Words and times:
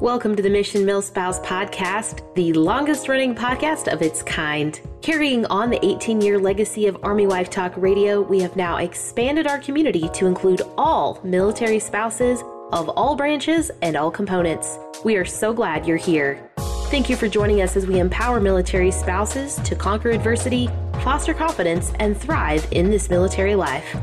Welcome 0.00 0.34
to 0.36 0.42
the 0.42 0.48
Mission 0.48 0.86
MilSpouse 0.86 1.44
Podcast, 1.44 2.34
the 2.34 2.54
longest 2.54 3.06
running 3.06 3.34
podcast 3.34 3.92
of 3.92 4.00
its 4.00 4.22
kind. 4.22 4.80
Carrying 5.02 5.44
on 5.48 5.68
the 5.68 5.84
18 5.84 6.22
year 6.22 6.38
legacy 6.38 6.86
of 6.86 6.96
Army 7.02 7.26
Wife 7.26 7.50
Talk 7.50 7.74
Radio, 7.76 8.22
we 8.22 8.40
have 8.40 8.56
now 8.56 8.78
expanded 8.78 9.46
our 9.46 9.58
community 9.58 10.08
to 10.14 10.24
include 10.24 10.62
all 10.78 11.20
military 11.22 11.78
spouses 11.78 12.40
of 12.72 12.88
all 12.88 13.14
branches 13.14 13.70
and 13.82 13.94
all 13.94 14.10
components. 14.10 14.78
We 15.04 15.16
are 15.16 15.26
so 15.26 15.52
glad 15.52 15.84
you're 15.84 15.98
here. 15.98 16.50
Thank 16.86 17.10
you 17.10 17.16
for 17.16 17.28
joining 17.28 17.60
us 17.60 17.76
as 17.76 17.86
we 17.86 17.98
empower 17.98 18.40
military 18.40 18.92
spouses 18.92 19.56
to 19.56 19.76
conquer 19.76 20.08
adversity, 20.08 20.70
foster 21.04 21.34
confidence, 21.34 21.92
and 21.98 22.16
thrive 22.16 22.66
in 22.70 22.90
this 22.90 23.10
military 23.10 23.54
life. 23.54 23.94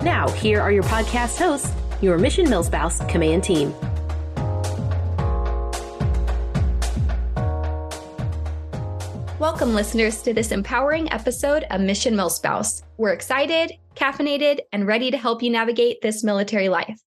Now, 0.00 0.30
here 0.30 0.62
are 0.62 0.72
your 0.72 0.84
podcast 0.84 1.36
hosts, 1.36 1.70
your 2.00 2.16
Mission 2.16 2.46
MilSpouse 2.46 3.06
Command 3.06 3.44
Team. 3.44 3.74
Welcome, 9.42 9.74
listeners, 9.74 10.22
to 10.22 10.32
this 10.32 10.52
empowering 10.52 11.12
episode 11.12 11.64
of 11.72 11.80
Mission 11.80 12.14
MilSpouse. 12.14 12.84
We're 12.96 13.12
excited, 13.12 13.72
caffeinated, 13.96 14.60
and 14.72 14.86
ready 14.86 15.10
to 15.10 15.18
help 15.18 15.42
you 15.42 15.50
navigate 15.50 16.00
this 16.00 16.22
military 16.22 16.68
life. 16.68 17.00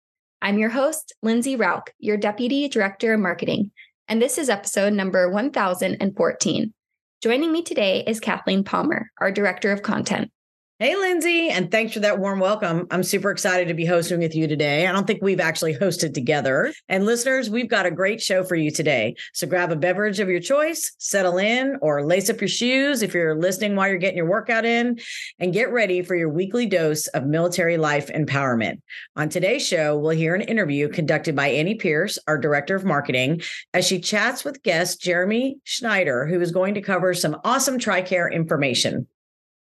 I'm 0.42 0.58
your 0.58 0.70
host, 0.70 1.14
Lindsay 1.22 1.54
Rauch, 1.54 1.90
your 2.00 2.16
Deputy 2.16 2.66
Director 2.66 3.14
of 3.14 3.20
Marketing, 3.20 3.70
and 4.08 4.20
this 4.20 4.36
is 4.36 4.48
episode 4.48 4.94
number 4.94 5.30
1014. 5.30 6.74
Joining 7.22 7.52
me 7.52 7.62
today 7.62 8.02
is 8.04 8.18
Kathleen 8.18 8.64
Palmer, 8.64 9.12
our 9.18 9.30
Director 9.30 9.70
of 9.70 9.82
Content. 9.82 10.32
Hey, 10.80 10.96
Lindsay, 10.96 11.50
and 11.50 11.70
thanks 11.70 11.92
for 11.92 12.00
that 12.00 12.18
warm 12.18 12.40
welcome. 12.40 12.88
I'm 12.90 13.04
super 13.04 13.30
excited 13.30 13.68
to 13.68 13.74
be 13.74 13.86
hosting 13.86 14.18
with 14.18 14.34
you 14.34 14.48
today. 14.48 14.88
I 14.88 14.90
don't 14.90 15.06
think 15.06 15.22
we've 15.22 15.38
actually 15.38 15.72
hosted 15.76 16.14
together. 16.14 16.72
And 16.88 17.06
listeners, 17.06 17.48
we've 17.48 17.70
got 17.70 17.86
a 17.86 17.92
great 17.92 18.20
show 18.20 18.42
for 18.42 18.56
you 18.56 18.72
today. 18.72 19.14
So 19.34 19.46
grab 19.46 19.70
a 19.70 19.76
beverage 19.76 20.18
of 20.18 20.28
your 20.28 20.40
choice, 20.40 20.92
settle 20.98 21.38
in, 21.38 21.76
or 21.80 22.04
lace 22.04 22.28
up 22.28 22.40
your 22.40 22.48
shoes 22.48 23.02
if 23.02 23.14
you're 23.14 23.36
listening 23.36 23.76
while 23.76 23.86
you're 23.86 23.98
getting 23.98 24.16
your 24.16 24.28
workout 24.28 24.64
in, 24.64 24.98
and 25.38 25.52
get 25.52 25.70
ready 25.70 26.02
for 26.02 26.16
your 26.16 26.28
weekly 26.28 26.66
dose 26.66 27.06
of 27.06 27.24
military 27.24 27.76
life 27.76 28.08
empowerment. 28.08 28.80
On 29.14 29.28
today's 29.28 29.64
show, 29.64 29.96
we'll 29.96 30.10
hear 30.10 30.34
an 30.34 30.40
interview 30.40 30.88
conducted 30.88 31.36
by 31.36 31.50
Annie 31.50 31.76
Pearce, 31.76 32.18
our 32.26 32.36
Director 32.36 32.74
of 32.74 32.84
Marketing, 32.84 33.40
as 33.72 33.86
she 33.86 34.00
chats 34.00 34.44
with 34.44 34.64
guest 34.64 35.00
Jeremy 35.00 35.58
Schneider, 35.62 36.26
who 36.26 36.40
is 36.40 36.50
going 36.50 36.74
to 36.74 36.82
cover 36.82 37.14
some 37.14 37.36
awesome 37.44 37.78
TRICARE 37.78 38.32
information. 38.32 39.06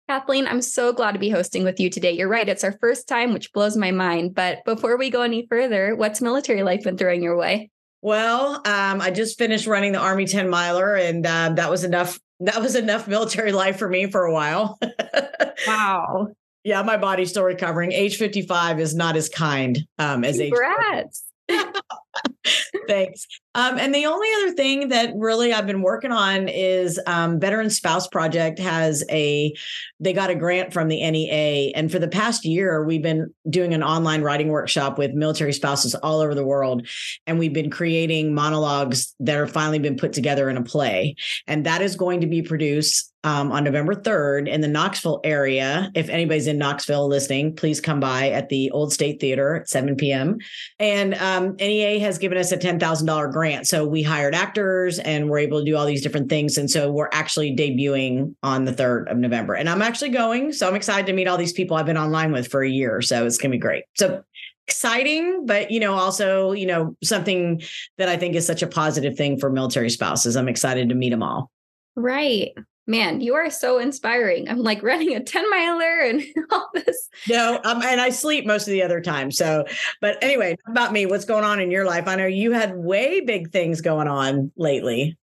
Kathleen, 0.08 0.46
I'm 0.46 0.62
so 0.62 0.92
glad 0.92 1.12
to 1.12 1.18
be 1.18 1.30
hosting 1.30 1.64
with 1.64 1.80
you 1.80 1.90
today. 1.90 2.12
You're 2.12 2.28
right, 2.28 2.48
it's 2.48 2.62
our 2.62 2.76
first 2.80 3.08
time, 3.08 3.32
which 3.32 3.52
blows 3.52 3.76
my 3.76 3.90
mind. 3.90 4.34
But 4.34 4.64
before 4.64 4.96
we 4.96 5.10
go 5.10 5.22
any 5.22 5.46
further, 5.48 5.96
what's 5.96 6.20
military 6.20 6.62
life 6.62 6.84
been 6.84 6.96
throwing 6.96 7.22
your 7.22 7.36
way? 7.36 7.70
Well, 8.02 8.56
um, 8.64 9.00
I 9.00 9.10
just 9.10 9.36
finished 9.36 9.66
running 9.66 9.90
the 9.92 9.98
Army 9.98 10.26
10 10.26 10.48
miler, 10.48 10.94
and 10.94 11.26
um, 11.26 11.56
that 11.56 11.70
was 11.70 11.82
enough. 11.82 12.20
That 12.38 12.60
was 12.60 12.76
enough 12.76 13.08
military 13.08 13.50
life 13.50 13.78
for 13.78 13.88
me 13.88 14.08
for 14.08 14.24
a 14.24 14.32
while. 14.32 14.78
wow. 15.66 16.28
Yeah, 16.62 16.82
my 16.82 16.98
body's 16.98 17.30
still 17.30 17.42
recovering. 17.42 17.92
Age 17.92 18.16
55 18.16 18.78
is 18.78 18.94
not 18.94 19.16
as 19.16 19.28
kind 19.28 19.78
um, 19.98 20.24
as 20.24 20.38
Congrats. 20.38 21.24
age. 21.50 21.58
Thanks. 22.88 23.26
Um, 23.54 23.78
and 23.78 23.94
the 23.94 24.06
only 24.06 24.28
other 24.36 24.52
thing 24.52 24.88
that 24.88 25.12
really 25.16 25.52
I've 25.52 25.66
been 25.66 25.80
working 25.80 26.12
on 26.12 26.48
is 26.48 27.00
um, 27.06 27.40
Veteran 27.40 27.70
Spouse 27.70 28.06
Project 28.06 28.58
has 28.58 29.02
a, 29.10 29.54
they 29.98 30.12
got 30.12 30.28
a 30.30 30.34
grant 30.34 30.72
from 30.72 30.88
the 30.88 31.10
NEA. 31.10 31.72
And 31.74 31.90
for 31.90 31.98
the 31.98 32.08
past 32.08 32.44
year, 32.44 32.84
we've 32.84 33.02
been 33.02 33.32
doing 33.48 33.72
an 33.72 33.82
online 33.82 34.22
writing 34.22 34.48
workshop 34.48 34.98
with 34.98 35.12
military 35.12 35.54
spouses 35.54 35.94
all 35.94 36.20
over 36.20 36.34
the 36.34 36.44
world. 36.44 36.86
And 37.26 37.38
we've 37.38 37.54
been 37.54 37.70
creating 37.70 38.34
monologues 38.34 39.14
that 39.20 39.38
are 39.38 39.46
finally 39.46 39.78
been 39.78 39.96
put 39.96 40.12
together 40.12 40.50
in 40.50 40.58
a 40.58 40.62
play. 40.62 41.16
And 41.46 41.64
that 41.64 41.80
is 41.80 41.96
going 41.96 42.20
to 42.20 42.26
be 42.26 42.42
produced 42.42 43.12
um, 43.26 43.50
on 43.50 43.64
November 43.64 43.94
3rd 43.94 44.48
in 44.48 44.60
the 44.60 44.68
Knoxville 44.68 45.20
area. 45.24 45.90
If 45.96 46.08
anybody's 46.08 46.46
in 46.46 46.58
Knoxville 46.58 47.08
listening, 47.08 47.56
please 47.56 47.80
come 47.80 47.98
by 47.98 48.30
at 48.30 48.50
the 48.50 48.70
Old 48.70 48.92
State 48.92 49.20
Theater 49.20 49.56
at 49.56 49.68
7 49.68 49.96
p.m. 49.96 50.38
And 50.78 51.14
um, 51.14 51.56
NEA 51.56 51.98
has 52.06 52.18
given 52.18 52.38
us 52.38 52.52
a 52.52 52.56
$10,000 52.56 53.32
grant. 53.32 53.66
So 53.66 53.86
we 53.86 54.02
hired 54.02 54.34
actors 54.34 54.98
and 54.98 55.28
we're 55.28 55.38
able 55.38 55.58
to 55.58 55.64
do 55.64 55.76
all 55.76 55.84
these 55.84 56.02
different 56.02 56.28
things. 56.28 56.56
And 56.56 56.70
so 56.70 56.90
we're 56.90 57.10
actually 57.12 57.54
debuting 57.54 58.34
on 58.42 58.64
the 58.64 58.72
3rd 58.72 59.10
of 59.10 59.18
November. 59.18 59.54
And 59.54 59.68
I'm 59.68 59.82
actually 59.82 60.10
going. 60.10 60.52
So 60.52 60.66
I'm 60.66 60.74
excited 60.74 61.06
to 61.06 61.12
meet 61.12 61.28
all 61.28 61.36
these 61.36 61.52
people 61.52 61.76
I've 61.76 61.86
been 61.86 61.98
online 61.98 62.32
with 62.32 62.48
for 62.48 62.62
a 62.62 62.70
year. 62.70 63.02
So 63.02 63.26
it's 63.26 63.38
going 63.38 63.50
to 63.50 63.56
be 63.56 63.60
great. 63.60 63.84
So 63.96 64.22
exciting 64.68 65.46
but 65.46 65.70
you 65.70 65.78
know 65.78 65.94
also 65.94 66.50
you 66.50 66.66
know 66.66 66.96
something 67.00 67.62
that 67.98 68.08
i 68.08 68.16
think 68.16 68.34
is 68.34 68.44
such 68.44 68.62
a 68.62 68.66
positive 68.66 69.16
thing 69.16 69.38
for 69.38 69.48
military 69.48 69.88
spouses 69.88 70.36
i'm 70.36 70.48
excited 70.48 70.88
to 70.88 70.94
meet 70.96 71.10
them 71.10 71.22
all 71.22 71.52
right 71.94 72.52
man, 72.86 73.20
you 73.20 73.34
are 73.34 73.50
so 73.50 73.78
inspiring. 73.78 74.48
I'm 74.48 74.62
like 74.62 74.82
running 74.82 75.14
a 75.14 75.22
10 75.22 75.50
miler 75.50 76.00
and 76.00 76.22
all 76.50 76.68
this. 76.74 77.08
No, 77.28 77.60
um, 77.64 77.82
and 77.82 78.00
I 78.00 78.10
sleep 78.10 78.46
most 78.46 78.66
of 78.66 78.72
the 78.72 78.82
other 78.82 79.00
time. 79.00 79.30
So, 79.30 79.64
but 80.00 80.22
anyway, 80.22 80.56
about 80.68 80.92
me, 80.92 81.06
what's 81.06 81.24
going 81.24 81.44
on 81.44 81.60
in 81.60 81.70
your 81.70 81.84
life? 81.84 82.06
I 82.06 82.16
know 82.16 82.26
you 82.26 82.52
had 82.52 82.76
way 82.76 83.20
big 83.20 83.50
things 83.50 83.80
going 83.80 84.08
on 84.08 84.52
lately. 84.56 85.16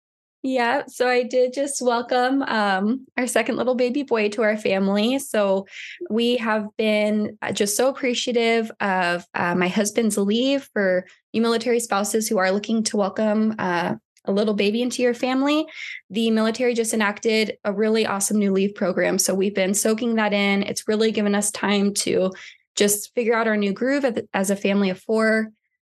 Yeah, 0.44 0.84
so 0.88 1.08
I 1.08 1.22
did 1.22 1.54
just 1.54 1.84
welcome 1.84 2.42
um, 2.42 3.06
our 3.16 3.28
second 3.28 3.58
little 3.58 3.76
baby 3.76 4.02
boy 4.02 4.30
to 4.30 4.42
our 4.42 4.58
family. 4.58 5.20
So 5.20 5.68
we 6.10 6.38
have 6.38 6.66
been 6.78 7.38
uh, 7.44 7.52
just 7.52 7.78
so 7.78 7.90
appreciative 7.90 8.72
of 8.80 9.24
uh, 9.36 9.54
my 9.54 9.68
husband's 9.68 10.18
leave 10.18 10.68
for 10.74 11.06
new 11.32 11.44
military 11.44 11.80
spouses 11.80 12.28
who 12.28 12.40
are 12.40 12.52
looking 12.52 12.82
to 12.86 12.98
welcome 12.98 13.54
uh, 13.60 13.96
a 14.26 14.32
little 14.32 14.54
baby 14.54 14.82
into 14.82 15.02
your 15.02 15.14
family, 15.14 15.66
the 16.10 16.32
military 16.32 16.74
just 16.74 16.94
enacted 16.94 17.58
a 17.64 17.74
really 17.74 18.06
awesome 18.06 18.38
new 18.38 18.52
leave 18.52 18.76
program. 18.76 19.18
So 19.18 19.34
we've 19.34 19.56
been 19.56 19.74
soaking 19.74 20.16
that 20.16 20.34
in. 20.34 20.64
It's 20.64 20.88
really 20.88 21.12
given 21.12 21.36
us 21.36 21.52
time 21.52 21.94
to 21.96 22.32
just 22.76 23.14
figure 23.16 23.36
out 23.36 23.48
our 23.48 23.58
new 23.58 23.74
groove 23.74 24.06
as 24.34 24.50
a 24.50 24.56
family 24.56 24.90
of 24.90 25.00
four. 25.00 25.50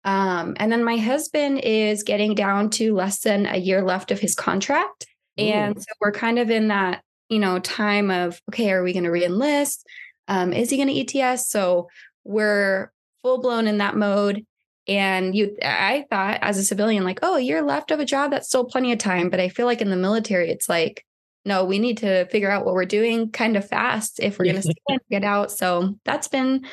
Um, 0.05 0.55
and 0.57 0.71
then 0.71 0.83
my 0.83 0.97
husband 0.97 1.59
is 1.59 2.03
getting 2.03 2.35
down 2.35 2.69
to 2.71 2.93
less 2.93 3.19
than 3.19 3.45
a 3.45 3.57
year 3.57 3.81
left 3.81 4.11
of 4.11 4.19
his 4.19 4.35
contract. 4.35 5.05
Ooh. 5.39 5.43
And 5.43 5.79
so 5.79 5.87
we're 6.01 6.11
kind 6.11 6.39
of 6.39 6.49
in 6.49 6.69
that, 6.69 7.03
you 7.29 7.39
know, 7.39 7.59
time 7.59 8.11
of, 8.11 8.39
okay, 8.49 8.71
are 8.71 8.83
we 8.83 8.93
going 8.93 9.05
to 9.05 9.09
reenlist? 9.09 9.83
Um, 10.27 10.53
is 10.53 10.69
he 10.69 10.77
going 10.77 10.89
to 10.89 11.21
ETS? 11.21 11.49
So 11.49 11.87
we're 12.23 12.91
full 13.21 13.41
blown 13.41 13.67
in 13.67 13.77
that 13.79 13.95
mode. 13.95 14.45
And 14.87 15.33
you, 15.35 15.55
I 15.63 16.05
thought 16.09 16.39
as 16.41 16.57
a 16.57 16.63
civilian, 16.63 17.03
like, 17.03 17.19
oh, 17.21 17.37
you're 17.37 17.61
left 17.61 17.91
of 17.91 17.99
a 17.99 18.05
job, 18.05 18.31
that's 18.31 18.47
still 18.47 18.65
plenty 18.65 18.91
of 18.91 18.99
time. 18.99 19.29
But 19.29 19.39
I 19.39 19.49
feel 19.49 19.65
like 19.65 19.81
in 19.81 19.89
the 19.89 19.95
military, 19.95 20.49
it's 20.49 20.67
like, 20.67 21.05
no, 21.45 21.65
we 21.65 21.79
need 21.79 21.97
to 21.99 22.25
figure 22.25 22.49
out 22.49 22.65
what 22.65 22.73
we're 22.73 22.85
doing 22.85 23.31
kind 23.31 23.55
of 23.57 23.67
fast 23.67 24.19
if 24.21 24.39
we're 24.39 24.45
going 24.45 24.61
to 24.61 24.99
get 25.09 25.23
out. 25.23 25.51
So 25.51 25.97
that's 26.05 26.27
been 26.27 26.65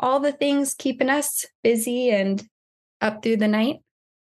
all 0.00 0.20
the 0.20 0.32
things 0.32 0.74
keeping 0.74 1.10
us 1.10 1.44
busy 1.62 2.10
and 2.10 2.42
up 3.00 3.22
through 3.22 3.36
the 3.38 3.48
night. 3.48 3.76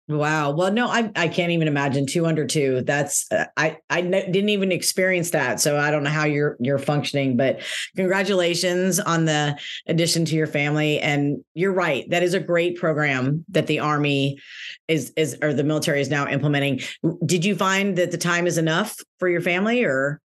Wow. 0.10 0.50
Well, 0.52 0.72
no, 0.72 0.88
I 0.88 1.12
I 1.16 1.28
can't 1.28 1.52
even 1.52 1.68
imagine 1.68 2.08
two 2.08 2.26
under 2.26 2.44
two. 2.44 2.82
That's 2.82 3.32
uh, 3.32 3.46
I 3.58 3.78
I 3.92 4.00
n- 4.00 4.10
didn't 4.10 4.50
even 4.50 4.72
experience 4.72 5.30
that, 5.30 5.60
so 5.60 5.78
I 5.78 5.92
don't 5.92 6.04
know 6.04 6.10
how 6.10 6.26
you're 6.26 6.58
you're 6.60 6.80
functioning. 6.80 7.38
But 7.38 7.62
congratulations 7.96 9.00
on 9.00 9.26
the 9.26 9.56
addition 9.86 10.26
to 10.26 10.36
your 10.36 10.48
family. 10.48 11.00
And 11.00 11.46
you're 11.54 11.74
right, 11.74 12.10
that 12.10 12.24
is 12.24 12.34
a 12.34 12.40
great 12.40 12.78
program 12.78 13.46
that 13.50 13.68
the 13.68 13.80
Army 13.80 14.40
is 14.88 15.14
is 15.16 15.38
or 15.44 15.54
the 15.54 15.64
military 15.64 16.02
is 16.02 16.10
now 16.10 16.28
implementing. 16.28 16.82
Did 17.24 17.46
you 17.46 17.56
find 17.56 17.96
that 17.98 18.10
the 18.10 18.18
time 18.18 18.48
is 18.48 18.58
enough 18.58 18.98
for 19.20 19.30
your 19.30 19.42
family, 19.42 19.84
or? 19.84 20.20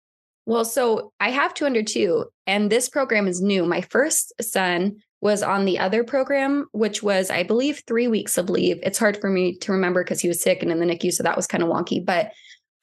Well, 0.46 0.64
so 0.64 1.12
I 1.18 1.30
have 1.30 1.54
two 1.54 1.66
under 1.66 1.82
two, 1.82 2.26
and 2.46 2.70
this 2.70 2.88
program 2.88 3.26
is 3.26 3.40
new. 3.40 3.64
My 3.64 3.80
first 3.80 4.32
son 4.40 4.96
was 5.20 5.42
on 5.42 5.64
the 5.64 5.78
other 5.78 6.02
program, 6.02 6.66
which 6.72 7.02
was, 7.02 7.30
I 7.30 7.44
believe, 7.44 7.82
three 7.86 8.08
weeks 8.08 8.36
of 8.36 8.50
leave. 8.50 8.80
It's 8.82 8.98
hard 8.98 9.20
for 9.20 9.30
me 9.30 9.56
to 9.58 9.72
remember 9.72 10.02
because 10.02 10.20
he 10.20 10.28
was 10.28 10.42
sick 10.42 10.62
and 10.62 10.72
in 10.72 10.80
the 10.80 10.86
NICU, 10.86 11.12
so 11.12 11.22
that 11.22 11.36
was 11.36 11.46
kind 11.46 11.62
of 11.62 11.68
wonky. 11.68 12.04
But 12.04 12.32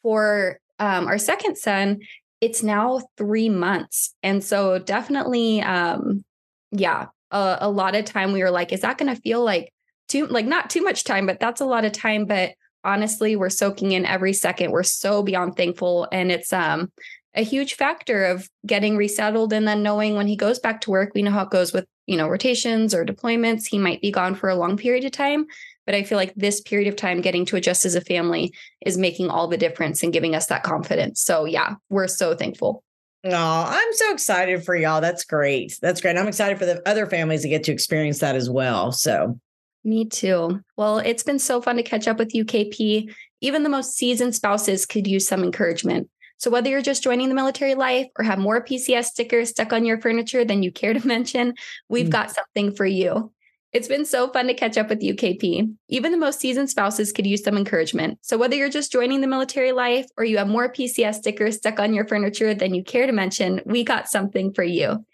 for 0.01 0.59
um, 0.79 1.07
our 1.07 1.17
second 1.17 1.57
son, 1.57 1.99
it's 2.39 2.63
now 2.63 3.01
three 3.17 3.49
months, 3.49 4.15
and 4.23 4.41
so 4.41 4.79
definitely, 4.79 5.61
um, 5.61 6.23
yeah, 6.71 7.07
a, 7.31 7.57
a 7.61 7.69
lot 7.69 7.95
of 7.95 8.05
time 8.05 8.31
we 8.31 8.41
were 8.41 8.51
like, 8.51 8.71
is 8.71 8.81
that 8.81 8.97
going 8.97 9.13
to 9.13 9.21
feel 9.21 9.43
like 9.43 9.73
too, 10.07 10.25
like 10.27 10.45
not 10.45 10.69
too 10.69 10.81
much 10.81 11.03
time, 11.03 11.25
but 11.25 11.41
that's 11.41 11.59
a 11.59 11.65
lot 11.65 11.83
of 11.83 11.91
time. 11.91 12.25
But 12.25 12.51
honestly, 12.85 13.35
we're 13.35 13.49
soaking 13.49 13.91
in 13.91 14.05
every 14.05 14.31
second. 14.31 14.71
We're 14.71 14.83
so 14.83 15.21
beyond 15.21 15.57
thankful, 15.57 16.07
and 16.13 16.31
it's 16.31 16.53
um 16.53 16.91
a 17.35 17.43
huge 17.43 17.75
factor 17.75 18.25
of 18.25 18.49
getting 18.65 18.97
resettled 18.97 19.53
and 19.53 19.67
then 19.67 19.83
knowing 19.83 20.15
when 20.15 20.27
he 20.27 20.35
goes 20.35 20.59
back 20.59 20.81
to 20.81 20.89
work 20.89 21.11
we 21.13 21.21
know 21.21 21.31
how 21.31 21.43
it 21.43 21.51
goes 21.51 21.71
with 21.71 21.85
you 22.09 22.17
know, 22.17 22.27
rotations 22.27 22.95
or 22.95 23.05
deployments. 23.05 23.67
He 23.67 23.77
might 23.77 24.01
be 24.01 24.09
gone 24.09 24.33
for 24.33 24.49
a 24.49 24.55
long 24.55 24.77
period 24.77 25.05
of 25.05 25.11
time. 25.11 25.45
But 25.85 25.93
I 25.93 26.01
feel 26.01 26.17
like 26.17 26.33
this 26.35 26.59
period 26.59 26.87
of 26.87 26.95
time 26.95 27.21
getting 27.21 27.45
to 27.45 27.55
adjust 27.55 27.85
as 27.85 27.93
a 27.93 28.01
family 28.01 28.51
is 28.83 28.97
making 28.97 29.29
all 29.29 29.47
the 29.47 29.57
difference 29.57 30.01
and 30.01 30.11
giving 30.11 30.33
us 30.33 30.47
that 30.47 30.63
confidence. 30.63 31.21
So 31.21 31.45
yeah, 31.45 31.75
we're 31.89 32.07
so 32.07 32.33
thankful. 32.33 32.83
Oh, 33.25 33.65
I'm 33.67 33.93
so 33.93 34.11
excited 34.11 34.65
for 34.65 34.75
y'all. 34.75 35.01
That's 35.01 35.23
great. 35.23 35.77
That's 35.83 36.01
great. 36.01 36.17
I'm 36.17 36.27
excited 36.27 36.57
for 36.57 36.65
the 36.65 36.81
other 36.89 37.05
families 37.05 37.43
to 37.43 37.49
get 37.49 37.63
to 37.65 37.71
experience 37.71 38.19
that 38.19 38.35
as 38.35 38.49
well. 38.49 38.91
So 38.91 39.39
Me 39.83 40.05
too. 40.05 40.61
Well, 40.77 40.97
it's 40.97 41.23
been 41.23 41.39
so 41.39 41.61
fun 41.61 41.75
to 41.75 41.83
catch 41.83 42.07
up 42.07 42.17
with 42.17 42.33
you, 42.33 42.43
KP. 42.43 43.13
Even 43.41 43.61
the 43.61 43.69
most 43.69 43.95
seasoned 43.95 44.33
spouses 44.33 44.87
could 44.87 45.05
use 45.05 45.27
some 45.27 45.43
encouragement. 45.43 46.09
So, 46.39 46.49
whether 46.49 46.69
you're 46.69 46.81
just 46.81 47.03
joining 47.03 47.27
the 47.27 47.35
military 47.35 47.75
life 47.75 48.07
or 48.17 48.23
have 48.23 48.39
more 48.39 48.63
PCS 48.63 49.05
stickers 49.05 49.49
stuck 49.49 49.73
on 49.73 49.85
your 49.85 49.99
furniture 49.99 50.45
than 50.45 50.63
you 50.63 50.71
care 50.71 50.93
to 50.93 51.07
mention, 51.15 51.53
we've 51.89 52.07
mm. 52.07 52.11
got 52.11 52.31
something 52.31 52.73
for 52.73 52.85
you. 52.85 53.31
It's 53.71 53.89
been 53.89 54.05
so 54.05 54.31
fun 54.31 54.47
to 54.47 54.55
catch 54.55 54.77
up 54.77 54.89
with 54.89 55.03
you, 55.03 55.13
KP. 55.13 55.71
Even 55.89 56.11
the 56.11 56.17
most 56.17 56.39
seasoned 56.39 56.71
spouses 56.71 57.11
could 57.11 57.27
use 57.27 57.43
some 57.43 57.57
encouragement. 57.57 58.17
So, 58.21 58.37
whether 58.37 58.55
you're 58.55 58.69
just 58.69 58.91
joining 58.91 59.19
the 59.19 59.27
military 59.27 59.73
life 59.73 60.07
or 60.17 60.23
you 60.23 60.37
have 60.37 60.47
more 60.47 60.71
PCS 60.71 61.15
stickers 61.15 61.57
stuck 61.57 61.77
on 61.77 61.93
your 61.93 62.07
furniture 62.07 62.53
than 62.55 62.73
you 62.73 62.83
care 62.83 63.05
to 63.05 63.11
mention, 63.11 63.61
we 63.65 63.83
got 63.83 64.09
something 64.09 64.53
for 64.53 64.63
you. 64.63 65.05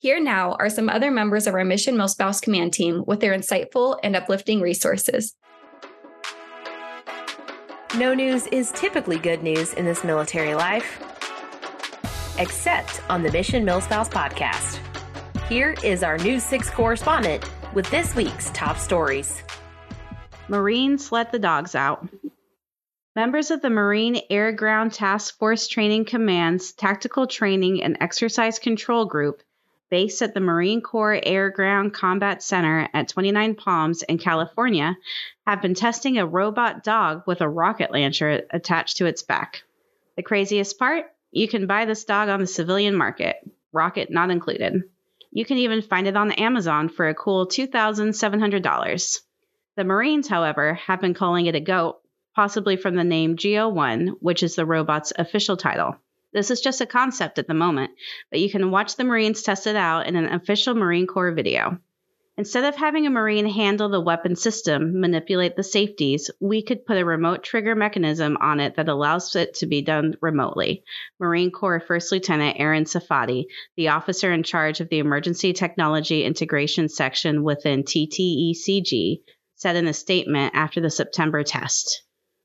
Here 0.00 0.20
now 0.20 0.54
are 0.54 0.68
some 0.68 0.88
other 0.88 1.12
members 1.12 1.46
of 1.46 1.54
our 1.54 1.64
Mission 1.64 1.94
MilSpouse 1.94 2.42
Command 2.42 2.72
team 2.72 3.04
with 3.06 3.20
their 3.20 3.38
insightful 3.38 4.00
and 4.02 4.16
uplifting 4.16 4.60
resources. 4.60 5.36
No 7.98 8.14
news 8.14 8.46
is 8.46 8.72
typically 8.72 9.18
good 9.18 9.42
news 9.42 9.74
in 9.74 9.84
this 9.84 10.02
military 10.02 10.54
life, 10.54 10.98
except 12.38 13.02
on 13.10 13.22
the 13.22 13.30
Mission 13.30 13.66
MilSpouse 13.66 14.10
podcast. 14.10 14.78
Here 15.46 15.74
is 15.84 16.02
our 16.02 16.16
News 16.16 16.42
6 16.42 16.70
correspondent 16.70 17.44
with 17.74 17.90
this 17.90 18.14
week's 18.14 18.50
top 18.52 18.78
stories. 18.78 19.42
Marines 20.48 21.12
let 21.12 21.32
the 21.32 21.38
dogs 21.38 21.74
out. 21.74 22.08
Members 23.14 23.50
of 23.50 23.60
the 23.60 23.68
Marine 23.68 24.22
Air 24.30 24.52
Ground 24.52 24.94
Task 24.94 25.36
Force 25.38 25.68
Training 25.68 26.06
Command's 26.06 26.72
Tactical 26.72 27.26
Training 27.26 27.82
and 27.82 27.98
Exercise 28.00 28.58
Control 28.58 29.04
Group 29.04 29.42
based 29.92 30.22
at 30.22 30.32
the 30.32 30.40
Marine 30.40 30.80
Corps 30.80 31.20
Air 31.22 31.50
Ground 31.50 31.92
Combat 31.92 32.42
Center 32.42 32.88
at 32.94 33.08
29 33.08 33.54
Palms 33.56 34.02
in 34.02 34.16
California, 34.16 34.96
have 35.46 35.60
been 35.60 35.74
testing 35.74 36.16
a 36.16 36.26
robot 36.26 36.82
dog 36.82 37.24
with 37.26 37.42
a 37.42 37.48
rocket 37.48 37.92
launcher 37.92 38.40
attached 38.48 38.96
to 38.96 39.04
its 39.04 39.22
back. 39.22 39.64
The 40.16 40.22
craziest 40.22 40.78
part? 40.78 41.04
You 41.30 41.46
can 41.46 41.66
buy 41.66 41.84
this 41.84 42.04
dog 42.04 42.30
on 42.30 42.40
the 42.40 42.46
civilian 42.46 42.96
market, 42.96 43.36
rocket 43.70 44.10
not 44.10 44.30
included. 44.30 44.82
You 45.30 45.44
can 45.44 45.58
even 45.58 45.82
find 45.82 46.06
it 46.06 46.16
on 46.16 46.32
Amazon 46.32 46.88
for 46.88 47.10
a 47.10 47.14
cool 47.14 47.46
$2,700. 47.46 49.20
The 49.76 49.84
Marines, 49.84 50.26
however, 50.26 50.72
have 50.86 51.02
been 51.02 51.12
calling 51.12 51.44
it 51.44 51.54
a 51.54 51.60
goat, 51.60 52.00
possibly 52.34 52.78
from 52.78 52.94
the 52.94 53.04
name 53.04 53.36
Go1, 53.36 54.14
which 54.20 54.42
is 54.42 54.54
the 54.54 54.64
robot's 54.64 55.12
official 55.18 55.58
title. 55.58 55.96
This 56.32 56.50
is 56.50 56.60
just 56.60 56.80
a 56.80 56.86
concept 56.86 57.38
at 57.38 57.46
the 57.46 57.54
moment, 57.54 57.92
but 58.30 58.40
you 58.40 58.50
can 58.50 58.70
watch 58.70 58.96
the 58.96 59.04
Marines 59.04 59.42
test 59.42 59.66
it 59.66 59.76
out 59.76 60.06
in 60.06 60.16
an 60.16 60.32
official 60.32 60.74
Marine 60.74 61.06
Corps 61.06 61.32
video. 61.32 61.78
Instead 62.38 62.64
of 62.64 62.74
having 62.74 63.06
a 63.06 63.10
Marine 63.10 63.44
handle 63.44 63.90
the 63.90 64.00
weapon 64.00 64.34
system, 64.34 64.98
manipulate 64.98 65.54
the 65.54 65.62
safeties, 65.62 66.30
we 66.40 66.62
could 66.62 66.86
put 66.86 66.96
a 66.96 67.04
remote 67.04 67.44
trigger 67.44 67.74
mechanism 67.74 68.38
on 68.40 68.58
it 68.58 68.76
that 68.76 68.88
allows 68.88 69.36
it 69.36 69.52
to 69.52 69.66
be 69.66 69.82
done 69.82 70.14
remotely. 70.22 70.82
Marine 71.20 71.50
Corps 71.50 71.80
First 71.80 72.10
Lieutenant 72.10 72.56
Aaron 72.58 72.84
Safadi, 72.84 73.44
the 73.76 73.88
officer 73.88 74.32
in 74.32 74.42
charge 74.42 74.80
of 74.80 74.88
the 74.88 74.98
Emergency 74.98 75.52
Technology 75.52 76.24
Integration 76.24 76.88
Section 76.88 77.42
within 77.42 77.82
TTECG, 77.82 79.20
said 79.56 79.76
in 79.76 79.86
a 79.86 79.92
statement 79.92 80.54
after 80.54 80.80
the 80.80 80.90
September 80.90 81.42
test. 81.42 82.02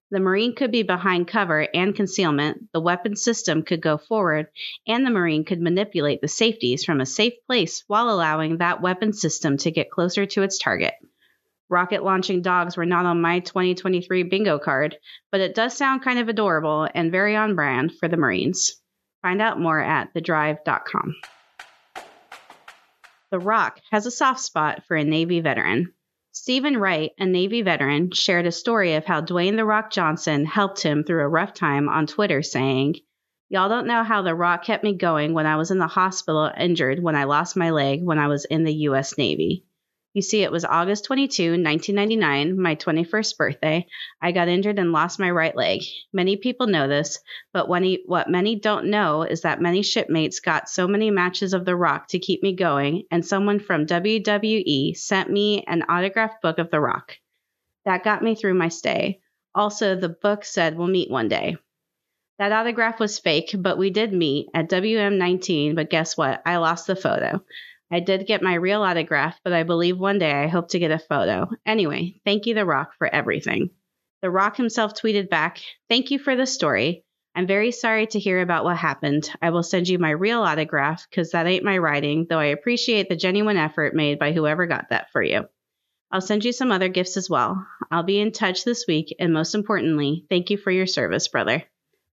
The 0.10 0.22
Marine 0.22 0.56
could 0.56 0.72
be 0.72 0.84
behind 0.84 1.28
cover 1.28 1.68
and 1.74 1.94
concealment, 1.94 2.72
the 2.72 2.80
weapon 2.80 3.18
system 3.18 3.64
could 3.64 3.82
go 3.82 3.98
forward, 3.98 4.48
and 4.88 5.06
the 5.06 5.12
Marine 5.12 5.44
could 5.44 5.60
manipulate 5.60 6.22
the 6.22 6.30
safeties 6.30 6.86
from 6.86 7.02
a 7.02 7.06
safe 7.06 7.34
place 7.46 7.84
while 7.88 8.10
allowing 8.10 8.58
that 8.58 8.82
weapon 8.82 9.12
system 9.12 9.58
to 9.58 9.72
get 9.72 9.92
closer 9.92 10.26
to 10.26 10.44
its 10.44 10.58
target. 10.60 10.94
Rocket 11.70 12.04
launching 12.04 12.42
dogs 12.42 12.78
were 12.78 12.86
not 12.86 13.06
on 13.06 13.20
my 13.20 13.40
2023 13.40 14.24
bingo 14.24 14.58
card, 14.58 14.98
but 15.30 15.42
it 15.42 15.54
does 15.54 15.76
sound 15.76 16.02
kind 16.02 16.20
of 16.20 16.30
adorable 16.30 16.88
and 16.96 17.12
very 17.12 17.36
on 17.36 17.56
brand 17.56 17.94
for 18.00 18.08
the 18.08 18.16
Marines. 18.16 18.82
Find 19.22 19.42
out 19.42 19.60
more 19.60 19.80
at 19.80 20.14
thedrive.com. 20.14 21.16
The 23.30 23.40
Rock 23.40 23.82
has 23.92 24.06
a 24.06 24.12
soft 24.12 24.40
spot 24.40 24.84
for 24.88 24.96
a 24.96 25.04
Navy 25.04 25.42
veteran. 25.42 25.92
Stephen 26.40 26.78
Wright, 26.78 27.14
a 27.18 27.26
Navy 27.26 27.64
veteran, 27.64 28.12
shared 28.12 28.46
a 28.46 28.52
story 28.52 28.94
of 28.94 29.06
how 29.06 29.22
Dwayne 29.22 29.56
The 29.56 29.66
Rock 29.66 29.90
Johnson 29.90 30.46
helped 30.46 30.84
him 30.84 31.04
through 31.04 31.24
a 31.24 31.28
rough 31.28 31.56
time 31.56 31.90
on 31.90 32.06
Twitter, 32.06 32.44
saying, 32.44 32.98
Y'all 33.50 33.70
don't 33.70 33.88
know 33.88 34.04
how 34.04 34.22
The 34.22 34.36
Rock 34.36 34.64
kept 34.64 34.84
me 34.84 34.94
going 34.94 35.34
when 35.34 35.48
I 35.48 35.56
was 35.56 35.72
in 35.72 35.80
the 35.80 35.88
hospital 35.88 36.52
injured 36.56 37.02
when 37.02 37.16
I 37.16 37.24
lost 37.24 37.58
my 37.58 37.72
leg 37.72 38.04
when 38.04 38.20
I 38.20 38.28
was 38.28 38.46
in 38.46 38.66
the 38.66 38.74
U.S. 38.74 39.18
Navy. 39.18 39.66
You 40.18 40.24
see, 40.24 40.42
it 40.42 40.52
was 40.52 40.66
August 40.66 41.06
22, 41.06 41.62
1999, 41.64 42.60
my 42.60 42.74
21st 42.74 43.38
birthday. 43.38 43.86
I 44.20 44.32
got 44.32 44.48
injured 44.48 44.80
and 44.80 44.92
lost 44.92 45.20
my 45.20 45.30
right 45.30 45.56
leg. 45.56 45.84
Many 46.12 46.38
people 46.38 46.66
know 46.66 46.88
this, 46.88 47.20
but 47.54 47.68
he, 47.84 48.02
what 48.08 48.28
many 48.28 48.56
don't 48.56 48.88
know 48.88 49.22
is 49.22 49.42
that 49.42 49.62
many 49.62 49.84
shipmates 49.84 50.40
got 50.40 50.70
so 50.70 50.88
many 50.88 51.12
matches 51.12 51.54
of 51.54 51.66
The 51.66 51.76
Rock 51.76 52.08
to 52.08 52.18
keep 52.18 52.42
me 52.42 52.56
going, 52.56 53.04
and 53.12 53.24
someone 53.24 53.60
from 53.60 53.86
WWE 53.86 54.98
sent 54.98 55.30
me 55.30 55.64
an 55.68 55.84
autographed 55.84 56.42
book 56.42 56.58
of 56.58 56.72
The 56.72 56.80
Rock. 56.80 57.16
That 57.86 58.04
got 58.04 58.24
me 58.24 58.34
through 58.34 58.56
my 58.56 58.70
stay. 58.70 59.20
Also, 59.54 59.96
the 59.96 60.10
book 60.10 60.46
said 60.46 60.80
we'll 60.80 60.88
meet 60.88 61.12
one 61.12 61.28
day. 61.28 61.58
That 62.40 62.54
autograph 62.54 63.00
was 63.00 63.20
fake, 63.20 63.54
but 63.56 63.78
we 63.78 63.92
did 63.92 64.14
meet 64.14 64.48
at 64.56 64.68
WM19. 64.68 65.76
But 65.76 65.92
guess 65.92 66.18
what? 66.18 66.42
I 66.44 66.58
lost 66.58 66.88
the 66.88 66.96
photo. 66.96 67.44
I 67.92 68.02
did 68.02 68.28
get 68.28 68.42
my 68.42 68.56
real 68.56 68.84
autograph, 68.84 69.40
but 69.44 69.54
I 69.54 69.64
believe 69.64 69.98
one 69.98 70.20
day 70.20 70.32
I 70.32 70.48
hope 70.48 70.70
to 70.70 70.80
get 70.80 70.92
a 70.92 71.00
photo. 71.00 71.50
Anyway, 71.66 72.20
thank 72.26 72.46
you, 72.46 72.54
The 72.54 72.66
Rock, 72.66 72.92
for 72.98 73.08
everything. 73.08 73.70
The 74.22 74.30
Rock 74.30 74.58
himself 74.58 74.94
tweeted 74.94 75.30
back, 75.30 75.62
Thank 75.90 76.12
you 76.12 76.20
for 76.20 76.36
the 76.36 76.46
story. 76.46 77.04
I'm 77.36 77.48
very 77.48 77.72
sorry 77.72 78.08
to 78.08 78.20
hear 78.20 78.42
about 78.42 78.64
what 78.64 78.78
happened. 78.78 79.30
I 79.42 79.52
will 79.52 79.64
send 79.64 79.88
you 79.88 80.00
my 80.00 80.10
real 80.10 80.42
autograph 80.42 81.06
because 81.10 81.32
that 81.32 81.46
ain't 81.46 81.64
my 81.64 81.78
writing, 81.78 82.26
though 82.28 82.40
I 82.40 82.46
appreciate 82.46 83.10
the 83.10 83.16
genuine 83.16 83.58
effort 83.58 83.94
made 83.94 84.18
by 84.18 84.32
whoever 84.32 84.66
got 84.66 84.90
that 84.90 85.12
for 85.12 85.22
you. 85.22 85.46
I'll 86.12 86.22
send 86.22 86.46
you 86.46 86.52
some 86.52 86.72
other 86.72 86.90
gifts 86.90 87.16
as 87.16 87.30
well. 87.30 87.66
I'll 87.92 88.04
be 88.04 88.20
in 88.20 88.32
touch 88.32 88.64
this 88.64 88.86
week, 88.88 89.16
and 89.20 89.34
most 89.34 89.56
importantly, 89.56 90.26
thank 90.30 90.50
you 90.50 90.58
for 90.58 90.72
your 90.72 90.88
service, 90.88 91.28
brother. 91.28 91.64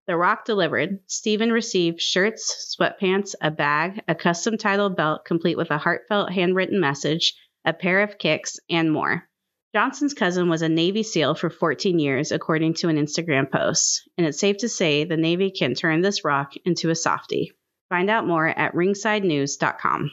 The 0.07 0.17
Rock 0.17 0.45
delivered. 0.45 0.99
Stephen 1.07 1.51
received 1.51 2.01
shirts, 2.01 2.77
sweatpants, 2.79 3.35
a 3.41 3.51
bag, 3.51 4.03
a 4.07 4.15
custom 4.15 4.59
title 4.59 4.91
belt 4.91 5.25
complete 5.25 5.57
with 5.57 5.71
a 5.71 5.79
heartfelt 5.79 6.31
handwritten 6.31 6.79
message, 6.79 7.35
a 7.65 7.73
pair 7.73 8.03
of 8.03 8.19
kicks, 8.19 8.59
and 8.69 8.93
more. 8.93 9.27
Johnson's 9.75 10.13
cousin 10.13 10.49
was 10.51 10.63
a 10.63 10.69
Navy 10.69 11.03
SEAL 11.03 11.37
for 11.37 11.49
14 11.49 11.99
years, 11.99 12.33
according 12.33 12.75
to 12.75 12.89
an 12.89 12.97
Instagram 12.97 13.51
post, 13.51 14.09
and 14.19 14.27
it's 14.27 14.39
safe 14.39 14.59
to 14.59 14.69
say 14.69 15.05
the 15.05 15.17
Navy 15.17 15.51
can 15.51 15.75
turn 15.75 16.03
this 16.03 16.23
rock 16.23 16.53
into 16.65 16.91
a 16.91 16.95
softie. 16.95 17.53
Find 17.89 18.11
out 18.11 18.27
more 18.27 18.47
at 18.47 18.75
ringsidenews.com. 18.75 20.11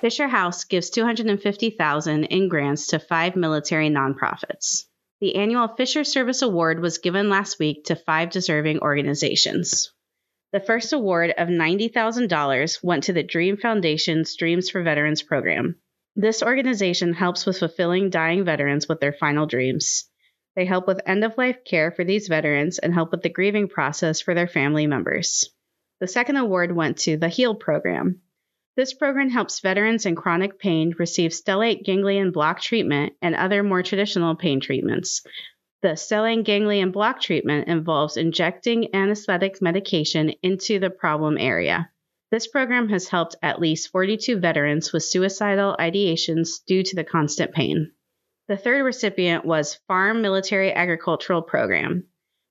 Fisher 0.00 0.28
House 0.28 0.64
gives 0.64 0.90
250,000 0.90 2.24
in 2.24 2.48
grants 2.48 2.88
to 2.88 2.98
five 2.98 3.34
military 3.34 3.88
nonprofits. 3.88 4.84
The 5.20 5.34
annual 5.34 5.66
Fisher 5.66 6.04
Service 6.04 6.42
Award 6.42 6.78
was 6.78 6.98
given 6.98 7.28
last 7.28 7.58
week 7.58 7.84
to 7.86 7.96
five 7.96 8.30
deserving 8.30 8.78
organizations. 8.80 9.92
The 10.52 10.60
first 10.60 10.92
award 10.92 11.34
of 11.36 11.48
$90,000 11.48 12.84
went 12.84 13.04
to 13.04 13.12
the 13.12 13.24
Dream 13.24 13.56
Foundation's 13.56 14.36
Dreams 14.36 14.70
for 14.70 14.82
Veterans 14.82 15.22
program. 15.22 15.74
This 16.14 16.42
organization 16.42 17.12
helps 17.12 17.46
with 17.46 17.58
fulfilling 17.58 18.10
dying 18.10 18.44
veterans 18.44 18.88
with 18.88 19.00
their 19.00 19.12
final 19.12 19.46
dreams. 19.46 20.08
They 20.54 20.64
help 20.64 20.86
with 20.86 21.00
end 21.04 21.24
of 21.24 21.36
life 21.36 21.64
care 21.64 21.90
for 21.90 22.04
these 22.04 22.28
veterans 22.28 22.78
and 22.78 22.94
help 22.94 23.10
with 23.10 23.22
the 23.22 23.28
grieving 23.28 23.68
process 23.68 24.20
for 24.20 24.34
their 24.34 24.48
family 24.48 24.86
members. 24.86 25.50
The 26.00 26.06
second 26.06 26.36
award 26.36 26.74
went 26.74 26.98
to 26.98 27.16
the 27.16 27.28
HEAL 27.28 27.56
program. 27.56 28.20
This 28.78 28.94
program 28.94 29.28
helps 29.28 29.58
veterans 29.58 30.06
in 30.06 30.14
chronic 30.14 30.60
pain 30.60 30.94
receive 31.00 31.32
stellate 31.32 31.84
ganglion 31.84 32.30
block 32.30 32.60
treatment 32.60 33.12
and 33.20 33.34
other 33.34 33.64
more 33.64 33.82
traditional 33.82 34.36
pain 34.36 34.60
treatments. 34.60 35.20
The 35.82 35.96
stellate 35.96 36.44
ganglion 36.44 36.92
block 36.92 37.20
treatment 37.20 37.66
involves 37.66 38.16
injecting 38.16 38.94
anesthetic 38.94 39.60
medication 39.60 40.32
into 40.44 40.78
the 40.78 40.90
problem 40.90 41.38
area. 41.40 41.90
This 42.30 42.46
program 42.46 42.88
has 42.90 43.08
helped 43.08 43.34
at 43.42 43.60
least 43.60 43.90
42 43.90 44.38
veterans 44.38 44.92
with 44.92 45.02
suicidal 45.02 45.74
ideations 45.76 46.64
due 46.64 46.84
to 46.84 46.94
the 46.94 47.02
constant 47.02 47.50
pain. 47.50 47.90
The 48.46 48.56
third 48.56 48.84
recipient 48.84 49.44
was 49.44 49.80
Farm 49.88 50.22
Military 50.22 50.72
Agricultural 50.72 51.42
Program. 51.42 52.04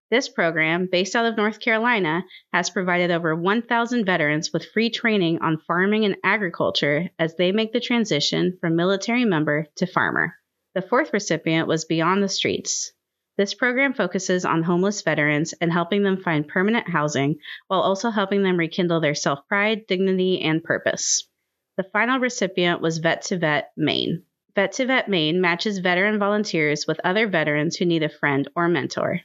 This 0.09 0.29
program, 0.29 0.87
based 0.89 1.17
out 1.17 1.25
of 1.25 1.35
North 1.35 1.59
Carolina, 1.59 2.23
has 2.53 2.69
provided 2.69 3.11
over 3.11 3.35
1,000 3.35 4.05
veterans 4.05 4.53
with 4.53 4.71
free 4.71 4.89
training 4.89 5.39
on 5.41 5.57
farming 5.57 6.05
and 6.05 6.15
agriculture 6.23 7.09
as 7.19 7.35
they 7.35 7.51
make 7.51 7.73
the 7.73 7.81
transition 7.81 8.57
from 8.61 8.77
military 8.77 9.25
member 9.25 9.67
to 9.75 9.85
farmer. 9.85 10.35
The 10.75 10.81
fourth 10.81 11.11
recipient 11.11 11.67
was 11.67 11.83
Beyond 11.83 12.23
the 12.23 12.29
Streets. 12.29 12.93
This 13.35 13.53
program 13.53 13.93
focuses 13.93 14.45
on 14.45 14.63
homeless 14.63 15.01
veterans 15.01 15.53
and 15.59 15.73
helping 15.73 16.03
them 16.03 16.23
find 16.23 16.47
permanent 16.47 16.87
housing 16.87 17.39
while 17.67 17.81
also 17.81 18.09
helping 18.09 18.43
them 18.43 18.57
rekindle 18.57 19.01
their 19.01 19.13
self 19.13 19.45
pride, 19.49 19.87
dignity, 19.87 20.39
and 20.41 20.63
purpose. 20.63 21.27
The 21.75 21.83
final 21.83 22.19
recipient 22.19 22.79
was 22.79 22.99
Vet 22.99 23.23
to 23.23 23.37
Vet, 23.37 23.73
Maine. 23.75 24.23
Vet 24.55 24.71
to 24.73 24.85
Vet 24.85 25.09
Maine 25.09 25.41
matches 25.41 25.79
veteran 25.79 26.17
volunteers 26.17 26.87
with 26.87 27.01
other 27.03 27.27
veterans 27.27 27.75
who 27.75 27.85
need 27.85 28.03
a 28.03 28.09
friend 28.09 28.47
or 28.55 28.69
mentor. 28.69 29.21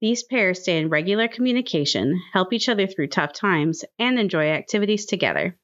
These 0.00 0.22
pairs 0.22 0.62
stay 0.62 0.78
in 0.78 0.88
regular 0.88 1.28
communication, 1.28 2.18
help 2.32 2.54
each 2.54 2.70
other 2.70 2.86
through 2.86 3.08
tough 3.08 3.34
times, 3.34 3.84
and 3.98 4.18
enjoy 4.18 4.48
activities 4.48 5.04
together. 5.04 5.58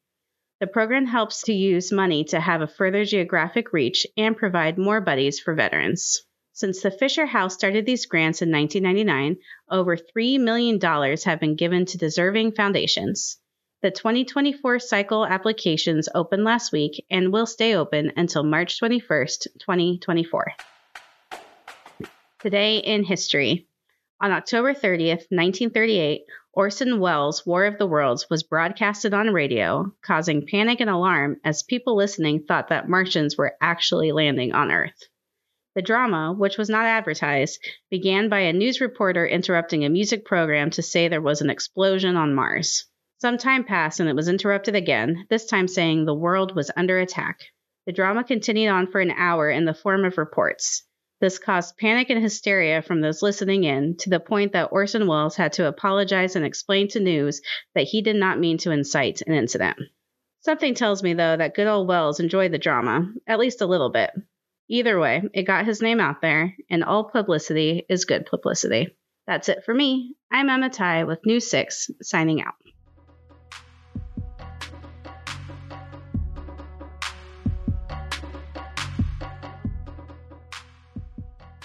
The 0.61 0.66
program 0.66 1.07
helps 1.07 1.43
to 1.45 1.55
use 1.55 1.90
money 1.90 2.25
to 2.25 2.40
have 2.40 2.61
a 2.61 2.66
further 2.66 3.05
geographic 3.05 3.73
reach 3.73 4.07
and 4.16 4.37
provide 4.37 4.78
more 4.78 5.00
buddies 5.00 5.40
for 5.40 5.55
veterans. 5.55 6.23
Since 6.52 6.83
the 6.83 6.90
Fisher 6.90 7.26
House 7.26 7.55
started 7.55 7.85
these 7.85 8.07
grants 8.07 8.40
in 8.40 8.50
1999, 8.50 9.37
over 9.71 9.97
$3 9.97 10.40
million 10.40 10.81
have 11.25 11.40
been 11.40 11.57
given 11.57 11.85
to 11.87 11.99
deserving 11.99 12.52
foundations. 12.52 13.38
The 13.83 13.90
2024 13.90 14.78
cycle 14.78 15.26
applications 15.26 16.09
opened 16.14 16.45
last 16.45 16.73
week 16.73 17.05
and 17.11 17.33
will 17.33 17.47
stay 17.47 17.75
open 17.75 18.12
until 18.16 18.43
March 18.43 18.81
21st, 18.81 19.49
2024. 19.61 20.52
Today 22.40 22.78
in 22.78 23.05
history. 23.05 23.65
On 24.18 24.32
October 24.32 24.73
30th, 24.73 25.28
1938, 25.28 26.23
Orson 26.54 27.00
Welles' 27.00 27.44
War 27.44 27.66
of 27.66 27.76
the 27.76 27.87
Worlds 27.87 28.30
was 28.30 28.44
broadcasted 28.44 29.12
on 29.12 29.35
radio, 29.35 29.92
causing 30.00 30.46
panic 30.46 30.80
and 30.80 30.88
alarm 30.88 31.37
as 31.44 31.62
people 31.62 31.94
listening 31.96 32.42
thought 32.42 32.68
that 32.68 32.88
Martians 32.88 33.37
were 33.37 33.58
actually 33.61 34.12
landing 34.12 34.54
on 34.54 34.73
Earth. 34.73 35.02
The 35.75 35.82
drama, 35.82 36.32
which 36.32 36.56
was 36.56 36.70
not 36.70 36.87
advertised, 36.87 37.62
began 37.90 38.30
by 38.30 38.38
a 38.40 38.54
news 38.54 38.80
reporter 38.80 39.26
interrupting 39.26 39.85
a 39.85 39.90
music 39.90 40.25
program 40.25 40.70
to 40.70 40.82
say 40.82 41.08
there 41.08 41.20
was 41.20 41.42
an 41.42 41.50
explosion 41.50 42.16
on 42.16 42.35
Mars. 42.35 42.87
Some 43.18 43.37
time 43.37 43.64
passed 43.64 44.00
and 44.00 44.08
it 44.08 44.16
was 44.16 44.30
interrupted 44.30 44.75
again, 44.75 45.26
this 45.28 45.44
time 45.44 45.68
saying 45.68 46.06
the 46.06 46.14
world 46.14 46.56
was 46.56 46.70
under 46.75 46.99
attack. 46.99 47.40
The 47.85 47.92
drama 47.92 48.25
continued 48.25 48.70
on 48.70 48.87
for 48.87 49.02
an 49.02 49.11
hour 49.11 49.50
in 49.50 49.66
the 49.66 49.75
form 49.75 50.06
of 50.06 50.16
reports. 50.16 50.86
This 51.20 51.38
caused 51.38 51.78
panic 51.78 52.11
and 52.11 52.23
hysteria 52.23 52.82
from 52.82 53.00
those 53.00 53.23
listening 53.23 53.64
in 53.64 53.96
to 53.99 54.11
the 54.11 54.20
point 54.20 54.52
that 54.52 54.68
Orson 54.70 55.06
Welles 55.06 55.37
had 55.37 55.54
to 55.54 55.66
apologize 55.66 56.37
and 56.37 56.44
explain 56.44 56.88
to 56.88 57.00
news 57.00 57.40
that 57.75 57.87
he 57.87 58.02
did 58.02 58.16
not 58.16 58.38
mean 58.38 58.58
to 58.58 58.70
incite 58.70 59.23
an 59.26 59.32
incident. 59.32 59.78
Something 60.40 60.75
tells 60.75 61.02
me, 61.02 61.14
though, 61.14 61.37
that 61.37 61.54
good 61.54 61.66
old 61.66 61.88
Welles 61.88 62.20
enjoyed 62.20 62.52
the 62.52 62.58
drama, 62.58 63.12
at 63.26 63.38
least 63.38 63.62
a 63.62 63.66
little 63.66 63.90
bit. 63.90 64.11
Either 64.68 65.00
way, 65.00 65.23
it 65.32 65.44
got 65.44 65.64
his 65.64 65.80
name 65.80 66.00
out 66.00 66.20
there, 66.20 66.54
and 66.68 66.85
all 66.85 67.04
publicity 67.04 67.87
is 67.88 68.04
good 68.04 68.26
publicity. 68.26 68.96
That's 69.26 69.49
it 69.49 69.64
for 69.64 69.73
me. 69.73 70.14
I'm 70.30 70.50
Emma 70.50 70.70
Ty 70.70 71.04
with 71.04 71.25
News 71.25 71.50
6, 71.50 71.90
signing 72.02 72.42
out. 72.42 72.54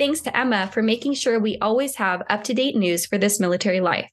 Thanks 0.01 0.21
to 0.21 0.35
Emma 0.35 0.67
for 0.73 0.81
making 0.81 1.13
sure 1.13 1.39
we 1.39 1.59
always 1.59 1.97
have 1.97 2.23
up 2.27 2.43
to 2.45 2.55
date 2.55 2.75
news 2.75 3.05
for 3.05 3.19
this 3.19 3.39
military 3.39 3.81
life. 3.81 4.09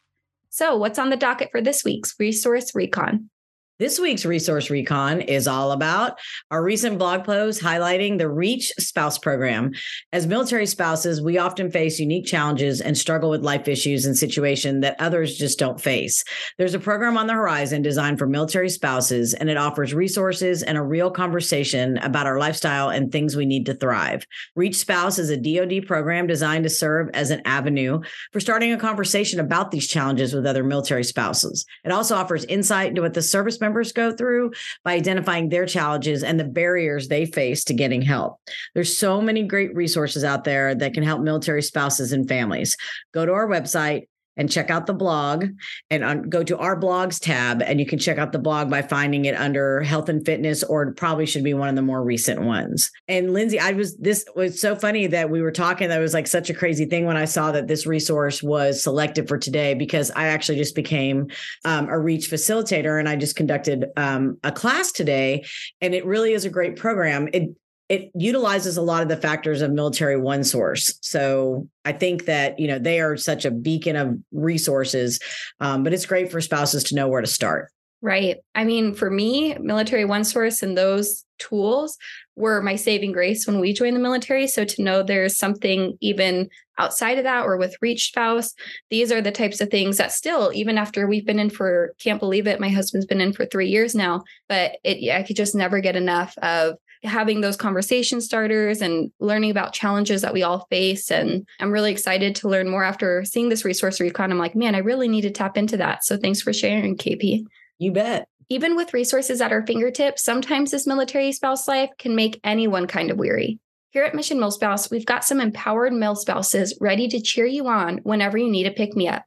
So, 0.50 0.76
what's 0.76 0.98
on 0.98 1.08
the 1.08 1.16
docket 1.16 1.48
for 1.50 1.62
this 1.62 1.82
week's 1.82 2.14
Resource 2.20 2.74
Recon? 2.74 3.30
This 3.78 4.00
week's 4.00 4.24
resource 4.24 4.70
recon 4.70 5.20
is 5.20 5.46
all 5.46 5.70
about 5.70 6.18
our 6.50 6.64
recent 6.64 6.98
blog 6.98 7.22
post 7.22 7.62
highlighting 7.62 8.18
the 8.18 8.28
Reach 8.28 8.72
Spouse 8.80 9.18
Program. 9.18 9.70
As 10.12 10.26
military 10.26 10.66
spouses, 10.66 11.22
we 11.22 11.38
often 11.38 11.70
face 11.70 12.00
unique 12.00 12.26
challenges 12.26 12.80
and 12.80 12.98
struggle 12.98 13.30
with 13.30 13.44
life 13.44 13.68
issues 13.68 14.04
and 14.04 14.18
situations 14.18 14.82
that 14.82 15.00
others 15.00 15.38
just 15.38 15.60
don't 15.60 15.80
face. 15.80 16.24
There's 16.58 16.74
a 16.74 16.80
program 16.80 17.16
on 17.16 17.28
the 17.28 17.34
horizon 17.34 17.82
designed 17.82 18.18
for 18.18 18.26
military 18.26 18.68
spouses, 18.68 19.32
and 19.32 19.48
it 19.48 19.56
offers 19.56 19.94
resources 19.94 20.64
and 20.64 20.76
a 20.76 20.82
real 20.82 21.12
conversation 21.12 21.98
about 21.98 22.26
our 22.26 22.40
lifestyle 22.40 22.88
and 22.88 23.12
things 23.12 23.36
we 23.36 23.46
need 23.46 23.64
to 23.66 23.74
thrive. 23.74 24.26
Reach 24.56 24.74
Spouse 24.74 25.20
is 25.20 25.30
a 25.30 25.36
DoD 25.36 25.86
program 25.86 26.26
designed 26.26 26.64
to 26.64 26.70
serve 26.70 27.10
as 27.14 27.30
an 27.30 27.42
avenue 27.44 28.00
for 28.32 28.40
starting 28.40 28.72
a 28.72 28.76
conversation 28.76 29.38
about 29.38 29.70
these 29.70 29.86
challenges 29.86 30.34
with 30.34 30.46
other 30.46 30.64
military 30.64 31.04
spouses. 31.04 31.64
It 31.84 31.92
also 31.92 32.16
offers 32.16 32.44
insight 32.46 32.88
into 32.88 33.02
what 33.02 33.14
the 33.14 33.22
service 33.22 33.56
members 33.68 33.92
go 33.92 34.12
through 34.12 34.52
by 34.82 34.94
identifying 34.94 35.50
their 35.50 35.66
challenges 35.66 36.22
and 36.22 36.40
the 36.40 36.44
barriers 36.44 37.08
they 37.08 37.26
face 37.26 37.64
to 37.64 37.74
getting 37.74 38.00
help. 38.00 38.40
There's 38.74 38.96
so 38.96 39.20
many 39.20 39.42
great 39.42 39.74
resources 39.74 40.24
out 40.24 40.44
there 40.44 40.74
that 40.74 40.94
can 40.94 41.02
help 41.02 41.20
military 41.20 41.62
spouses 41.62 42.12
and 42.12 42.26
families. 42.26 42.76
Go 43.12 43.26
to 43.26 43.32
our 43.32 43.46
website, 43.46 44.08
and 44.38 44.50
check 44.50 44.70
out 44.70 44.86
the 44.86 44.94
blog 44.94 45.46
and 45.90 46.04
on, 46.04 46.22
go 46.22 46.42
to 46.42 46.56
our 46.56 46.78
blogs 46.78 47.20
tab 47.20 47.60
and 47.62 47.78
you 47.80 47.86
can 47.86 47.98
check 47.98 48.16
out 48.16 48.32
the 48.32 48.38
blog 48.38 48.70
by 48.70 48.80
finding 48.80 49.26
it 49.26 49.34
under 49.34 49.82
health 49.82 50.08
and 50.08 50.24
fitness 50.24 50.62
or 50.62 50.92
probably 50.92 51.26
should 51.26 51.44
be 51.44 51.54
one 51.54 51.68
of 51.68 51.76
the 51.76 51.82
more 51.82 52.02
recent 52.02 52.42
ones. 52.42 52.90
And 53.08 53.32
lindsay 53.32 53.58
i 53.58 53.72
was 53.72 53.96
this 53.96 54.24
was 54.34 54.60
so 54.60 54.76
funny 54.76 55.06
that 55.08 55.28
we 55.28 55.42
were 55.42 55.50
talking 55.50 55.88
that 55.88 55.98
was 55.98 56.14
like 56.14 56.26
such 56.26 56.48
a 56.48 56.54
crazy 56.54 56.86
thing 56.86 57.04
when 57.04 57.16
i 57.16 57.24
saw 57.24 57.52
that 57.52 57.66
this 57.68 57.86
resource 57.86 58.42
was 58.42 58.82
selected 58.82 59.28
for 59.28 59.36
today 59.36 59.74
because 59.74 60.10
i 60.12 60.28
actually 60.28 60.58
just 60.58 60.74
became 60.74 61.28
um, 61.64 61.88
a 61.88 61.98
reach 61.98 62.30
facilitator 62.30 62.98
and 62.98 63.08
i 63.08 63.16
just 63.16 63.36
conducted 63.36 63.86
um, 63.96 64.38
a 64.44 64.52
class 64.52 64.92
today 64.92 65.44
and 65.80 65.94
it 65.94 66.04
really 66.06 66.32
is 66.32 66.44
a 66.44 66.50
great 66.50 66.76
program. 66.76 67.28
It 67.32 67.50
it 67.88 68.10
utilizes 68.14 68.76
a 68.76 68.82
lot 68.82 69.02
of 69.02 69.08
the 69.08 69.16
factors 69.16 69.62
of 69.62 69.70
military 69.70 70.18
one 70.18 70.44
source. 70.44 70.98
So 71.02 71.68
i 71.84 71.92
think 71.92 72.26
that 72.26 72.58
you 72.58 72.68
know 72.68 72.78
they 72.78 73.00
are 73.00 73.16
such 73.16 73.44
a 73.44 73.50
beacon 73.50 73.96
of 73.96 74.18
resources 74.32 75.18
um, 75.60 75.82
but 75.82 75.92
it's 75.92 76.06
great 76.06 76.30
for 76.30 76.40
spouses 76.40 76.84
to 76.84 76.94
know 76.94 77.08
where 77.08 77.20
to 77.20 77.26
start. 77.26 77.70
Right. 78.00 78.36
I 78.54 78.64
mean 78.64 78.94
for 78.94 79.10
me 79.10 79.56
military 79.58 80.04
one 80.04 80.24
source 80.24 80.62
and 80.62 80.76
those 80.76 81.24
tools 81.38 81.96
were 82.36 82.62
my 82.62 82.76
saving 82.76 83.12
grace 83.12 83.46
when 83.46 83.60
we 83.60 83.72
joined 83.72 83.96
the 83.96 84.00
military. 84.00 84.46
So 84.46 84.64
to 84.64 84.82
know 84.82 85.02
there's 85.02 85.38
something 85.38 85.96
even 86.00 86.48
outside 86.78 87.18
of 87.18 87.24
that 87.24 87.44
or 87.44 87.56
with 87.56 87.76
reach 87.80 88.08
spouse 88.08 88.54
these 88.88 89.10
are 89.10 89.20
the 89.20 89.32
types 89.32 89.60
of 89.60 89.68
things 89.68 89.96
that 89.96 90.12
still 90.12 90.52
even 90.54 90.78
after 90.78 91.08
we've 91.08 91.26
been 91.26 91.40
in 91.40 91.50
for 91.50 91.92
can't 91.98 92.20
believe 92.20 92.46
it 92.46 92.60
my 92.60 92.68
husband's 92.68 93.06
been 93.06 93.20
in 93.20 93.32
for 93.32 93.44
three 93.44 93.68
years 93.68 93.96
now 93.96 94.22
but 94.48 94.76
it 94.84 95.12
i 95.12 95.24
could 95.24 95.34
just 95.34 95.56
never 95.56 95.80
get 95.80 95.96
enough 95.96 96.38
of 96.38 96.76
having 97.04 97.40
those 97.40 97.56
conversation 97.56 98.20
starters 98.20 98.80
and 98.80 99.10
learning 99.20 99.50
about 99.50 99.72
challenges 99.72 100.22
that 100.22 100.32
we 100.32 100.42
all 100.42 100.66
face. 100.70 101.10
And 101.10 101.46
I'm 101.60 101.70
really 101.70 101.92
excited 101.92 102.34
to 102.36 102.48
learn 102.48 102.68
more 102.68 102.84
after 102.84 103.24
seeing 103.24 103.48
this 103.48 103.64
resource 103.64 104.00
recon. 104.00 104.32
I'm 104.32 104.38
like, 104.38 104.54
man, 104.54 104.74
I 104.74 104.78
really 104.78 105.08
need 105.08 105.22
to 105.22 105.30
tap 105.30 105.56
into 105.56 105.76
that. 105.76 106.04
So 106.04 106.16
thanks 106.16 106.40
for 106.40 106.52
sharing, 106.52 106.96
KP. 106.96 107.44
You 107.78 107.92
bet. 107.92 108.28
Even 108.50 108.76
with 108.76 108.94
resources 108.94 109.40
at 109.40 109.52
our 109.52 109.66
fingertips, 109.66 110.24
sometimes 110.24 110.70
this 110.70 110.86
military 110.86 111.32
spouse 111.32 111.68
life 111.68 111.90
can 111.98 112.16
make 112.16 112.40
anyone 112.42 112.86
kind 112.86 113.10
of 113.10 113.18
weary. 113.18 113.58
Here 113.90 114.04
at 114.04 114.14
Mission 114.14 114.38
MilSpouse, 114.38 114.90
we've 114.90 115.06
got 115.06 115.24
some 115.24 115.40
empowered 115.40 115.92
MilSpouses 115.92 116.72
ready 116.80 117.08
to 117.08 117.20
cheer 117.20 117.46
you 117.46 117.66
on 117.68 117.98
whenever 117.98 118.38
you 118.38 118.50
need 118.50 118.66
a 118.66 118.70
pick 118.70 118.96
me 118.96 119.08
up. 119.08 119.24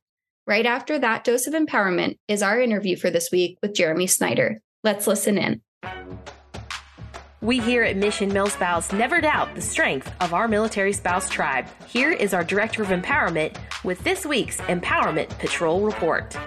Right 0.47 0.65
after 0.65 0.97
that 0.99 1.23
dose 1.23 1.47
of 1.47 1.53
empowerment 1.53 2.17
is 2.27 2.41
our 2.41 2.59
interview 2.59 2.95
for 2.95 3.09
this 3.09 3.29
week 3.31 3.57
with 3.61 3.75
Jeremy 3.75 4.07
Schneider. 4.07 4.61
Let's 4.83 5.07
listen 5.07 5.37
in. 5.37 5.61
We 7.43 7.59
here 7.59 7.81
at 7.81 7.97
Mission 7.97 8.29
MilSpouse 8.29 8.95
never 8.95 9.19
doubt 9.19 9.55
the 9.55 9.61
strength 9.61 10.13
of 10.21 10.31
our 10.31 10.47
military 10.47 10.93
spouse 10.93 11.27
tribe. 11.27 11.65
Here 11.87 12.11
is 12.11 12.35
our 12.35 12.43
Director 12.43 12.83
of 12.83 12.89
Empowerment 12.89 13.57
with 13.83 14.03
this 14.03 14.27
week's 14.27 14.57
Empowerment 14.61 15.27
Patrol 15.39 15.81
Report. 15.81 16.37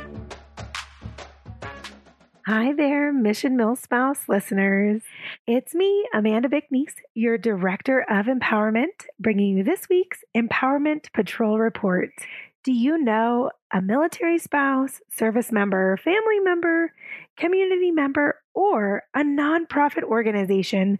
Hi 2.46 2.74
there, 2.74 3.12
Mission 3.12 3.56
MilSpouse 3.56 4.28
listeners. 4.28 5.02
It's 5.48 5.74
me, 5.74 6.06
Amanda 6.14 6.48
Bicknese, 6.48 6.94
your 7.14 7.38
Director 7.38 8.06
of 8.08 8.26
Empowerment, 8.26 9.06
bringing 9.18 9.58
you 9.58 9.64
this 9.64 9.88
week's 9.90 10.22
Empowerment 10.36 11.12
Patrol 11.12 11.58
Report. 11.58 12.10
Do 12.62 12.72
you 12.72 12.98
know 12.98 13.50
a 13.72 13.82
military 13.82 14.38
spouse, 14.38 15.02
service 15.10 15.50
member, 15.50 15.96
family 15.96 16.38
member, 16.38 16.92
community 17.36 17.90
member, 17.90 18.40
or 18.54 19.02
a 19.14 19.20
nonprofit 19.20 20.02
organization 20.02 20.98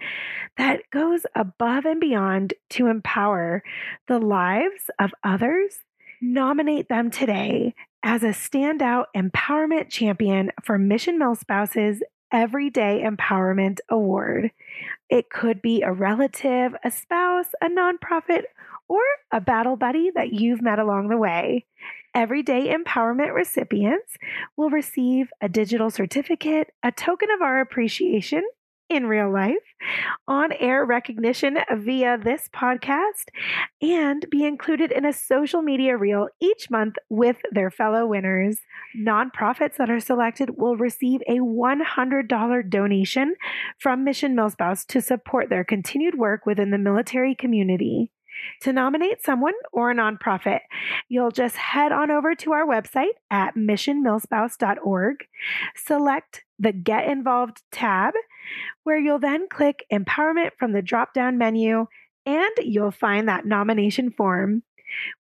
that 0.57 0.83
goes 0.91 1.27
above 1.35 1.85
and 1.85 2.01
beyond 2.01 2.55
to 2.71 2.87
empower 2.87 3.63
the 4.09 4.19
lives 4.19 4.91
of 4.99 5.13
others? 5.23 5.79
Nominate 6.21 6.89
them 6.89 7.11
today 7.11 7.75
as 8.03 8.23
a 8.23 8.29
standout 8.29 9.07
empowerment 9.17 9.89
champion 9.89 10.51
for 10.63 10.79
Mission 10.79 11.19
MilSpouses 11.19 12.01
Everyday 12.33 13.05
Empowerment 13.05 13.79
Award. 13.89 14.51
It 15.09 15.31
could 15.31 15.63
be 15.63 15.83
a 15.83 15.93
relative, 15.93 16.75
a 16.85 16.91
spouse, 16.91 17.49
a 17.63 17.69
nonprofit, 17.69 18.43
or 18.89 19.01
a 19.33 19.41
battle 19.41 19.77
buddy 19.77 20.11
that 20.15 20.33
you've 20.33 20.63
met 20.63 20.79
along 20.79 21.09
the 21.09 21.17
way. 21.17 21.67
Everyday 22.15 22.73
Empowerment 22.73 23.35
recipients 23.35 24.17
will 24.57 24.71
receive 24.71 25.31
a 25.41 25.49
digital 25.49 25.91
certificate, 25.91 26.69
a 26.83 26.93
token 26.93 27.29
of 27.31 27.43
our 27.43 27.61
appreciation, 27.61 28.45
in 28.89 29.07
real 29.07 29.33
life, 29.33 29.57
on 30.29 30.53
air 30.53 30.85
recognition 30.85 31.59
via 31.75 32.19
this 32.19 32.49
podcast, 32.55 33.29
and 33.81 34.27
be 34.31 34.45
included 34.45 34.93
in 34.93 35.05
a 35.05 35.13
social 35.13 35.63
media 35.63 35.97
reel 35.97 36.29
each 36.41 36.71
month 36.71 36.97
with 37.09 37.37
their 37.51 37.71
fellow 37.71 38.07
winners. 38.07 38.59
Nonprofits 38.97 39.77
that 39.79 39.91
are 39.91 40.01
selected 40.01 40.51
will 40.57 40.77
receive 40.77 41.21
a 41.27 41.39
$100 41.39 42.71
donation 42.71 43.35
from 43.79 44.05
Mission 44.05 44.37
Milspouse 44.37 44.87
to 44.87 45.01
support 45.01 45.49
their 45.49 45.65
continued 45.65 46.17
work 46.17 46.47
within 46.47 46.71
the 46.71 46.79
military 46.79 47.35
community. 47.35 48.11
To 48.63 48.73
nominate 48.73 49.25
someone 49.25 49.55
or 49.73 49.91
a 49.91 49.95
nonprofit, 49.95 50.61
you'll 51.09 51.31
just 51.31 51.57
head 51.57 51.93
on 51.93 52.11
over 52.11 52.35
to 52.37 52.53
our 52.53 52.67
website 52.67 53.15
at 53.31 53.55
missionmilspouse.org, 53.55 55.17
select 55.77 56.45
the 56.59 56.73
Get 56.73 57.09
Involved 57.09 57.63
tab, 57.73 58.15
where 58.85 58.99
you'll 58.99 59.19
then 59.19 59.49
click 59.49 59.85
Empowerment 59.93 60.51
from 60.59 60.73
the 60.73 60.83
drop 60.83 61.15
down 61.15 61.39
menu, 61.39 61.87
and 62.27 62.53
you'll 62.59 62.91
find 62.91 63.29
that 63.29 63.47
nomination 63.47 64.11
form. 64.11 64.63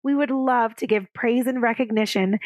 We 0.02 0.14
would 0.14 0.30
love 0.30 0.74
to 0.76 0.86
give 0.86 1.12
praise 1.14 1.46
and 1.46 1.60
recognition 1.60 2.38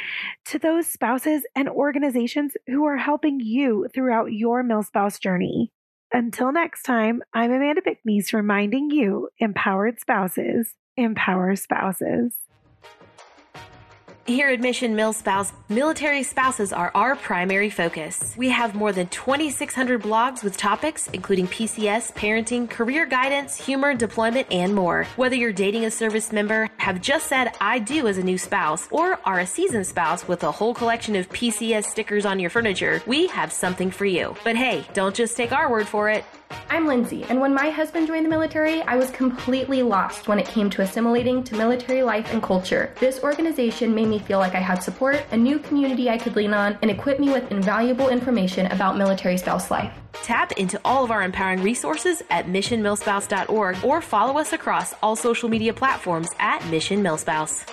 to 0.47 0.59
those 0.59 0.87
spouses 0.87 1.45
and 1.55 1.69
organizations 1.69 2.55
who 2.67 2.85
are 2.85 2.97
helping 2.97 3.41
you 3.41 3.87
throughout 3.93 4.33
your 4.33 4.63
mill 4.63 4.83
spouse 4.83 5.19
journey. 5.19 5.73
Until 6.12 6.53
next 6.53 6.83
time, 6.85 7.23
I'm 7.35 7.53
Amanda 7.53 7.83
Bicknese 7.83 8.33
reminding 8.33 8.91
you 8.91 9.29
empowered 9.38 10.00
spouses 10.00 10.75
empower 10.99 11.55
spouses. 11.57 12.35
Here 14.28 14.49
at 14.49 14.61
Mission 14.61 14.94
MilSpouse, 14.94 15.52
military 15.70 16.23
spouses 16.23 16.70
are 16.70 16.90
our 16.94 17.16
primary 17.16 17.70
focus. 17.70 18.35
We 18.37 18.50
have 18.50 18.75
more 18.75 18.92
than 18.92 19.06
2,600 19.06 20.02
blogs 20.02 20.44
with 20.44 20.58
topics 20.58 21.08
including 21.14 21.49
PCS, 21.49 22.12
parenting, 22.12 22.68
career 22.68 23.06
guidance, 23.06 23.56
humor, 23.56 23.94
deployment, 23.94 24.52
and 24.52 24.75
more. 24.75 25.04
Whether 25.16 25.37
you're 25.37 25.54
dating 25.54 25.87
a 25.87 25.90
service 25.90 26.30
member, 26.30 26.68
have 26.76 27.00
just 27.00 27.26
said 27.26 27.56
I 27.58 27.78
do 27.78 28.06
as 28.06 28.18
a 28.18 28.23
new 28.23 28.37
spouse, 28.37 28.87
or 28.90 29.18
are 29.25 29.40
a 29.40 29.47
seasoned 29.47 29.87
spouse 29.87 30.28
with 30.28 30.44
a 30.44 30.52
whole 30.52 30.75
collection 30.75 31.16
of 31.16 31.30
PCS 31.30 31.87
stickers 31.87 32.26
on 32.26 32.38
your 32.38 32.50
furniture, 32.50 33.02
we 33.06 33.28
have 33.28 33.50
something 33.50 33.90
for 33.90 34.04
you. 34.04 34.37
But 34.44 34.56
hey, 34.56 34.85
don't 34.92 35.14
just 35.14 35.38
take 35.38 35.52
our 35.52 35.70
word 35.70 35.88
for 35.88 36.11
it. 36.11 36.26
I'm 36.71 36.87
Lindsay, 36.87 37.25
and 37.28 37.40
when 37.40 37.55
my 37.55 37.71
husband 37.71 38.07
joined 38.07 38.25
the 38.25 38.31
military, 38.31 38.83
I 38.83 38.97
was 38.97 39.11
completely 39.11 39.83
lost 39.83 40.28
when 40.28 40.38
it 40.38 40.47
came 40.47 40.71
to 40.71 40.83
assimilating 40.83 41.43
to 41.45 41.57
military 41.57 42.02
life 42.02 42.33
and 42.33 42.43
culture. 42.43 42.95
This 43.00 43.21
organization 43.23 43.95
made 43.95 44.09
me 44.09 44.19
feel 44.19 44.38
like 44.38 44.55
I 44.55 44.61
had 44.61 44.83
support, 44.83 45.23
a 45.31 45.37
new 45.37 45.59
community 45.59 46.09
I 46.09 46.19
could 46.19 46.37
lean 46.37 46.55
on, 46.55 46.78
and 46.83 46.90
equipped 46.90 47.21
me 47.21 47.31
with 47.31 47.50
invaluable 47.50 48.09
information 48.09 48.67
about 48.67 48.97
military 48.97 49.37
spouse 49.37 49.71
life. 49.71 49.93
Tap 50.12 50.52
into 50.52 50.81
all 50.85 51.05
of 51.05 51.11
our 51.11 51.23
empowering 51.23 51.62
resources 51.62 52.23
at 52.31 52.47
missionmilspouse.org 52.47 53.85
or 53.85 54.00
follow 54.00 54.38
us 54.38 54.52
across 54.52 54.95
all 55.02 55.17
social 55.17 55.49
media 55.49 55.73
platforms 55.73 56.28
at 56.38 56.64
Mission 56.67 57.02
Milspouse. 57.02 57.69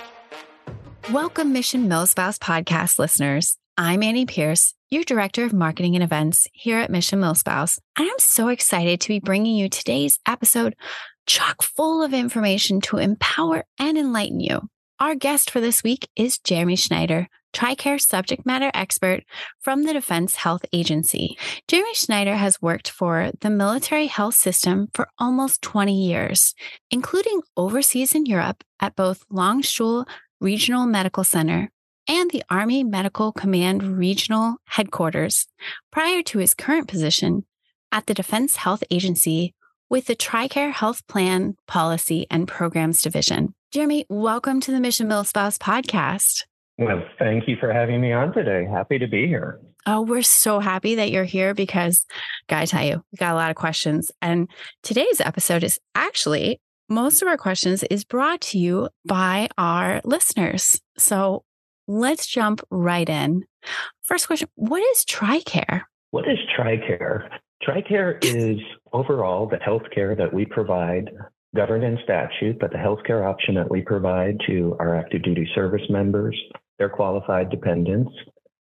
Welcome, 1.12 1.52
Mission 1.52 1.88
Milspouse 1.88 2.38
podcast 2.38 2.98
listeners. 2.98 3.58
I'm 3.78 4.02
Annie 4.02 4.26
Pearce, 4.26 4.74
your 4.90 5.02
Director 5.02 5.44
of 5.44 5.52
Marketing 5.52 5.96
and 5.96 6.04
Events 6.04 6.46
here 6.52 6.78
at 6.78 6.90
Mission 6.90 7.20
Milspouse. 7.20 7.78
And 7.96 8.08
I'm 8.08 8.18
so 8.18 8.48
excited 8.48 9.00
to 9.00 9.08
be 9.08 9.18
bringing 9.18 9.56
you 9.56 9.68
today's 9.68 10.20
episode 10.26 10.76
chock 11.26 11.62
full 11.62 12.04
of 12.04 12.14
information 12.14 12.80
to 12.82 12.98
empower 12.98 13.64
and 13.80 13.98
enlighten 13.98 14.38
you. 14.38 14.68
Our 15.00 15.16
guest 15.16 15.50
for 15.50 15.60
this 15.60 15.82
week 15.82 16.08
is 16.14 16.38
Jeremy 16.38 16.76
Schneider, 16.76 17.28
TRICARE 17.52 18.00
subject 18.00 18.46
matter 18.46 18.70
expert 18.74 19.24
from 19.60 19.82
the 19.82 19.92
Defense 19.92 20.36
Health 20.36 20.64
Agency. 20.72 21.36
Jeremy 21.66 21.94
Schneider 21.94 22.36
has 22.36 22.62
worked 22.62 22.88
for 22.88 23.32
the 23.40 23.50
military 23.50 24.06
health 24.06 24.34
system 24.34 24.86
for 24.94 25.08
almost 25.18 25.62
20 25.62 26.00
years, 26.00 26.54
including 26.92 27.42
overseas 27.56 28.14
in 28.14 28.24
Europe 28.24 28.62
at 28.78 28.94
both 28.94 29.28
Landstuhl 29.30 30.06
Regional 30.40 30.86
Medical 30.86 31.24
Center 31.24 31.70
and 32.08 32.30
the 32.30 32.42
Army 32.48 32.84
Medical 32.84 33.32
Command 33.32 33.98
Regional 33.98 34.56
Headquarters 34.66 35.46
prior 35.90 36.22
to 36.22 36.38
his 36.38 36.54
current 36.54 36.88
position 36.88 37.44
at 37.90 38.06
the 38.06 38.14
Defense 38.14 38.56
Health 38.56 38.84
Agency 38.90 39.54
with 39.90 40.06
the 40.06 40.16
TRICARE 40.16 40.72
Health 40.72 41.06
Plan 41.06 41.56
Policy 41.66 42.26
and 42.30 42.46
Programs 42.46 43.02
Division. 43.02 43.54
Jeremy, 43.72 44.06
welcome 44.08 44.60
to 44.60 44.70
the 44.70 44.80
Mission 44.80 45.08
MilSpouse 45.08 45.58
podcast. 45.58 46.44
Well, 46.78 47.02
thank 47.18 47.48
you 47.48 47.56
for 47.58 47.72
having 47.72 48.00
me 48.00 48.12
on 48.12 48.32
today. 48.32 48.66
Happy 48.70 48.98
to 48.98 49.08
be 49.08 49.26
here. 49.26 49.60
Oh, 49.86 50.02
we're 50.02 50.22
so 50.22 50.58
happy 50.60 50.96
that 50.96 51.10
you're 51.10 51.24
here 51.24 51.54
because, 51.54 52.04
gotta 52.48 52.66
tell 52.66 52.84
you, 52.84 53.02
we 53.12 53.16
got 53.16 53.32
a 53.32 53.36
lot 53.36 53.50
of 53.50 53.56
questions. 53.56 54.10
And 54.20 54.48
today's 54.82 55.20
episode 55.20 55.64
is 55.64 55.78
actually 55.94 56.60
most 56.88 57.22
of 57.22 57.28
our 57.28 57.36
questions 57.36 57.82
is 57.84 58.04
brought 58.04 58.40
to 58.40 58.58
you 58.58 58.88
by 59.04 59.48
our 59.58 60.00
listeners. 60.04 60.80
So 60.98 61.44
let's 61.86 62.26
jump 62.26 62.60
right 62.70 63.08
in. 63.08 63.44
First 64.02 64.26
question 64.26 64.48
What 64.54 64.82
is 64.82 65.04
TRICARE? 65.04 65.82
What 66.10 66.28
is 66.28 66.38
TRICARE? 66.56 67.28
TRICARE 67.62 68.18
is 68.22 68.58
overall 68.92 69.48
the 69.48 69.56
healthcare 69.56 70.16
that 70.16 70.32
we 70.32 70.44
provide, 70.44 71.10
governed 71.54 71.84
in 71.84 71.98
statute, 72.04 72.58
but 72.60 72.70
the 72.70 72.78
healthcare 72.78 73.26
option 73.26 73.54
that 73.54 73.70
we 73.70 73.82
provide 73.82 74.38
to 74.46 74.76
our 74.78 74.94
active 74.96 75.22
duty 75.22 75.48
service 75.54 75.82
members, 75.88 76.38
their 76.78 76.88
qualified 76.88 77.50
dependents, 77.50 78.12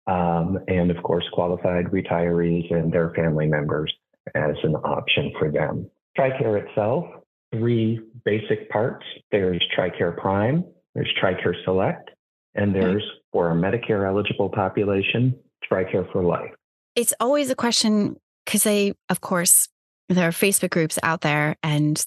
um, 0.08 0.60
and 0.68 0.92
of 0.92 1.02
course, 1.04 1.26
qualified 1.34 1.86
retirees 1.86 2.72
and 2.74 2.92
their 2.92 3.12
family 3.12 3.48
members 3.48 3.94
as 4.36 4.56
an 4.64 4.76
option 4.76 5.32
for 5.40 5.52
them. 5.52 5.90
TRICARE 6.18 6.68
itself, 6.68 7.06
three 7.54 8.00
basic 8.26 8.70
parts 8.70 9.06
there's 9.32 9.64
TRICARE 9.76 10.18
Prime, 10.18 10.64
there's 10.94 11.12
TRICARE 11.22 11.56
Select, 11.64 12.10
and 12.56 12.76
there's 12.76 13.04
for 13.32 13.52
a 13.52 13.56
Medicare 13.56 14.08
eligible 14.08 14.50
population, 14.50 15.36
TRICARE 15.70 16.12
for 16.12 16.24
life. 16.24 16.52
It's 16.96 17.14
always 17.20 17.50
a 17.50 17.56
question 17.56 18.18
because 18.46 18.64
they, 18.64 18.94
of 19.10 19.22
course, 19.22 19.70
there 20.10 20.28
are 20.28 20.32
Facebook 20.32 20.72
groups 20.72 21.00
out 21.04 21.22
there, 21.22 21.56
and 21.64 22.04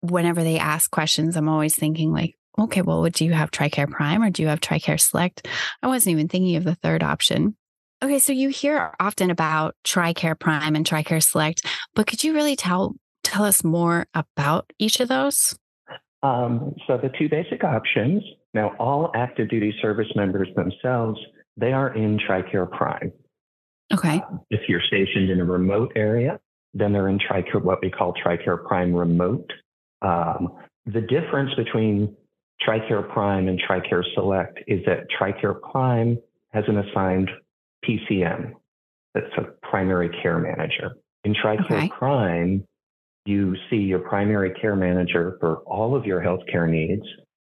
whenever 0.00 0.42
they 0.42 0.58
ask 0.58 0.90
questions, 0.90 1.36
I'm 1.36 1.48
always 1.48 1.74
thinking 1.74 2.12
like, 2.12 2.34
okay, 2.58 2.82
well, 2.82 3.04
do 3.04 3.24
you 3.24 3.32
have 3.32 3.50
TRICARE 3.50 3.90
Prime 3.90 4.22
or 4.22 4.30
do 4.30 4.42
you 4.42 4.48
have 4.48 4.60
TRICARE 4.60 5.00
Select? 5.00 5.48
I 5.82 5.86
wasn't 5.86 6.12
even 6.12 6.28
thinking 6.28 6.56
of 6.56 6.64
the 6.64 6.74
third 6.74 7.02
option. 7.02 7.56
Okay, 8.02 8.18
so 8.18 8.32
you 8.32 8.48
hear 8.48 8.94
often 8.98 9.30
about 9.30 9.76
TRICARE 9.84 10.38
Prime 10.38 10.74
and 10.74 10.84
TRICARE 10.84 11.22
Select, 11.22 11.64
but 11.94 12.06
could 12.06 12.24
you 12.24 12.34
really 12.34 12.56
tell 12.56 12.96
tell 13.22 13.44
us 13.44 13.62
more 13.62 14.06
about 14.14 14.72
each 14.78 15.00
of 15.00 15.08
those? 15.08 15.56
Um, 16.22 16.74
so 16.86 16.98
the 16.98 17.10
two 17.16 17.28
basic 17.28 17.64
options. 17.64 18.22
Now, 18.54 18.74
all 18.78 19.10
active 19.14 19.48
duty 19.48 19.74
service 19.80 20.08
members 20.14 20.48
themselves, 20.56 21.18
they 21.56 21.72
are 21.72 21.94
in 21.94 22.18
TRICARE 22.18 22.70
Prime. 22.70 23.12
Okay. 23.92 24.16
Uh, 24.16 24.38
if 24.50 24.68
you're 24.68 24.82
stationed 24.86 25.30
in 25.30 25.40
a 25.40 25.44
remote 25.44 25.92
area, 25.96 26.38
then 26.74 26.92
they're 26.92 27.08
in 27.08 27.18
TRICARE, 27.18 27.62
what 27.62 27.80
we 27.82 27.90
call 27.90 28.14
TRICARE 28.14 28.64
Prime 28.66 28.94
Remote. 28.94 29.50
Um, 30.02 30.54
the 30.86 31.00
difference 31.00 31.54
between 31.54 32.14
TRICARE 32.66 33.10
Prime 33.12 33.48
and 33.48 33.60
TRICARE 33.60 34.04
Select 34.14 34.60
is 34.66 34.80
that 34.86 35.06
TRICARE 35.18 35.60
Prime 35.70 36.18
has 36.52 36.64
an 36.68 36.78
assigned 36.78 37.30
PCM, 37.84 38.52
that's 39.14 39.26
a 39.36 39.66
primary 39.66 40.10
care 40.22 40.38
manager. 40.38 40.96
In 41.24 41.34
TRICARE 41.34 41.64
okay. 41.64 41.88
Prime, 41.88 42.64
you 43.24 43.54
see 43.70 43.76
your 43.76 44.00
primary 44.00 44.52
care 44.54 44.76
manager 44.76 45.36
for 45.40 45.58
all 45.58 45.94
of 45.94 46.04
your 46.04 46.20
healthcare 46.20 46.68
needs, 46.68 47.04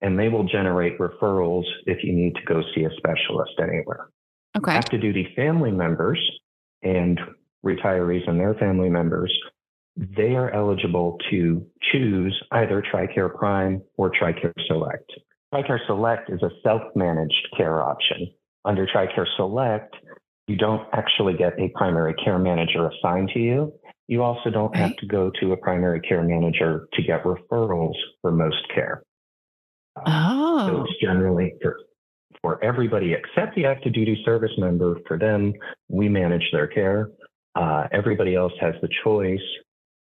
and 0.03 0.19
they 0.19 0.29
will 0.29 0.45
generate 0.45 0.99
referrals 0.99 1.65
if 1.87 2.03
you 2.03 2.13
need 2.13 2.35
to 2.35 2.43
go 2.47 2.63
see 2.75 2.85
a 2.85 2.91
specialist 2.97 3.53
anywhere. 3.61 4.09
Okay. 4.57 4.73
Active 4.73 5.01
duty 5.01 5.33
family 5.37 5.71
members 5.71 6.19
and 6.83 7.21
retirees 7.65 8.29
and 8.29 8.41
their 8.41 8.55
family 8.55 8.89
members, 8.89 9.33
they 9.97 10.35
are 10.35 10.51
eligible 10.51 11.19
to 11.31 11.65
choose 11.93 12.43
either 12.53 12.83
TRICARE 12.83 13.37
Prime 13.37 13.83
or 13.97 14.11
TRICARE 14.11 14.55
Select. 14.67 15.11
TRICARE 15.53 15.81
Select 15.87 16.31
is 16.31 16.43
a 16.43 16.51
self 16.63 16.83
managed 16.95 17.49
care 17.57 17.83
option. 17.83 18.29
Under 18.65 18.87
TRICARE 18.87 19.27
Select, 19.37 19.95
you 20.47 20.57
don't 20.57 20.87
actually 20.93 21.35
get 21.35 21.59
a 21.61 21.69
primary 21.77 22.15
care 22.15 22.39
manager 22.39 22.89
assigned 22.89 23.31
to 23.35 23.39
you. 23.39 23.73
You 24.09 24.23
also 24.23 24.51
don't 24.51 24.75
have 24.75 24.97
to 24.97 25.07
go 25.07 25.31
to 25.41 25.53
a 25.53 25.57
primary 25.57 26.01
care 26.01 26.23
manager 26.23 26.89
to 26.95 27.03
get 27.03 27.23
referrals 27.23 27.95
for 28.21 28.33
most 28.33 28.67
care. 28.75 29.05
Oh. 30.07 30.69
So 30.69 30.83
it's 30.83 31.01
generally 31.01 31.55
for, 31.63 31.77
for 32.43 32.63
everybody 32.65 33.13
except 33.13 33.55
the 33.57 33.67
active 33.67 33.93
duty 33.93 34.21
service 34.25 34.53
member. 34.59 34.99
For 35.07 35.19
them, 35.19 35.53
we 35.89 36.09
manage 36.09 36.45
their 36.53 36.67
care. 36.67 37.11
Uh, 37.55 37.89
everybody 37.93 38.35
else 38.35 38.53
has 38.61 38.75
the 38.81 38.89
choice, 39.05 39.39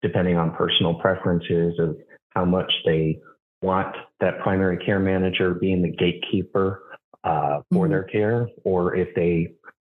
depending 0.01 0.37
on 0.37 0.53
personal 0.55 0.95
preferences, 0.95 1.79
of 1.79 1.97
how 2.35 2.45
much 2.45 2.71
they 2.85 3.19
want 3.61 3.95
that 4.19 4.39
primary 4.39 4.77
care 4.77 4.99
manager 4.99 5.53
being 5.53 5.81
the 5.81 5.91
gatekeeper 5.91 6.83
uh, 7.23 7.61
for 7.71 7.85
mm-hmm. 7.85 7.91
their 7.91 8.03
care, 8.03 8.47
or 8.63 8.95
if 8.95 9.13
they 9.15 9.49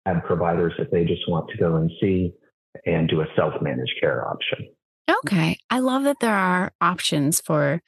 have 0.06 0.24
providers 0.26 0.74
that 0.78 0.92
they 0.92 1.06
just 1.06 1.28
want 1.30 1.50
to 1.50 1.58
go 1.58 1.76
and 1.76 1.92
see 2.02 2.34
and 2.86 3.08
do 3.08 3.22
a 3.22 3.26
self 3.36 3.54
managed 3.62 3.94
care 4.00 4.28
option. 4.28 4.68
Okay. 5.26 5.58
I 5.70 5.80
love 5.80 6.04
that 6.04 6.20
there 6.20 6.36
are 6.36 6.72
options 6.80 7.42
for 7.42 7.82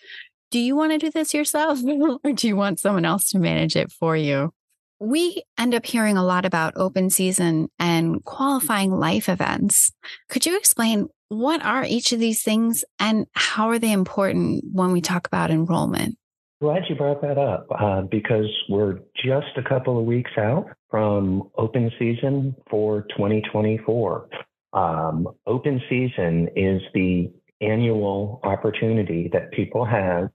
do 0.52 0.60
you 0.60 0.76
want 0.76 0.92
to 0.92 0.98
do 0.98 1.12
this 1.12 1.34
yourself 1.34 1.80
or 2.24 2.32
do 2.34 2.48
you 2.48 2.56
want 2.56 2.80
someone 2.80 3.06
else 3.06 3.30
to 3.30 3.40
manage 3.40 3.76
it 3.76 3.92
for 3.92 4.16
you? 4.16 4.54
We 5.00 5.44
end 5.58 5.76
up 5.76 5.86
hearing 5.86 6.16
a 6.16 6.24
lot 6.24 6.46
about 6.46 6.74
open 6.78 7.10
season 7.10 7.68
and 7.78 8.24
qualifying 8.24 8.92
life 8.92 9.28
events. 9.28 9.92
Could 10.30 10.46
you 10.46 10.58
explain 10.58 11.10
what 11.30 11.64
are 11.66 11.84
each 11.84 12.12
of 12.12 12.20
these 12.20 12.44
things 12.44 12.86
and 13.00 13.26
how 13.34 13.70
are 13.70 13.80
they 13.80 13.92
important 13.92 14.64
when 14.72 14.92
we 14.92 15.02
talk 15.02 15.28
about 15.28 15.52
enrollment? 15.52 16.18
Glad 16.62 16.84
you 16.88 16.96
brought 16.96 17.22
that 17.22 17.38
up 17.38 17.68
uh, 17.78 18.02
because 18.04 18.48
we're 18.70 19.00
just 19.16 19.58
a 19.58 19.64
couple 19.64 20.00
of 20.00 20.06
weeks 20.06 20.32
out 20.38 20.68
from 20.90 21.44
open 21.58 21.92
season 22.00 22.56
for 22.70 23.02
2024. 23.18 24.30
Um, 24.72 25.28
open 25.46 25.82
season 25.90 26.50
is 26.56 26.82
the 26.94 27.30
annual 27.62 28.40
opportunity 28.44 29.30
that 29.34 29.52
people 29.52 29.86
have 29.86 30.30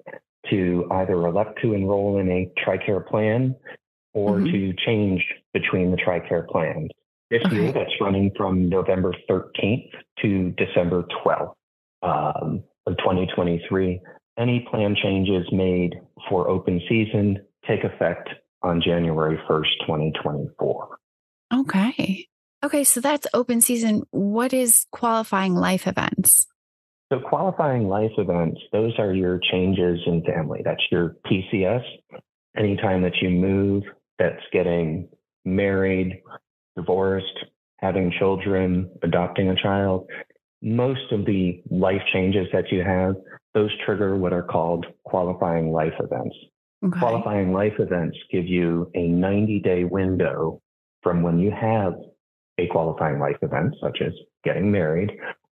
to 0.51 0.87
either 0.91 1.15
elect 1.15 1.59
to 1.63 1.75
enroll 1.75 2.19
in 2.19 2.31
a 2.31 2.51
TRICARE 2.65 3.07
plan 3.07 3.55
or 4.15 4.39
mm-hmm. 4.39 4.53
to 4.53 4.73
change 4.85 5.25
between 5.53 5.91
the 5.91 5.97
TRICARE 5.97 6.49
plans. 6.49 6.91
This 7.31 7.43
okay. 7.47 7.57
year, 7.57 7.73
that's 7.73 7.93
running 8.01 8.33
from 8.37 8.69
November 8.69 9.15
13th 9.29 9.91
to 10.23 10.51
December 10.57 11.05
12th 11.25 11.55
um, 12.03 12.65
of 12.87 12.97
2023. 12.99 14.01
Any 14.39 14.67
plan 14.71 14.97
changes 15.01 15.47
made 15.53 15.95
for 16.29 16.49
open 16.49 16.81
season 16.89 17.39
take 17.69 17.85
effect 17.85 18.31
on 18.63 18.81
January 18.85 19.39
1st, 19.49 19.87
2024. 19.87 20.99
Okay. 21.53 22.27
Okay, 22.63 22.85
so 22.85 23.01
that's 23.01 23.27
open 23.33 23.61
season. 23.61 24.03
What 24.11 24.53
is 24.53 24.87
qualifying 24.91 25.55
life 25.55 25.87
events? 25.87 26.47
So, 27.12 27.18
qualifying 27.18 27.88
life 27.88 28.12
events, 28.18 28.61
those 28.73 28.92
are 28.99 29.12
your 29.12 29.40
changes 29.51 29.99
in 30.07 30.23
family. 30.23 30.62
That's 30.64 30.83
your 30.92 31.16
PCS. 31.27 31.83
Anytime 32.57 33.03
that 33.03 33.16
you 33.20 33.31
move, 33.31 33.83
that's 34.18 34.42
getting 34.53 35.09
married, 35.44 36.23
divorced, 36.77 37.44
having 37.79 38.12
children, 38.18 38.90
adopting 39.03 39.49
a 39.49 39.57
child. 39.57 40.09
Most 40.62 41.11
of 41.11 41.25
the 41.25 41.62
life 41.70 42.03
changes 42.12 42.46
that 42.53 42.70
you 42.70 42.85
have, 42.85 43.14
those 43.55 43.70
trigger 43.85 44.16
what 44.16 44.33
are 44.33 44.42
called 44.42 44.87
qualifying 45.05 45.73
life 45.73 45.94
events. 45.99 46.37
Okay. 46.85 46.99
Qualifying 46.99 47.53
life 47.53 47.75
events 47.79 48.16
give 48.31 48.46
you 48.46 48.90
a 48.94 49.09
90 49.09 49.61
day 49.61 49.85
window 49.85 50.62
from 51.03 51.23
when 51.23 51.38
you 51.38 51.51
have 51.51 51.94
a 52.59 52.66
qualifying 52.68 53.18
life 53.18 53.38
event, 53.42 53.75
such 53.81 53.99
as 54.05 54.12
getting 54.44 54.70
married, 54.70 55.11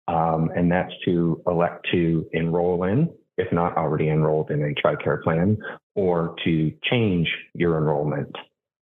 um, 0.08 0.50
and 0.56 0.72
that's 0.72 0.92
to 1.04 1.40
elect 1.46 1.86
to 1.92 2.26
enroll 2.32 2.84
in, 2.84 3.08
if 3.36 3.52
not 3.52 3.76
already 3.76 4.08
enrolled 4.08 4.50
in 4.50 4.62
a 4.62 4.74
TRICARE 4.74 5.22
plan, 5.22 5.58
or 5.94 6.34
to 6.44 6.72
change 6.90 7.28
your 7.54 7.76
enrollment. 7.76 8.34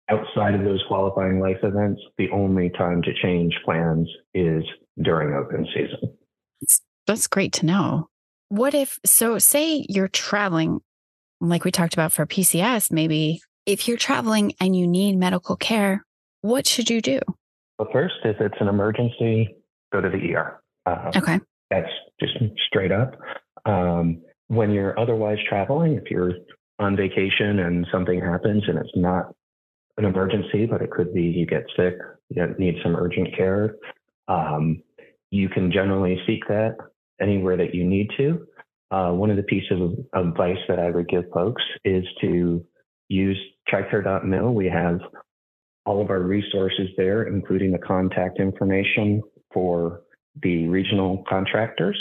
Outside 0.10 0.54
of 0.54 0.64
those 0.64 0.84
qualifying 0.88 1.40
life 1.40 1.58
events, 1.64 2.00
the 2.20 2.30
only 2.32 2.70
time 2.70 3.02
to 3.02 3.14
change 3.24 3.54
plans 3.66 4.08
is 4.36 4.64
during 5.02 5.36
open 5.36 5.68
season. 5.74 6.16
That's 7.08 7.28
great 7.28 7.54
to 7.54 7.66
know. 7.66 8.08
What 8.50 8.76
if, 8.76 9.00
so 9.04 9.40
say 9.40 9.86
you're 9.90 10.08
traveling, 10.08 10.80
like 11.42 11.66
we 11.66 11.72
talked 11.72 11.96
about 11.96 12.12
for 12.12 12.28
PCS, 12.28 12.92
maybe 12.92 13.42
if 13.66 13.88
you're 13.88 13.98
traveling 13.98 14.54
and 14.60 14.76
you 14.76 14.86
need 14.86 15.18
medical 15.18 15.56
care, 15.56 16.06
what 16.42 16.68
should 16.68 16.92
you 16.92 17.02
do? 17.02 17.20
Well, 17.80 17.90
first, 17.92 18.16
if 18.24 18.40
it's 18.40 18.56
an 18.60 18.68
emergency, 18.68 19.56
go 19.92 20.02
to 20.02 20.10
the 20.10 20.36
ER. 20.36 20.62
Uh, 20.86 21.12
okay. 21.16 21.40
That's 21.70 21.92
just 22.20 22.34
straight 22.68 22.92
up. 22.92 23.16
Um, 23.66 24.22
when 24.48 24.72
you're 24.72 24.98
otherwise 25.00 25.38
traveling, 25.50 25.94
if 25.94 26.12
you're 26.12 26.34
on 26.80 26.96
vacation 26.96 27.60
and 27.60 27.88
something 27.92 28.20
happens 28.20 28.64
and 28.68 28.78
it's 28.78 28.96
not 28.96 29.34
an 29.98 30.06
emergency, 30.06 30.66
but 30.66 30.82
it 30.82 30.92
could 30.92 31.14
be 31.14 31.24
you 31.24 31.46
get 31.46 31.64
sick, 31.76 31.96
you 32.30 32.56
need 32.60 32.76
some 32.84 32.96
urgent 32.96 33.36
care, 33.36 33.76
um, 34.28 34.82
you 35.32 35.50
can 35.50 35.72
generally 35.72 36.20
seek 36.28 36.48
that 36.48 36.76
anywhere 37.22 37.58
that 37.58 37.74
you 37.74 37.86
need 37.86 38.10
to. 38.18 38.46
Uh, 38.92 39.12
one 39.12 39.32
of 39.32 39.38
the 39.38 39.44
pieces 39.44 39.82
of 39.82 40.28
advice 40.28 40.58
that 40.68 40.80
I 40.80 40.92
would 40.92 41.10
give 41.10 41.24
folks 41.34 41.64
is 41.84 42.04
to 42.22 42.64
use 43.08 43.38
tricare.mil. 43.72 44.54
We 44.54 44.68
have 44.68 45.00
all 45.86 46.02
of 46.02 46.10
our 46.10 46.22
resources 46.22 46.90
there, 46.98 47.24
including 47.24 47.72
the 47.72 47.80
contact 47.80 48.40
information 48.40 49.22
for 49.54 50.02
the 50.42 50.68
regional 50.68 51.24
contractors. 51.28 51.98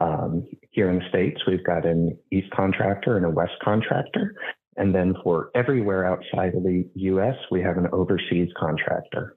Um, 0.00 0.46
here 0.70 0.90
in 0.90 0.98
the 0.98 1.08
States, 1.08 1.40
we've 1.46 1.64
got 1.64 1.86
an 1.86 2.18
East 2.30 2.50
contractor 2.54 3.16
and 3.16 3.24
a 3.24 3.30
West 3.30 3.54
contractor. 3.62 4.34
And 4.76 4.94
then 4.94 5.14
for 5.22 5.50
everywhere 5.54 6.04
outside 6.04 6.54
of 6.54 6.62
the 6.62 6.84
US, 6.94 7.36
we 7.50 7.62
have 7.62 7.78
an 7.78 7.86
overseas 7.92 8.48
contractor. 8.58 9.36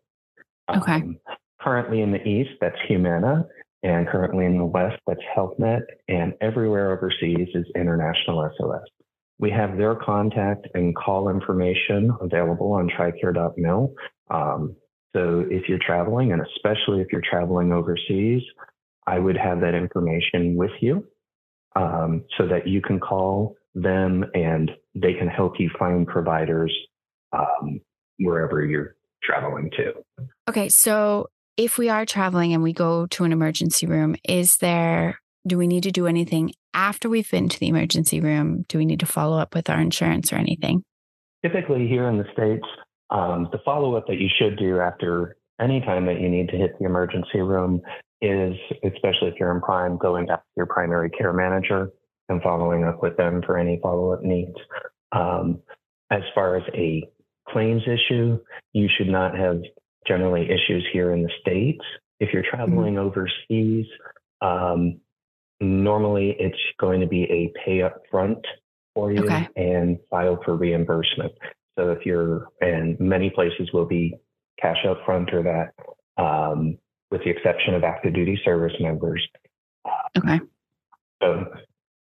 Okay. 0.76 0.96
Um, 0.96 1.18
currently 1.62 2.02
in 2.02 2.12
the 2.12 2.22
East, 2.28 2.52
that's 2.60 2.76
Humana. 2.88 3.46
And 3.82 4.08
currently 4.10 4.46
in 4.46 4.58
the 4.58 4.66
West, 4.66 5.00
that's 5.08 5.22
HealthNet. 5.36 5.82
And 6.10 6.34
everywhere 6.42 6.92
overseas 6.92 7.48
is 7.54 7.66
International 7.76 8.50
SOS. 8.60 8.82
We 9.40 9.50
have 9.52 9.78
their 9.78 9.96
contact 9.96 10.68
and 10.74 10.94
call 10.96 11.30
information 11.30 12.12
available 12.20 12.74
on 12.74 12.90
tricare.mil. 12.90 13.94
Um, 14.30 14.76
so 15.16 15.46
if 15.50 15.68
you're 15.68 15.80
traveling, 15.86 16.32
and 16.32 16.42
especially 16.42 17.02
if 17.02 17.08
you're 17.12 17.24
traveling 17.28 17.72
overseas, 17.72 18.44
I 19.08 19.18
would 19.18 19.38
have 19.38 19.62
that 19.62 19.74
information 19.74 20.56
with 20.56 20.72
you 20.82 21.06
um, 21.76 22.24
so 22.38 22.48
that 22.48 22.68
you 22.68 22.82
can 22.82 23.00
call 23.00 23.56
them 23.74 24.26
and 24.34 24.72
they 24.96 25.14
can 25.14 25.28
help 25.28 25.54
you 25.60 25.70
find 25.80 26.06
providers 26.06 26.76
um, 27.34 27.80
wherever 28.20 28.64
you're 28.64 28.96
traveling 29.24 29.72
to. 29.78 29.94
Okay. 30.48 30.70
So 30.70 31.28
if 31.58 31.78
we 31.78 31.90
are 31.90 32.06
traveling 32.06 32.54
and 32.54 32.64
we 32.64 32.74
go 32.74 33.08
to 33.08 33.24
an 33.24 33.32
emergency 33.32 33.86
room, 33.86 34.16
is 34.28 34.58
there, 34.58 35.20
do 35.48 35.58
we 35.58 35.68
need 35.68 35.84
to 35.84 35.92
do 35.92 36.08
anything 36.08 36.54
after 36.74 37.10
we've 37.10 37.30
been 37.30 37.50
to 37.50 37.60
the 37.60 37.68
emergency 37.68 38.20
room? 38.20 38.66
Do 38.68 38.78
we 38.78 38.86
need 38.86 39.00
to 39.00 39.06
follow 39.06 39.38
up 39.38 39.56
with 39.56 39.70
our 39.70 39.80
insurance 39.80 40.32
or 40.32 40.36
anything? 40.36 40.84
Typically, 41.44 41.88
here 41.88 42.08
in 42.10 42.18
the 42.18 42.26
States, 42.34 42.66
um, 43.10 43.50
the 43.52 43.60
follow 43.66 43.96
up 43.96 44.08
that 44.08 44.20
you 44.20 44.30
should 44.40 44.58
do 44.58 44.80
after 44.80 45.36
any 45.60 45.82
time 45.82 46.06
that 46.06 46.22
you 46.22 46.30
need 46.30 46.50
to 46.50 46.58
hit 46.58 46.78
the 46.80 46.86
emergency 46.86 47.42
room 47.42 47.82
is, 48.22 48.54
especially 48.84 49.30
if 49.30 49.36
you're 49.40 49.54
in 49.54 49.62
prime, 49.62 49.98
going 49.98 50.26
back 50.28 50.40
to 50.40 50.52
your 50.58 50.66
primary 50.66 51.10
care 51.10 51.34
manager 51.34 51.90
and 52.30 52.42
following 52.42 52.84
up 52.84 53.02
with 53.02 53.18
them 53.18 53.42
for 53.46 53.58
any 53.58 53.80
follow 53.82 54.14
up 54.14 54.22
needs. 54.22 54.56
Um, 55.12 55.60
as 56.12 56.22
far 56.36 56.56
as 56.56 56.64
a 56.74 57.10
claims 57.48 57.82
issue, 57.84 58.40
you 58.74 58.88
should 58.98 59.08
not 59.08 59.38
have 59.38 59.62
generally 60.08 60.46
issues 60.46 60.88
here 60.94 61.14
in 61.14 61.24
the 61.24 61.32
States. 61.42 61.84
If 62.20 62.30
you're 62.34 62.44
traveling 62.50 62.96
mm-hmm. 62.96 63.08
overseas, 63.08 63.86
um, 64.42 65.00
normally 65.60 66.36
it's 66.40 66.58
going 66.80 67.02
to 67.02 67.08
be 67.08 67.24
a 67.24 67.52
pay 67.66 67.82
up 67.82 68.02
front 68.10 68.46
for 68.94 69.12
you 69.12 69.24
okay. 69.24 69.48
and 69.56 70.00
file 70.10 70.40
for 70.44 70.56
reimbursement. 70.56 71.32
So 71.80 71.92
if 71.92 72.06
you're, 72.06 72.50
and 72.60 73.00
many 73.00 73.30
places 73.30 73.70
will 73.74 73.86
be 73.86 74.14
cash 74.62 74.86
up 74.88 74.98
front 75.06 75.34
or 75.34 75.44
that, 75.44 76.22
um, 76.22 76.78
with 77.10 77.24
the 77.24 77.30
exception 77.30 77.74
of 77.74 77.86
active 77.86 78.14
duty 78.14 78.38
service 78.44 78.74
members. 78.82 79.26
Okay. 80.18 80.42
So 81.24 81.46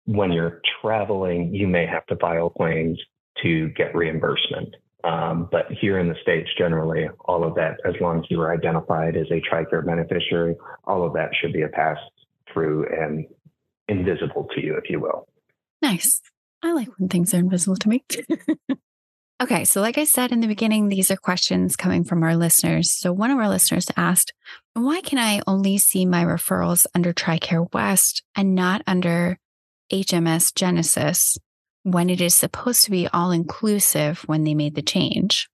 when 0.05 0.31
you're 0.31 0.59
traveling, 0.81 1.53
you 1.53 1.67
may 1.67 1.85
have 1.85 2.03
to 2.07 2.15
file 2.15 2.49
claims 2.49 2.99
to 3.43 3.69
get 3.77 3.95
reimbursement. 3.95 4.75
Um, 5.03 5.47
but 5.51 5.65
here 5.79 5.99
in 5.99 6.09
the 6.09 6.15
States, 6.23 6.49
generally, 6.57 7.07
all 7.25 7.43
of 7.43 7.53
that, 7.55 7.77
as 7.85 7.93
long 8.01 8.19
as 8.19 8.25
you 8.31 8.41
are 8.41 8.51
identified 8.51 9.15
as 9.15 9.27
a 9.29 9.39
TRICARE 9.39 9.85
beneficiary, 9.85 10.55
all 10.85 11.05
of 11.05 11.13
that 11.13 11.29
should 11.39 11.53
be 11.53 11.61
a 11.61 11.69
pass 11.69 11.97
through 12.51 12.87
and 12.91 13.25
invisible 13.87 14.47
to 14.55 14.65
you, 14.65 14.75
if 14.75 14.89
you 14.89 14.99
will. 14.99 15.27
Nice. 15.81 16.21
I 16.63 16.73
like 16.73 16.89
when 16.97 17.07
things 17.07 17.33
are 17.35 17.37
invisible 17.37 17.77
to 17.77 17.87
me. 17.87 18.03
Okay, 19.41 19.63
so 19.63 19.79
like 19.79 19.97
I 19.97 20.03
said 20.03 20.33
in 20.33 20.41
the 20.41 20.47
beginning, 20.47 20.89
these 20.89 21.09
are 21.09 21.15
questions 21.15 21.77
coming 21.77 22.03
from 22.03 22.23
our 22.23 22.35
listeners. 22.35 22.91
So 22.91 23.13
one 23.13 23.31
of 23.31 23.37
our 23.37 23.47
listeners 23.47 23.87
asked, 23.95 24.33
why 24.73 24.99
can 24.99 25.17
I 25.17 25.41
only 25.47 25.77
see 25.77 26.05
my 26.05 26.25
referrals 26.25 26.85
under 26.93 27.13
TRICARE 27.13 27.73
West 27.73 28.21
and 28.35 28.53
not 28.53 28.81
under 28.85 29.39
MHS 29.93 30.53
Genesis 30.55 31.37
when 31.83 32.09
it 32.09 32.19
is 32.19 32.35
supposed 32.35 32.83
to 32.83 32.91
be 32.91 33.07
all 33.07 33.31
inclusive 33.31 34.23
when 34.25 34.43
they 34.43 34.53
made 34.53 34.75
the 34.75 34.81
change? 34.81 35.47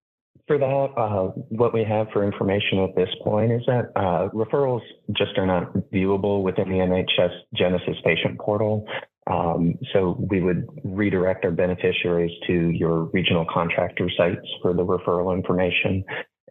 For 0.48 0.58
that, 0.58 0.90
uh, 0.98 1.28
what 1.50 1.72
we 1.72 1.84
have 1.84 2.08
for 2.12 2.24
information 2.24 2.80
at 2.80 2.96
this 2.96 3.10
point 3.24 3.52
is 3.52 3.62
that 3.68 3.92
uh, 3.96 4.30
referrals 4.30 4.82
just 5.12 5.38
are 5.38 5.46
not 5.46 5.74
viewable 5.94 6.42
within 6.42 6.70
the 6.70 6.78
MHS 6.78 7.34
Genesis 7.54 7.98
patient 8.04 8.40
portal. 8.40 8.88
Um, 9.28 9.76
so 9.92 10.18
we 10.30 10.42
would 10.42 10.68
redirect 10.84 11.46
our 11.46 11.52
beneficiaries 11.52 12.32
to 12.48 12.70
your 12.70 13.06
regional 13.06 13.46
contractor 13.52 14.10
sites 14.16 14.46
for 14.62 14.74
the 14.74 14.86
referral 14.86 15.36
information. 15.36 16.04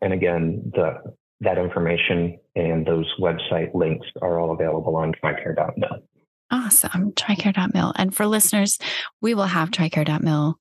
And 0.03 0.13
again, 0.13 0.73
the 0.75 1.15
that 1.41 1.59
information 1.59 2.39
and 2.55 2.87
those 2.87 3.13
website 3.21 3.75
links 3.75 4.07
are 4.23 4.39
all 4.39 4.53
available 4.53 4.97
on 4.97 5.13
tricare.mil. 5.23 6.01
Awesome. 6.51 7.13
Tricare.mil. 7.13 7.93
And 7.97 8.15
for 8.15 8.27
listeners, 8.27 8.79
we 9.21 9.35
will 9.35 9.47
have 9.47 9.71
tricare.mil 9.71 10.59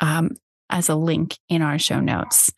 um, 0.00 0.30
as 0.70 0.88
a 0.88 0.94
link 0.94 1.38
in 1.48 1.62
our 1.62 1.78
show 1.78 2.00
notes. 2.00 2.50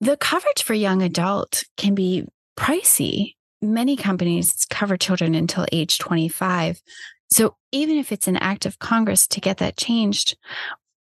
The 0.00 0.16
coverage 0.16 0.62
for 0.62 0.74
young 0.74 1.02
adult 1.02 1.64
can 1.76 1.94
be 1.94 2.26
pricey. 2.58 3.34
Many 3.62 3.96
companies 3.96 4.66
cover 4.68 4.96
children 4.96 5.34
until 5.34 5.66
age 5.72 5.98
25. 5.98 6.80
So 7.30 7.56
even 7.72 7.96
if 7.96 8.12
it's 8.12 8.28
an 8.28 8.36
act 8.36 8.66
of 8.66 8.78
Congress 8.78 9.26
to 9.28 9.40
get 9.40 9.58
that 9.58 9.76
changed, 9.76 10.36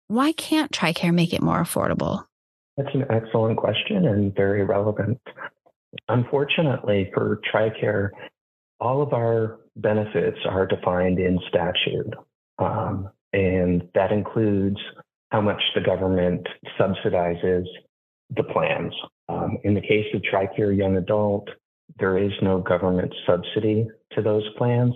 why 0.09 0.33
can't 0.33 0.73
TRICARE 0.73 1.13
make 1.13 1.33
it 1.33 1.43
more 1.43 1.63
affordable? 1.63 2.25
That's 2.77 2.95
an 2.95 3.05
excellent 3.11 3.59
question 3.59 4.07
and 4.07 4.35
very 4.35 4.65
relevant. 4.65 5.21
Unfortunately, 6.09 7.11
for 7.15 7.41
TRICARE, 7.53 8.11
all 8.81 9.03
of 9.03 9.13
our 9.13 9.61
benefits 9.77 10.39
are 10.49 10.67
defined 10.67 11.19
in 11.19 11.39
statute. 11.49 12.15
Um, 12.59 13.11
and 13.33 13.89
that 13.95 14.13
includes 14.13 14.79
how 15.31 15.41
much 15.41 15.61
the 15.75 15.81
government 15.81 16.47
subsidizes 16.81 17.65
the 18.37 18.45
plans. 18.45 18.93
Um, 19.29 19.59
in 19.65 19.75
the 19.75 19.81
case 19.81 20.07
of 20.15 20.23
TRICARE 20.23 20.77
Young 20.77 20.97
Adult, 20.97 21.49
there 21.99 22.19
is 22.19 22.33
no 22.43 22.61
government 22.61 23.15
subsidy 23.27 23.87
to 24.13 24.23
those 24.23 24.45
plans. 24.57 24.95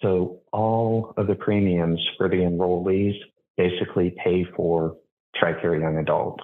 So 0.00 0.40
all 0.52 1.14
of 1.16 1.26
the 1.26 1.34
premiums 1.34 2.00
for 2.16 2.28
the 2.28 2.36
enrollees 2.36 3.14
basically 3.56 4.14
pay 4.24 4.46
for 4.56 4.96
TRICARE 5.36 5.80
Young 5.80 5.98
Adult. 5.98 6.40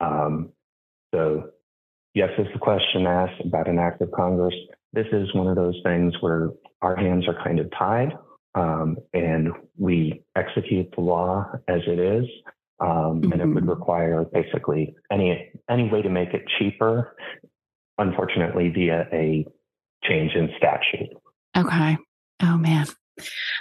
Um, 0.00 0.50
so 1.14 1.50
yes, 2.14 2.30
as 2.38 2.46
the 2.52 2.58
question 2.58 3.06
asked 3.06 3.40
about 3.44 3.68
an 3.68 3.78
act 3.78 4.02
of 4.02 4.10
Congress, 4.12 4.54
this 4.92 5.06
is 5.12 5.34
one 5.34 5.48
of 5.48 5.56
those 5.56 5.80
things 5.82 6.14
where 6.20 6.50
our 6.82 6.96
hands 6.96 7.26
are 7.26 7.42
kind 7.42 7.58
of 7.58 7.70
tied 7.76 8.12
um, 8.54 8.96
and 9.12 9.48
we 9.78 10.22
execute 10.36 10.92
the 10.94 11.00
law 11.00 11.50
as 11.68 11.80
it 11.86 11.98
is. 11.98 12.24
Um, 12.80 13.22
mm-hmm. 13.22 13.32
And 13.32 13.40
it 13.40 13.46
would 13.46 13.62
mm-hmm. 13.62 13.70
require 13.70 14.24
basically 14.24 14.96
any 15.10 15.52
any 15.70 15.88
way 15.88 16.02
to 16.02 16.10
make 16.10 16.34
it 16.34 16.42
cheaper, 16.58 17.16
unfortunately, 17.98 18.68
via 18.70 19.06
a 19.12 19.46
change 20.02 20.32
in 20.34 20.50
statute. 20.58 21.10
Okay. 21.56 21.96
Oh 22.44 22.58
man. 22.58 22.86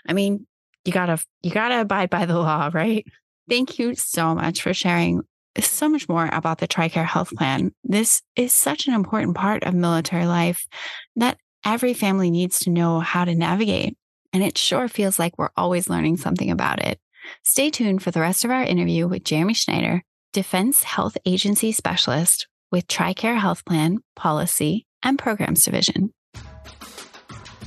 I 0.07 0.13
mean, 0.13 0.45
you 0.83 0.91
gotta 0.91 1.23
you 1.41 1.51
gotta 1.51 1.81
abide 1.81 2.09
by 2.09 2.25
the 2.25 2.37
law, 2.37 2.69
right? 2.73 3.05
Thank 3.49 3.79
you 3.79 3.95
so 3.95 4.35
much 4.35 4.61
for 4.61 4.73
sharing 4.73 5.21
so 5.59 5.87
much 5.87 6.09
more 6.09 6.29
about 6.33 6.57
the 6.57 6.67
TRICARE 6.67 7.05
health 7.05 7.29
plan. 7.35 7.71
This 7.83 8.21
is 8.35 8.51
such 8.51 8.87
an 8.87 8.93
important 8.93 9.35
part 9.35 9.63
of 9.63 9.73
military 9.75 10.25
life 10.25 10.65
that 11.15 11.37
every 11.63 11.93
family 11.93 12.31
needs 12.31 12.59
to 12.59 12.71
know 12.71 12.99
how 12.99 13.23
to 13.23 13.35
navigate. 13.35 13.95
And 14.33 14.43
it 14.43 14.57
sure 14.57 14.87
feels 14.87 15.19
like 15.19 15.37
we're 15.37 15.51
always 15.55 15.89
learning 15.89 16.17
something 16.17 16.49
about 16.49 16.83
it. 16.83 16.99
Stay 17.43 17.69
tuned 17.69 18.01
for 18.01 18.09
the 18.09 18.19
rest 18.19 18.43
of 18.43 18.51
our 18.51 18.63
interview 18.63 19.07
with 19.07 19.23
Jeremy 19.23 19.53
Schneider, 19.53 20.01
Defense 20.33 20.81
Health 20.83 21.17
Agency 21.25 21.71
Specialist 21.71 22.47
with 22.71 22.87
TRICARE 22.87 23.39
Health 23.39 23.63
Plan, 23.63 23.99
Policy, 24.15 24.87
and 25.03 25.19
Programs 25.19 25.63
Division. 25.63 26.11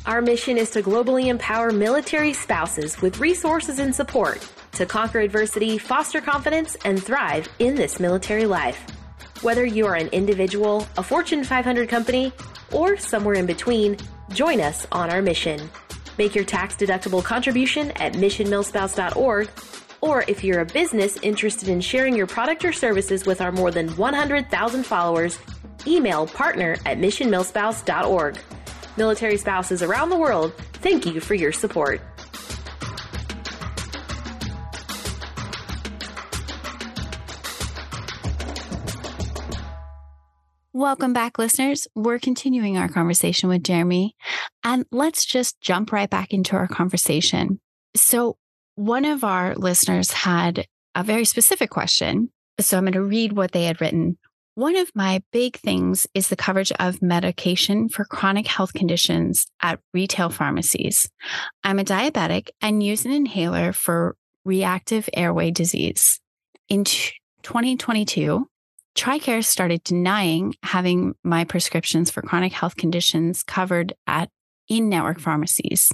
Our 0.07 0.23
mission 0.23 0.57
is 0.57 0.71
to 0.71 0.83
globally 0.83 1.27
empower 1.27 1.73
military 1.73 2.33
spouses 2.33 3.03
with 3.03 3.19
resources 3.19 3.81
and 3.81 3.93
support 3.93 4.49
to 4.75 4.87
conquer 4.87 5.19
adversity, 5.19 5.79
foster 5.79 6.21
confidence, 6.21 6.77
and 6.85 7.03
thrive 7.03 7.49
in 7.59 7.75
this 7.75 7.99
military 7.99 8.47
life. 8.47 8.87
Whether 9.43 9.67
you 9.67 9.85
are 9.87 9.97
an 9.97 10.07
individual, 10.09 10.87
a 10.97 11.03
Fortune 11.03 11.43
500 11.43 11.89
company, 11.89 12.33
or 12.73 12.97
somewhere 12.97 13.35
in 13.35 13.47
between, 13.47 13.97
join 14.31 14.61
us 14.61 14.87
on 14.93 15.11
our 15.11 15.21
mission. 15.21 15.69
Make 16.19 16.37
your 16.37 16.45
tax 16.45 16.77
deductible 16.77 17.25
contribution 17.25 17.91
at 17.93 18.13
missionmilspouse.org, 18.13 19.51
or 20.03 20.25
if 20.29 20.45
you're 20.45 20.61
a 20.61 20.67
business 20.67 21.17
interested 21.23 21.69
in 21.69 21.81
sharing 21.81 22.15
your 22.15 22.29
product 22.29 22.65
or 22.65 22.73
services 22.73 23.27
with 23.27 23.41
our 23.41 23.51
more 23.51 23.73
than 23.73 23.89
100,000 23.97 24.87
followers, 24.87 25.41
email 25.85 26.29
partner 26.29 26.77
at 26.87 26.99
missionmilspouse.org. 26.99 28.39
Military 28.97 29.37
spouses 29.37 29.83
around 29.83 30.11
the 30.11 30.17
world, 30.17 30.55
thank 30.75 31.05
you 31.05 31.21
for 31.21 31.35
your 31.35 31.53
support. 31.53 32.01
Welcome 40.73 41.15
back, 41.15 41.39
listeners. 41.39 41.89
We're 41.95 42.19
continuing 42.19 42.77
our 42.77 42.89
conversation 42.89 43.49
with 43.49 43.65
Jeremy, 43.65 44.15
and 44.63 44.85
let's 44.93 45.25
just 45.25 45.59
jump 45.63 45.91
right 45.91 46.09
back 46.09 46.35
into 46.35 46.55
our 46.55 46.69
conversation. 46.69 47.61
So, 47.95 48.37
one 48.75 49.07
of 49.07 49.25
our 49.25 49.55
listeners 49.55 50.11
had 50.11 50.67
a 50.95 51.03
very 51.03 51.25
specific 51.25 51.71
question. 51.71 52.31
So, 52.61 52.77
I'm 52.77 52.85
going 52.85 52.93
to 52.93 53.03
read 53.03 53.33
what 53.33 53.53
they 53.53 53.65
had 53.65 53.81
written. 53.81 54.19
One 54.57 54.77
of 54.77 54.91
my 54.95 55.23
big 55.33 55.59
things 55.59 56.07
is 56.15 56.29
the 56.29 56.35
coverage 56.35 56.73
of 56.81 57.03
medication 57.03 57.91
for 57.91 58.07
chronic 58.07 58.47
health 58.47 58.73
conditions 58.73 59.47
at 59.61 59.81
retail 59.93 60.31
pharmacies. 60.31 61.07
I'm 61.63 61.79
a 61.79 61.85
diabetic 61.85 62.49
and 62.63 62.83
use 62.83 63.05
an 63.05 63.13
inhaler 63.13 63.75
for 63.75 64.17
reactive 64.47 65.11
airway 65.13 65.51
disease. 65.51 66.21
In 66.71 66.85
2022, 66.85 68.49
TRICARE 68.95 69.45
started 69.45 69.85
denying 69.85 70.55
having 70.63 71.15
my 71.23 71.45
prescriptions 71.45 72.11
for 72.11 72.23
chronic 72.23 72.55
health 72.55 72.77
conditions 72.77 73.43
covered 73.43 73.93
at 74.07 74.31
in 74.71 74.89
network 74.89 75.21
pharmacies. 75.21 75.93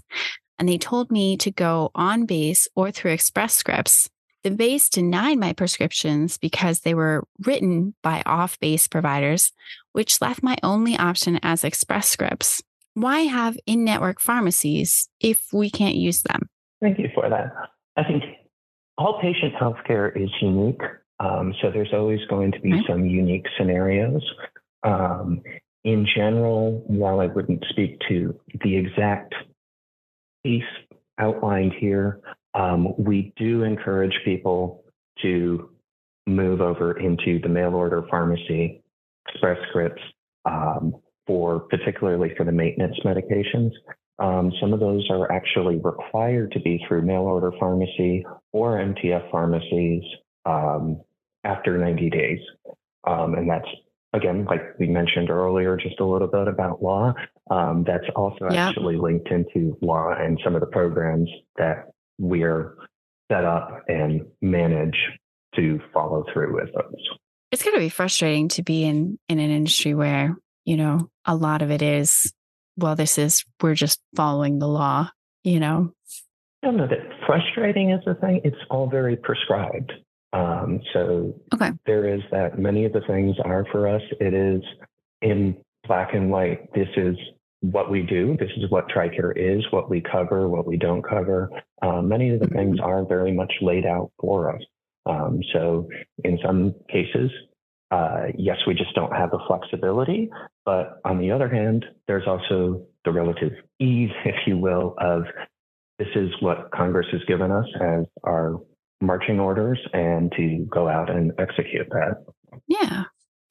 And 0.61 0.69
they 0.69 0.79
told 0.79 1.11
me 1.11 1.37
to 1.39 1.51
go 1.51 1.91
on 1.97 2.27
base 2.27 2.69
or 2.77 2.93
through 2.93 3.11
Express 3.11 3.57
Scripts. 3.57 4.09
The 4.45 4.51
base 4.51 4.89
denied 4.89 5.39
my 5.39 5.53
prescriptions 5.53 6.37
because 6.37 6.81
they 6.81 6.95
were 6.95 7.25
written 7.45 7.95
by 8.03 8.23
off 8.27 8.59
base 8.59 8.89
providers, 8.89 9.53
which 9.93 10.21
left 10.21 10.43
my 10.43 10.57
only 10.63 10.97
option 10.97 11.39
as 11.43 11.65
Express 11.65 12.09
Scripts. 12.09 12.63
Why 12.95 13.21
have 13.21 13.57
in 13.67 13.85
network 13.85 14.21
pharmacies 14.21 15.09
if 15.21 15.47
we 15.53 15.71
can't 15.71 15.95
use 15.95 16.23
them? 16.23 16.49
Thank 16.81 16.99
you 16.99 17.09
for 17.15 17.29
that. 17.29 17.53
I 17.97 18.03
think 18.03 18.25
all 18.99 19.21
patient 19.21 19.55
healthcare 19.55 20.15
is 20.21 20.31
unique 20.41 20.83
um, 21.23 21.55
so 21.61 21.71
there's 21.71 21.93
always 21.93 22.21
going 22.29 22.51
to 22.53 22.61
be 22.61 22.73
some 22.89 23.07
unique 23.07 23.47
scenarios. 23.57 24.23
Um, 24.83 25.41
in 25.85 26.07
general, 26.15 26.83
while 26.87 27.21
I 27.21 27.27
wouldn't 27.27 27.65
speak 27.71 28.01
to 28.09 28.39
the 28.65 28.77
exact 28.77 29.35
piece 30.43 30.63
outlined 31.19 31.75
here, 31.79 32.21
um, 32.55 32.95
we 32.99 33.33
do 33.37 33.63
encourage 33.63 34.15
people 34.25 34.85
to 35.23 35.71
move 36.27 36.61
over 36.61 36.99
into 36.99 37.41
the 37.41 37.49
mail 37.49 37.75
order 37.75 38.05
pharmacy, 38.11 38.83
Express 39.29 39.59
Scripts, 39.69 40.03
um, 40.45 40.95
for 41.27 41.61
particularly 41.61 42.35
for 42.37 42.45
the 42.45 42.53
maintenance 42.53 42.97
medications. 43.05 43.71
Um, 44.19 44.53
some 44.61 44.73
of 44.73 44.81
those 44.81 45.09
are 45.11 45.31
actually 45.33 45.77
required 45.77 46.53
to 46.53 46.61
be 46.61 46.85
through 46.87 47.03
mail 47.03 47.23
order 47.23 47.53
pharmacy 47.59 48.25
or 48.53 48.79
MTF 48.79 49.31
pharmacies 49.31 50.03
um, 50.45 51.01
after 51.45 51.79
90 51.79 52.11
days. 52.11 52.39
Um, 53.05 53.35
and 53.35 53.49
that's, 53.49 53.69
again, 54.13 54.45
like 54.45 54.79
we 54.79 54.87
mentioned 54.87 55.31
earlier, 55.31 55.77
just 55.77 55.99
a 56.01 56.05
little 56.05 56.29
bit 56.29 56.47
about 56.47 56.83
law. 56.83 57.15
Um, 57.51 57.85
that's 57.87 58.05
also 58.15 58.45
yep. 58.51 58.69
actually 58.69 58.97
linked 58.97 59.29
into 59.29 59.77
law 59.81 60.13
and 60.17 60.39
some 60.45 60.55
of 60.55 60.61
the 60.61 60.67
programs 60.69 61.31
that 61.57 61.89
we're 62.19 62.77
set 63.31 63.45
up 63.45 63.85
and 63.89 64.23
manage 64.41 64.97
to 65.57 65.81
follow 65.93 66.25
through 66.33 66.55
with 66.55 66.73
those. 66.75 67.09
It's 67.51 67.63
going 67.63 67.75
to 67.75 67.81
be 67.81 67.89
frustrating 67.89 68.49
to 68.49 68.63
be 68.63 68.85
in, 68.85 69.19
in 69.29 69.39
an 69.39 69.51
industry 69.51 69.95
where, 69.95 70.37
you 70.65 70.77
know, 70.77 71.11
a 71.27 71.35
lot 71.35 71.63
of 71.63 71.71
it 71.71 71.83
is, 71.83 72.33
well, 72.77 72.97
this 72.97 73.19
is, 73.19 73.45
we're 73.61 73.75
just 73.75 74.01
following 74.17 74.59
the 74.59 74.69
law, 74.69 75.11
you 75.45 75.61
know? 75.61 75.93
I 76.63 76.69
don't 76.69 76.77
know 76.77 76.87
that 76.87 77.27
frustrating 77.27 77.91
is 77.91 78.01
the 78.07 78.15
thing. 78.15 78.41
It's 78.45 78.57
all 78.71 78.89
very 78.89 79.17
prescribed. 79.17 79.93
Um, 80.33 80.81
so 80.95 81.35
okay. 81.53 81.73
there 81.85 82.09
is 82.09 82.23
that 82.31 82.59
many 82.59 82.87
of 82.87 82.93
the 82.93 83.03
things 83.07 83.37
are 83.45 83.67
for 83.71 83.87
us. 83.87 84.03
It 84.21 84.33
is 84.33 84.63
in 85.21 85.57
black 85.87 86.15
and 86.15 86.31
white. 86.31 86.73
This 86.73 86.89
is 86.97 87.17
what 87.63 87.91
we 87.91 88.03
do. 88.03 88.37
This 88.39 88.51
is 88.57 88.71
what 88.71 88.89
TRICARE 88.89 89.33
is, 89.37 89.65
what 89.71 89.89
we 89.89 90.01
cover, 90.01 90.49
what 90.49 90.67
we 90.67 90.77
don't 90.77 91.03
cover. 91.03 91.49
Um, 91.81 92.09
many 92.09 92.31
of 92.31 92.41
the 92.41 92.47
mm-hmm. 92.47 92.57
things 92.57 92.81
are 92.83 93.05
very 93.05 93.33
much 93.33 93.53
laid 93.63 93.87
out 93.87 94.11
for 94.21 94.55
us. 94.55 94.63
Um, 95.07 95.41
so 95.53 95.89
in 96.25 96.39
some 96.45 96.75
cases, 96.91 97.31
uh, 97.93 98.27
yes, 98.37 98.57
we 98.67 98.75
just 98.75 98.95
don't 98.95 99.15
have 99.15 99.31
the 99.31 99.39
flexibility. 99.47 100.29
But 100.65 101.01
on 101.05 101.19
the 101.19 101.31
other 101.31 101.49
hand, 101.49 101.85
there's 102.09 102.27
also 102.27 102.87
the 103.05 103.13
relative 103.13 103.53
ease, 103.79 104.11
if 104.25 104.47
you 104.47 104.59
will, 104.59 104.95
of 104.99 105.25
this 105.99 106.09
is 106.17 106.31
what 106.41 106.71
Congress 106.75 107.07
has 107.13 107.21
given 107.29 107.53
us 107.53 107.67
as 107.81 108.07
our 108.25 108.61
marching 109.01 109.39
orders 109.39 109.79
and 109.93 110.33
to 110.37 110.67
go 110.71 110.89
out 110.89 111.11
and 111.11 111.33
execute 111.39 111.89
that. 111.91 112.25
Yeah. 112.67 113.05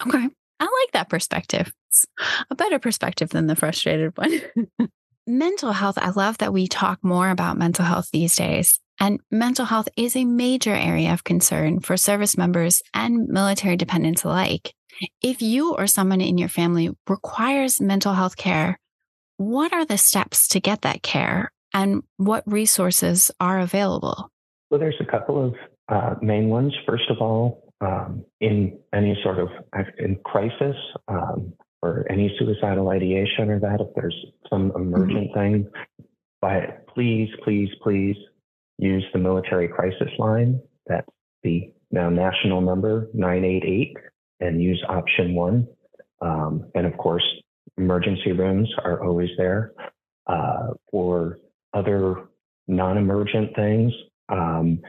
Okay. 0.05 0.27
I 0.61 0.65
like 0.65 0.91
that 0.93 1.09
perspective. 1.09 1.73
It's 1.89 2.05
a 2.51 2.55
better 2.55 2.77
perspective 2.77 3.29
than 3.29 3.47
the 3.47 3.55
frustrated 3.55 4.15
one. 4.15 4.41
mental 5.27 5.71
health, 5.71 5.97
I 5.97 6.11
love 6.11 6.37
that 6.37 6.53
we 6.53 6.67
talk 6.67 6.99
more 7.03 7.31
about 7.31 7.57
mental 7.57 7.83
health 7.83 8.09
these 8.13 8.35
days. 8.35 8.79
And 8.99 9.19
mental 9.31 9.65
health 9.65 9.89
is 9.97 10.15
a 10.15 10.23
major 10.23 10.75
area 10.75 11.13
of 11.13 11.23
concern 11.23 11.79
for 11.79 11.97
service 11.97 12.37
members 12.37 12.83
and 12.93 13.27
military 13.27 13.75
dependents 13.75 14.23
alike. 14.23 14.71
If 15.23 15.41
you 15.41 15.73
or 15.73 15.87
someone 15.87 16.21
in 16.21 16.37
your 16.37 16.49
family 16.49 16.91
requires 17.07 17.81
mental 17.81 18.13
health 18.13 18.37
care, 18.37 18.79
what 19.37 19.73
are 19.73 19.85
the 19.85 19.97
steps 19.97 20.47
to 20.49 20.59
get 20.59 20.83
that 20.83 21.01
care 21.01 21.51
and 21.73 22.03
what 22.17 22.43
resources 22.45 23.31
are 23.39 23.59
available? 23.59 24.29
Well, 24.69 24.79
there's 24.79 25.01
a 25.01 25.05
couple 25.05 25.43
of 25.43 25.55
uh, 25.89 26.15
main 26.21 26.49
ones. 26.49 26.75
First 26.85 27.09
of 27.09 27.17
all, 27.17 27.60
um, 27.81 28.23
in 28.39 28.79
any 28.93 29.17
sort 29.23 29.39
of 29.39 29.49
in 29.97 30.17
crisis 30.23 30.75
um, 31.07 31.53
or 31.81 32.05
any 32.09 32.33
suicidal 32.37 32.89
ideation 32.89 33.49
or 33.49 33.59
that, 33.59 33.81
if 33.81 33.87
there's 33.95 34.15
some 34.49 34.71
emergent 34.75 35.31
mm-hmm. 35.31 35.39
thing, 35.39 35.71
but 36.41 36.87
please, 36.93 37.29
please, 37.43 37.69
please 37.81 38.15
use 38.77 39.05
the 39.13 39.19
military 39.19 39.67
crisis 39.67 40.09
line. 40.17 40.59
That's 40.87 41.07
the 41.43 41.71
now 41.91 42.09
national 42.09 42.61
number 42.61 43.09
988 43.13 43.95
and 44.39 44.61
use 44.61 44.83
option 44.87 45.35
one. 45.35 45.67
Um, 46.21 46.69
and 46.75 46.85
of 46.85 46.97
course, 46.97 47.23
emergency 47.77 48.31
rooms 48.31 48.69
are 48.83 49.03
always 49.03 49.29
there. 49.37 49.73
Uh, 50.27 50.73
for 50.91 51.39
other 51.73 52.27
non 52.67 52.97
emergent 52.97 53.55
things, 53.55 53.91
um, 54.29 54.79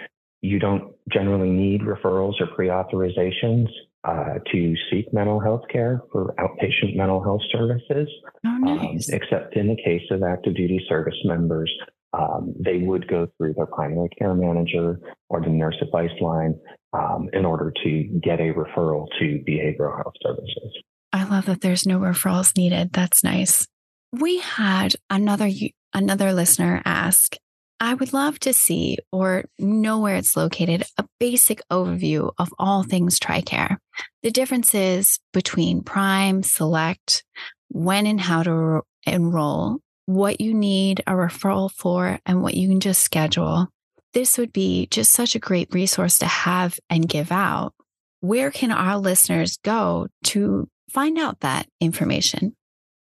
you 0.43 0.59
don't 0.59 0.93
generally 1.11 1.51
need 1.51 1.81
referrals 1.83 2.41
or 2.41 2.49
pre 2.55 2.69
authorizations 2.69 3.69
uh, 4.05 4.35
to 4.51 4.75
seek 4.91 5.13
mental 5.13 5.41
health 5.41 5.63
care 5.73 6.03
for 6.11 6.35
outpatient 6.39 6.97
mental 6.97 7.23
health 7.23 7.41
services, 7.53 8.09
oh, 8.45 8.49
um, 8.49 8.61
nice. 8.63 9.09
um, 9.09 9.21
except 9.21 9.57
in 9.57 9.69
the 9.69 9.77
case 9.77 10.03
of 10.11 10.23
active 10.23 10.55
duty 10.55 10.85
service 10.89 11.19
members. 11.25 11.73
Um, 12.15 12.53
they 12.61 12.77
would 12.77 13.09
go 13.09 13.27
through 13.39 13.55
their 13.55 13.65
primary 13.65 14.11
care 14.19 14.35
manager 14.35 15.01
or 15.31 15.41
the 15.41 15.49
nurse 15.49 15.77
advice 15.81 16.11
line 16.21 16.61
um, 16.93 17.31
in 17.33 17.47
order 17.47 17.73
to 17.85 18.03
get 18.23 18.39
a 18.39 18.53
referral 18.53 19.07
to 19.19 19.43
behavioral 19.49 19.97
health 19.97 20.13
services. 20.21 20.83
I 21.13 21.25
love 21.25 21.47
that 21.47 21.63
there's 21.63 21.87
no 21.87 21.99
referrals 21.99 22.55
needed. 22.55 22.93
That's 22.93 23.25
nice. 23.25 23.67
We 24.13 24.41
had 24.41 24.95
another 25.09 25.49
another 25.95 26.35
listener 26.35 26.83
ask 26.85 27.37
I 27.83 27.95
would 27.95 28.13
love 28.13 28.39
to 28.41 28.53
see 28.53 28.99
or 29.11 29.47
know 29.59 29.99
where 29.99 30.15
it's 30.15 30.37
located, 30.37 30.85
a 30.99 31.05
basic 31.19 31.61
overview 31.69 32.31
of 32.39 32.49
all 32.57 32.85
things 32.85 33.19
TRICARE, 33.19 33.77
the 34.23 34.31
differences 34.31 35.19
between 35.33 35.83
Prime, 35.83 36.45
Select, 36.45 37.25
when 37.71 38.07
and 38.07 38.21
how 38.21 38.45
to 38.45 38.83
enroll, 39.05 39.81
what 40.07 40.41
you 40.41 40.55
need 40.55 41.01
a 41.09 41.13
referral 41.15 41.73
for, 41.73 42.21
and 42.25 42.41
what 42.41 42.55
you 42.55 42.69
can 42.69 42.79
just 42.79 43.03
schedule. 43.03 43.67
This 44.15 44.39
would 44.39 44.53
be 44.53 44.87
just 44.93 45.11
such 45.11 45.35
a 45.35 45.41
great 45.41 45.75
resource 45.75 46.19
to 46.19 46.27
have 46.27 46.79
and 46.89 47.09
give 47.09 47.33
out. 47.33 47.75
Where 48.21 48.53
can 48.53 48.71
our 48.71 48.97
listeners 48.97 49.59
go 49.65 50.07
to 50.27 50.69
find 50.89 51.19
out 51.19 51.41
that 51.41 51.67
information? 51.81 52.55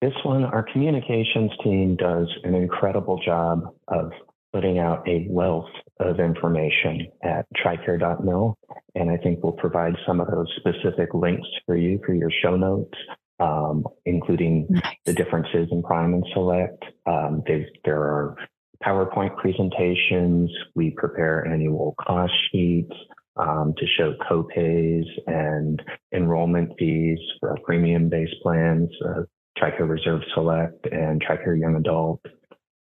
This 0.01 0.15
one, 0.25 0.45
our 0.45 0.63
communications 0.63 1.51
team 1.63 1.97
does 1.97 2.27
an 2.43 2.55
incredible 2.55 3.21
job 3.23 3.75
of 3.89 4.13
putting 4.53 4.79
out 4.79 5.07
a 5.09 5.27
wealth 5.29 5.71
of 6.01 6.21
information 6.21 7.09
at 7.23 7.47
tricare.mil. 7.57 8.59
And 8.95 9.11
I 9.11 9.17
think 9.17 9.43
we'll 9.43 9.53
provide 9.53 9.95
some 10.07 10.21
of 10.21 10.29
those 10.29 10.49
specific 10.59 11.15
links 11.15 11.49
for 11.67 11.77
you 11.77 12.01
for 12.05 12.15
your 12.15 12.31
show 12.43 12.57
notes, 12.57 12.95
um, 13.41 13.85
including 14.05 14.67
nice. 14.69 14.97
the 15.07 15.15
differences 15.15 15.69
in 15.71 15.83
Prime 15.83 16.15
and 16.15 16.27
Select. 16.35 16.85
Um, 17.07 17.43
there 17.85 18.01
are 18.01 18.37
PowerPoint 18.85 19.37
presentations. 19.37 20.51
We 20.75 20.91
prepare 20.91 21.47
annual 21.47 21.95
cost 22.01 22.33
sheets 22.51 22.93
um, 23.37 23.75
to 23.79 23.87
show 23.97 24.15
copays 24.31 25.05
and 25.27 25.81
enrollment 26.13 26.73
fees 26.79 27.19
for 27.41 27.51
our 27.51 27.59
premium 27.65 28.09
based 28.09 28.35
plans, 28.43 28.91
uh, 29.05 29.23
TRICARE 29.59 29.89
Reserve 29.89 30.21
Select 30.35 30.87
and 30.91 31.23
TRICARE 31.23 31.59
Young 31.59 31.77
Adult. 31.77 32.21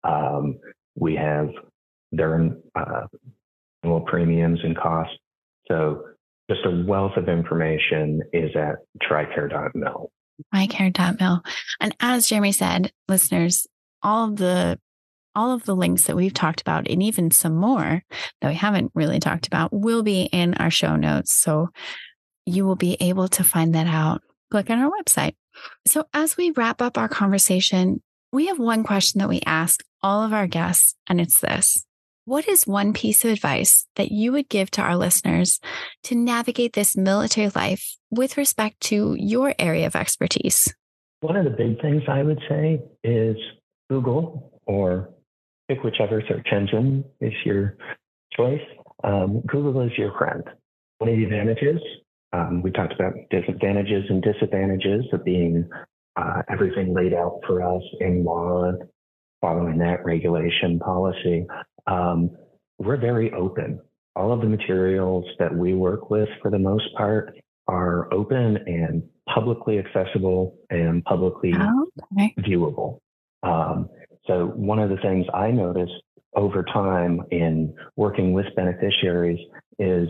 Um, 0.02 0.58
we 1.00 1.16
have 1.16 1.48
their 2.12 2.50
uh, 2.76 3.06
annual 3.82 4.00
premiums 4.02 4.60
and 4.62 4.76
costs. 4.76 5.16
So 5.66 6.04
just 6.48 6.64
a 6.66 6.84
wealth 6.86 7.16
of 7.16 7.28
information 7.28 8.22
is 8.32 8.50
at 8.54 8.76
tricare.mil. 9.02 10.12
Tricare.mil. 10.54 11.42
And 11.80 11.96
as 12.00 12.26
Jeremy 12.26 12.52
said, 12.52 12.92
listeners, 13.08 13.66
all 14.02 14.28
of 14.28 14.36
the 14.36 14.78
all 15.36 15.52
of 15.52 15.64
the 15.64 15.76
links 15.76 16.04
that 16.04 16.16
we've 16.16 16.34
talked 16.34 16.60
about 16.60 16.88
and 16.88 17.00
even 17.00 17.30
some 17.30 17.54
more 17.54 18.02
that 18.40 18.48
we 18.48 18.54
haven't 18.54 18.90
really 18.96 19.20
talked 19.20 19.46
about 19.46 19.72
will 19.72 20.02
be 20.02 20.22
in 20.22 20.54
our 20.54 20.72
show 20.72 20.96
notes. 20.96 21.32
So 21.32 21.68
you 22.46 22.66
will 22.66 22.74
be 22.74 22.96
able 22.98 23.28
to 23.28 23.44
find 23.44 23.72
that 23.76 23.86
out. 23.86 24.22
Click 24.50 24.68
on 24.70 24.80
our 24.80 24.90
website. 24.90 25.36
So 25.86 26.04
as 26.12 26.36
we 26.36 26.50
wrap 26.50 26.82
up 26.82 26.98
our 26.98 27.08
conversation, 27.08 28.02
we 28.32 28.48
have 28.48 28.58
one 28.58 28.82
question 28.82 29.20
that 29.20 29.28
we 29.28 29.40
ask 29.46 29.84
all 30.02 30.22
of 30.22 30.32
our 30.32 30.46
guests, 30.46 30.94
and 31.08 31.20
it's 31.20 31.40
this 31.40 31.84
What 32.24 32.48
is 32.48 32.66
one 32.66 32.92
piece 32.92 33.24
of 33.24 33.30
advice 33.30 33.86
that 33.96 34.12
you 34.12 34.32
would 34.32 34.48
give 34.48 34.70
to 34.72 34.82
our 34.82 34.96
listeners 34.96 35.60
to 36.04 36.14
navigate 36.14 36.72
this 36.72 36.96
military 36.96 37.50
life 37.54 37.96
with 38.10 38.36
respect 38.36 38.80
to 38.82 39.16
your 39.18 39.54
area 39.58 39.86
of 39.86 39.96
expertise? 39.96 40.72
One 41.20 41.36
of 41.36 41.44
the 41.44 41.50
big 41.50 41.80
things 41.80 42.02
I 42.08 42.22
would 42.22 42.40
say 42.48 42.80
is 43.04 43.36
Google 43.88 44.60
or 44.66 45.10
pick 45.68 45.82
whichever 45.82 46.22
search 46.28 46.48
engine 46.52 47.04
is 47.20 47.32
your 47.44 47.76
choice. 48.36 48.62
Um, 49.04 49.42
Google 49.46 49.80
is 49.82 49.92
your 49.98 50.16
friend. 50.16 50.42
One 50.98 51.10
of 51.10 51.16
the 51.16 51.24
advantages, 51.24 51.80
um, 52.32 52.62
we 52.62 52.70
talked 52.70 52.92
about 52.92 53.14
disadvantages 53.30 54.04
and 54.08 54.22
disadvantages 54.22 55.04
of 55.12 55.24
being 55.24 55.68
uh, 56.16 56.42
everything 56.50 56.94
laid 56.94 57.14
out 57.14 57.40
for 57.46 57.62
us 57.62 57.82
in 58.00 58.24
law 58.24 58.72
following 59.40 59.78
that 59.78 60.04
regulation 60.04 60.78
policy, 60.78 61.46
um, 61.86 62.30
we're 62.78 62.96
very 62.96 63.32
open. 63.32 63.80
All 64.16 64.32
of 64.32 64.40
the 64.40 64.46
materials 64.46 65.24
that 65.38 65.54
we 65.54 65.74
work 65.74 66.10
with, 66.10 66.28
for 66.42 66.50
the 66.50 66.58
most 66.58 66.84
part, 66.96 67.36
are 67.68 68.12
open 68.12 68.58
and 68.66 69.02
publicly 69.32 69.78
accessible 69.78 70.58
and 70.70 71.04
publicly 71.04 71.54
oh, 71.56 71.86
okay. 72.12 72.34
viewable. 72.40 72.98
Um, 73.42 73.88
so, 74.26 74.46
one 74.56 74.78
of 74.78 74.90
the 74.90 74.96
things 74.96 75.26
I 75.32 75.50
noticed 75.50 75.92
over 76.34 76.62
time 76.62 77.22
in 77.30 77.74
working 77.96 78.32
with 78.32 78.46
beneficiaries 78.56 79.38
is 79.78 80.08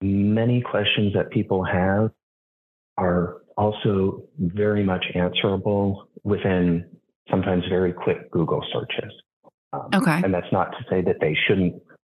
many 0.00 0.60
questions 0.62 1.12
that 1.14 1.30
people 1.30 1.64
have 1.64 2.10
are 2.96 3.42
also 3.56 4.22
very 4.38 4.82
much 4.82 5.04
answerable 5.14 6.08
within 6.24 6.84
sometimes 7.30 7.64
very 7.68 7.92
quick 7.92 8.30
Google 8.30 8.64
searches. 8.72 9.12
Um, 9.72 9.88
okay. 9.94 10.20
And 10.22 10.32
that's 10.34 10.52
not 10.52 10.72
to 10.72 10.84
say 10.90 11.02
that 11.02 11.16
they 11.20 11.36
shouldn't 11.46 11.74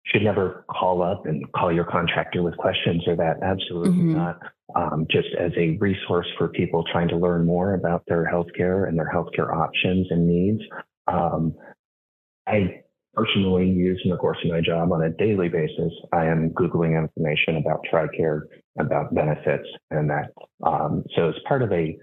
should 0.07 0.23
never 0.23 0.67
call 0.69 1.03
up 1.03 1.25
and 1.25 1.51
call 1.53 1.73
your 1.73 1.85
contractor 1.85 2.43
with 2.43 2.57
questions 2.59 3.03
or 3.07 3.17
that. 3.17 3.43
Absolutely 3.43 3.91
mm-hmm. 3.91 4.17
not. 4.17 4.39
Um, 4.77 5.07
just 5.11 5.29
as 5.39 5.53
a 5.57 5.77
resource 5.79 6.27
for 6.37 6.49
people 6.49 6.85
trying 6.93 7.09
to 7.09 7.17
learn 7.17 7.47
more 7.47 7.75
about 7.75 8.03
their 8.07 8.31
healthcare 8.31 8.89
and 8.89 8.99
their 8.99 9.11
healthcare 9.15 9.55
options 9.55 10.07
and 10.11 10.27
needs. 10.27 10.61
Um, 11.07 11.55
I 12.47 12.83
personally 13.15 13.69
use 13.69 14.01
in 14.05 14.11
the 14.11 14.17
course 14.17 14.39
of 14.45 14.51
my 14.51 14.61
job 14.61 14.93
on 14.93 15.03
a 15.03 15.11
daily 15.11 15.49
basis. 15.49 15.93
I 16.13 16.27
am 16.27 16.51
Googling 16.51 16.99
information 16.99 17.57
about 17.57 17.81
TRICARE, 17.91 18.43
about 18.79 19.15
benefits 19.15 19.69
and 19.91 20.11
that. 20.11 20.33
Um, 20.67 21.05
so 21.15 21.29
as 21.29 21.35
part 21.47 21.63
of 21.63 21.73
a 21.73 21.97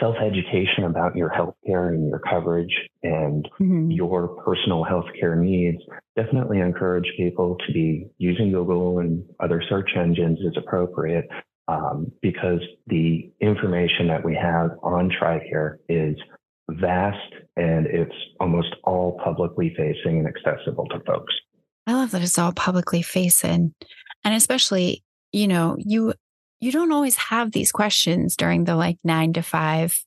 self 0.00 0.16
education 0.16 0.84
about 0.84 1.16
your 1.16 1.30
healthcare 1.30 1.88
and 1.88 2.08
your 2.08 2.20
coverage 2.20 2.74
and 3.02 3.48
mm-hmm. 3.60 3.90
your 3.90 4.28
personal 4.44 4.84
healthcare 4.84 5.36
needs, 5.36 5.78
definitely 6.16 6.60
encourage 6.60 7.06
people 7.16 7.56
to 7.66 7.72
be 7.72 8.06
using 8.18 8.52
Google 8.52 8.98
and 9.00 9.24
other 9.40 9.62
search 9.68 9.90
engines 9.96 10.38
as 10.46 10.56
appropriate 10.56 11.28
um, 11.68 12.10
because 12.22 12.60
the 12.86 13.30
information 13.40 14.08
that 14.08 14.24
we 14.24 14.34
have 14.34 14.70
on 14.82 15.10
TRICARE 15.10 15.78
is 15.88 16.16
vast 16.70 17.34
and 17.56 17.86
it's 17.86 18.14
almost 18.40 18.74
all 18.84 19.18
publicly 19.22 19.74
facing 19.76 20.18
and 20.18 20.28
accessible 20.28 20.86
to 20.86 21.00
folks. 21.06 21.34
I 21.86 21.94
love 21.94 22.10
that 22.10 22.22
it's 22.22 22.38
all 22.38 22.52
publicly 22.52 23.02
facing. 23.02 23.74
And 24.24 24.34
especially, 24.34 25.02
you 25.32 25.48
know, 25.48 25.76
you 25.78 26.14
you 26.60 26.72
don't 26.72 26.92
always 26.92 27.16
have 27.16 27.52
these 27.52 27.72
questions 27.72 28.36
during 28.36 28.64
the 28.64 28.76
like 28.76 28.98
nine 29.04 29.32
to 29.34 29.42
five, 29.42 29.98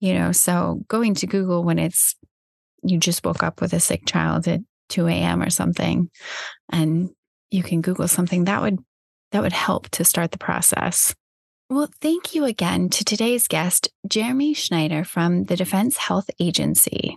you 0.00 0.14
know. 0.14 0.32
So 0.32 0.82
going 0.88 1.14
to 1.16 1.26
Google 1.26 1.64
when 1.64 1.78
it's 1.78 2.14
you 2.82 2.98
just 2.98 3.24
woke 3.24 3.42
up 3.42 3.60
with 3.60 3.72
a 3.72 3.80
sick 3.80 4.06
child 4.06 4.46
at 4.46 4.60
2 4.90 5.08
a.m. 5.08 5.42
or 5.42 5.50
something, 5.50 6.10
and 6.70 7.10
you 7.50 7.62
can 7.62 7.80
Google 7.80 8.08
something 8.08 8.44
that 8.44 8.60
would 8.60 8.78
that 9.32 9.42
would 9.42 9.52
help 9.52 9.88
to 9.90 10.04
start 10.04 10.30
the 10.30 10.38
process. 10.38 11.14
Well, 11.70 11.88
thank 12.00 12.34
you 12.34 12.44
again 12.44 12.90
to 12.90 13.04
today's 13.04 13.48
guest, 13.48 13.88
Jeremy 14.06 14.52
Schneider 14.52 15.02
from 15.02 15.44
the 15.44 15.56
Defense 15.56 15.96
Health 15.96 16.28
Agency. 16.38 17.16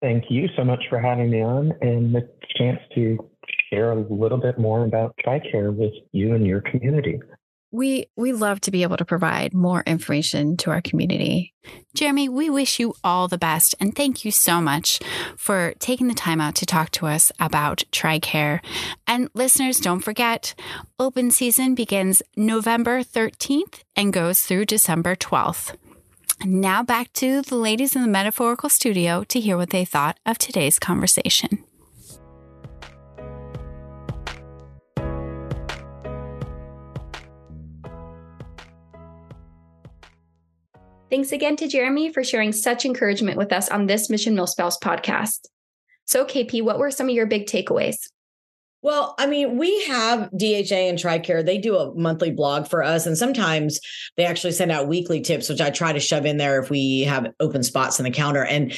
Thank 0.00 0.24
you 0.30 0.48
so 0.56 0.64
much 0.64 0.82
for 0.88 0.98
having 0.98 1.30
me 1.30 1.42
on 1.42 1.72
and 1.82 2.14
the 2.14 2.28
chance 2.56 2.80
to 2.94 3.30
share 3.70 3.92
a 3.92 4.00
little 4.12 4.38
bit 4.38 4.58
more 4.58 4.84
about 4.84 5.14
TRICARE 5.24 5.76
with 5.76 5.92
you 6.10 6.34
and 6.34 6.46
your 6.46 6.62
community. 6.62 7.20
We 7.72 8.06
we 8.16 8.32
love 8.32 8.60
to 8.62 8.70
be 8.70 8.82
able 8.82 8.98
to 8.98 9.04
provide 9.04 9.54
more 9.54 9.82
information 9.86 10.56
to 10.58 10.70
our 10.70 10.82
community. 10.82 11.54
Jeremy, 11.94 12.28
we 12.28 12.50
wish 12.50 12.78
you 12.78 12.94
all 13.02 13.28
the 13.28 13.38
best 13.38 13.74
and 13.80 13.94
thank 13.96 14.24
you 14.24 14.30
so 14.30 14.60
much 14.60 15.00
for 15.36 15.72
taking 15.78 16.08
the 16.08 16.14
time 16.14 16.40
out 16.40 16.54
to 16.56 16.66
talk 16.66 16.90
to 16.90 17.06
us 17.06 17.32
about 17.40 17.84
TRICARE. 17.90 18.60
And 19.06 19.28
listeners, 19.34 19.80
don't 19.80 20.00
forget, 20.00 20.54
open 20.98 21.30
season 21.30 21.74
begins 21.74 22.22
November 22.36 23.00
13th 23.00 23.82
and 23.96 24.12
goes 24.12 24.42
through 24.42 24.66
December 24.66 25.16
12th. 25.16 25.76
Now 26.44 26.82
back 26.82 27.12
to 27.14 27.42
the 27.42 27.56
ladies 27.56 27.94
in 27.94 28.02
the 28.02 28.08
metaphorical 28.08 28.68
studio 28.68 29.24
to 29.24 29.40
hear 29.40 29.56
what 29.56 29.70
they 29.70 29.84
thought 29.84 30.18
of 30.26 30.38
today's 30.38 30.78
conversation. 30.78 31.64
Thanks 41.12 41.30
again 41.30 41.56
to 41.56 41.68
Jeremy 41.68 42.10
for 42.10 42.24
sharing 42.24 42.52
such 42.52 42.86
encouragement 42.86 43.36
with 43.36 43.52
us 43.52 43.68
on 43.68 43.84
this 43.84 44.08
Mission 44.08 44.34
Milspouse 44.34 44.80
podcast. 44.82 45.40
So, 46.06 46.24
KP, 46.24 46.62
what 46.62 46.78
were 46.78 46.90
some 46.90 47.06
of 47.10 47.14
your 47.14 47.26
big 47.26 47.44
takeaways? 47.44 47.96
Well, 48.80 49.14
I 49.18 49.26
mean, 49.26 49.58
we 49.58 49.84
have 49.84 50.30
DHA 50.30 50.88
and 50.88 50.98
TRICARE. 50.98 51.44
They 51.44 51.58
do 51.58 51.76
a 51.76 51.94
monthly 51.94 52.30
blog 52.30 52.66
for 52.66 52.82
us, 52.82 53.04
and 53.04 53.18
sometimes 53.18 53.78
they 54.16 54.24
actually 54.24 54.52
send 54.52 54.72
out 54.72 54.88
weekly 54.88 55.20
tips, 55.20 55.50
which 55.50 55.60
I 55.60 55.68
try 55.68 55.92
to 55.92 56.00
shove 56.00 56.24
in 56.24 56.38
there 56.38 56.58
if 56.62 56.70
we 56.70 57.02
have 57.02 57.26
open 57.40 57.62
spots 57.62 58.00
in 58.00 58.04
the 58.04 58.10
counter. 58.10 58.46
And 58.46 58.72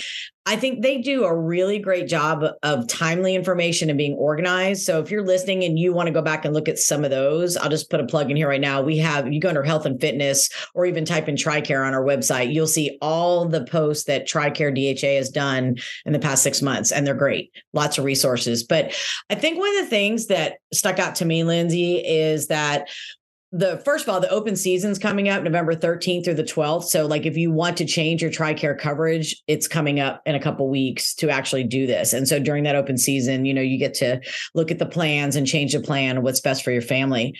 I 0.46 0.56
think 0.56 0.82
they 0.82 0.98
do 0.98 1.24
a 1.24 1.34
really 1.34 1.78
great 1.78 2.06
job 2.06 2.44
of 2.62 2.86
timely 2.86 3.34
information 3.34 3.88
and 3.88 3.96
being 3.96 4.12
organized. 4.12 4.82
So 4.82 5.00
if 5.00 5.10
you're 5.10 5.24
listening 5.24 5.64
and 5.64 5.78
you 5.78 5.94
want 5.94 6.06
to 6.06 6.12
go 6.12 6.20
back 6.20 6.44
and 6.44 6.52
look 6.52 6.68
at 6.68 6.78
some 6.78 7.02
of 7.02 7.10
those, 7.10 7.56
I'll 7.56 7.70
just 7.70 7.88
put 7.88 8.00
a 8.00 8.06
plug 8.06 8.30
in 8.30 8.36
here 8.36 8.48
right 8.48 8.60
now. 8.60 8.82
We 8.82 8.98
have 8.98 9.32
you 9.32 9.40
go 9.40 9.48
under 9.48 9.62
health 9.62 9.86
and 9.86 9.98
fitness 9.98 10.50
or 10.74 10.84
even 10.84 11.06
type 11.06 11.28
in 11.28 11.36
TRICARE 11.36 11.86
on 11.86 11.94
our 11.94 12.04
website. 12.04 12.52
You'll 12.52 12.66
see 12.66 12.98
all 13.00 13.46
the 13.46 13.64
posts 13.64 14.04
that 14.04 14.28
TRICARE 14.28 14.74
DHA 14.74 15.16
has 15.16 15.30
done 15.30 15.76
in 16.04 16.12
the 16.12 16.18
past 16.18 16.42
six 16.42 16.60
months, 16.60 16.92
and 16.92 17.06
they're 17.06 17.14
great. 17.14 17.50
Lots 17.72 17.96
of 17.96 18.04
resources. 18.04 18.64
But 18.64 18.94
I 19.30 19.36
think 19.36 19.58
one 19.58 19.74
of 19.76 19.82
the 19.82 19.90
things 19.90 20.26
that 20.26 20.58
stuck 20.74 20.98
out 20.98 21.14
to 21.16 21.24
me, 21.24 21.44
Lindsay, 21.44 21.96
is 21.96 22.48
that 22.48 22.88
the 23.56 23.80
first 23.84 24.04
of 24.04 24.12
all, 24.12 24.18
the 24.18 24.28
open 24.30 24.56
season's 24.56 24.98
coming 24.98 25.28
up 25.28 25.44
November 25.44 25.76
13th 25.76 26.24
through 26.24 26.34
the 26.34 26.42
12th. 26.42 26.86
So, 26.86 27.06
like, 27.06 27.24
if 27.24 27.36
you 27.36 27.52
want 27.52 27.76
to 27.76 27.84
change 27.84 28.20
your 28.20 28.30
TRICARE 28.32 28.80
coverage, 28.80 29.40
it's 29.46 29.68
coming 29.68 30.00
up 30.00 30.20
in 30.26 30.34
a 30.34 30.40
couple 30.40 30.68
weeks 30.68 31.14
to 31.16 31.30
actually 31.30 31.62
do 31.62 31.86
this. 31.86 32.12
And 32.12 32.26
so, 32.26 32.40
during 32.40 32.64
that 32.64 32.74
open 32.74 32.98
season, 32.98 33.44
you 33.44 33.54
know, 33.54 33.60
you 33.60 33.78
get 33.78 33.94
to 33.94 34.20
look 34.54 34.72
at 34.72 34.80
the 34.80 34.86
plans 34.86 35.36
and 35.36 35.46
change 35.46 35.72
the 35.72 35.80
plan, 35.80 36.22
what's 36.22 36.40
best 36.40 36.64
for 36.64 36.72
your 36.72 36.82
family. 36.82 37.38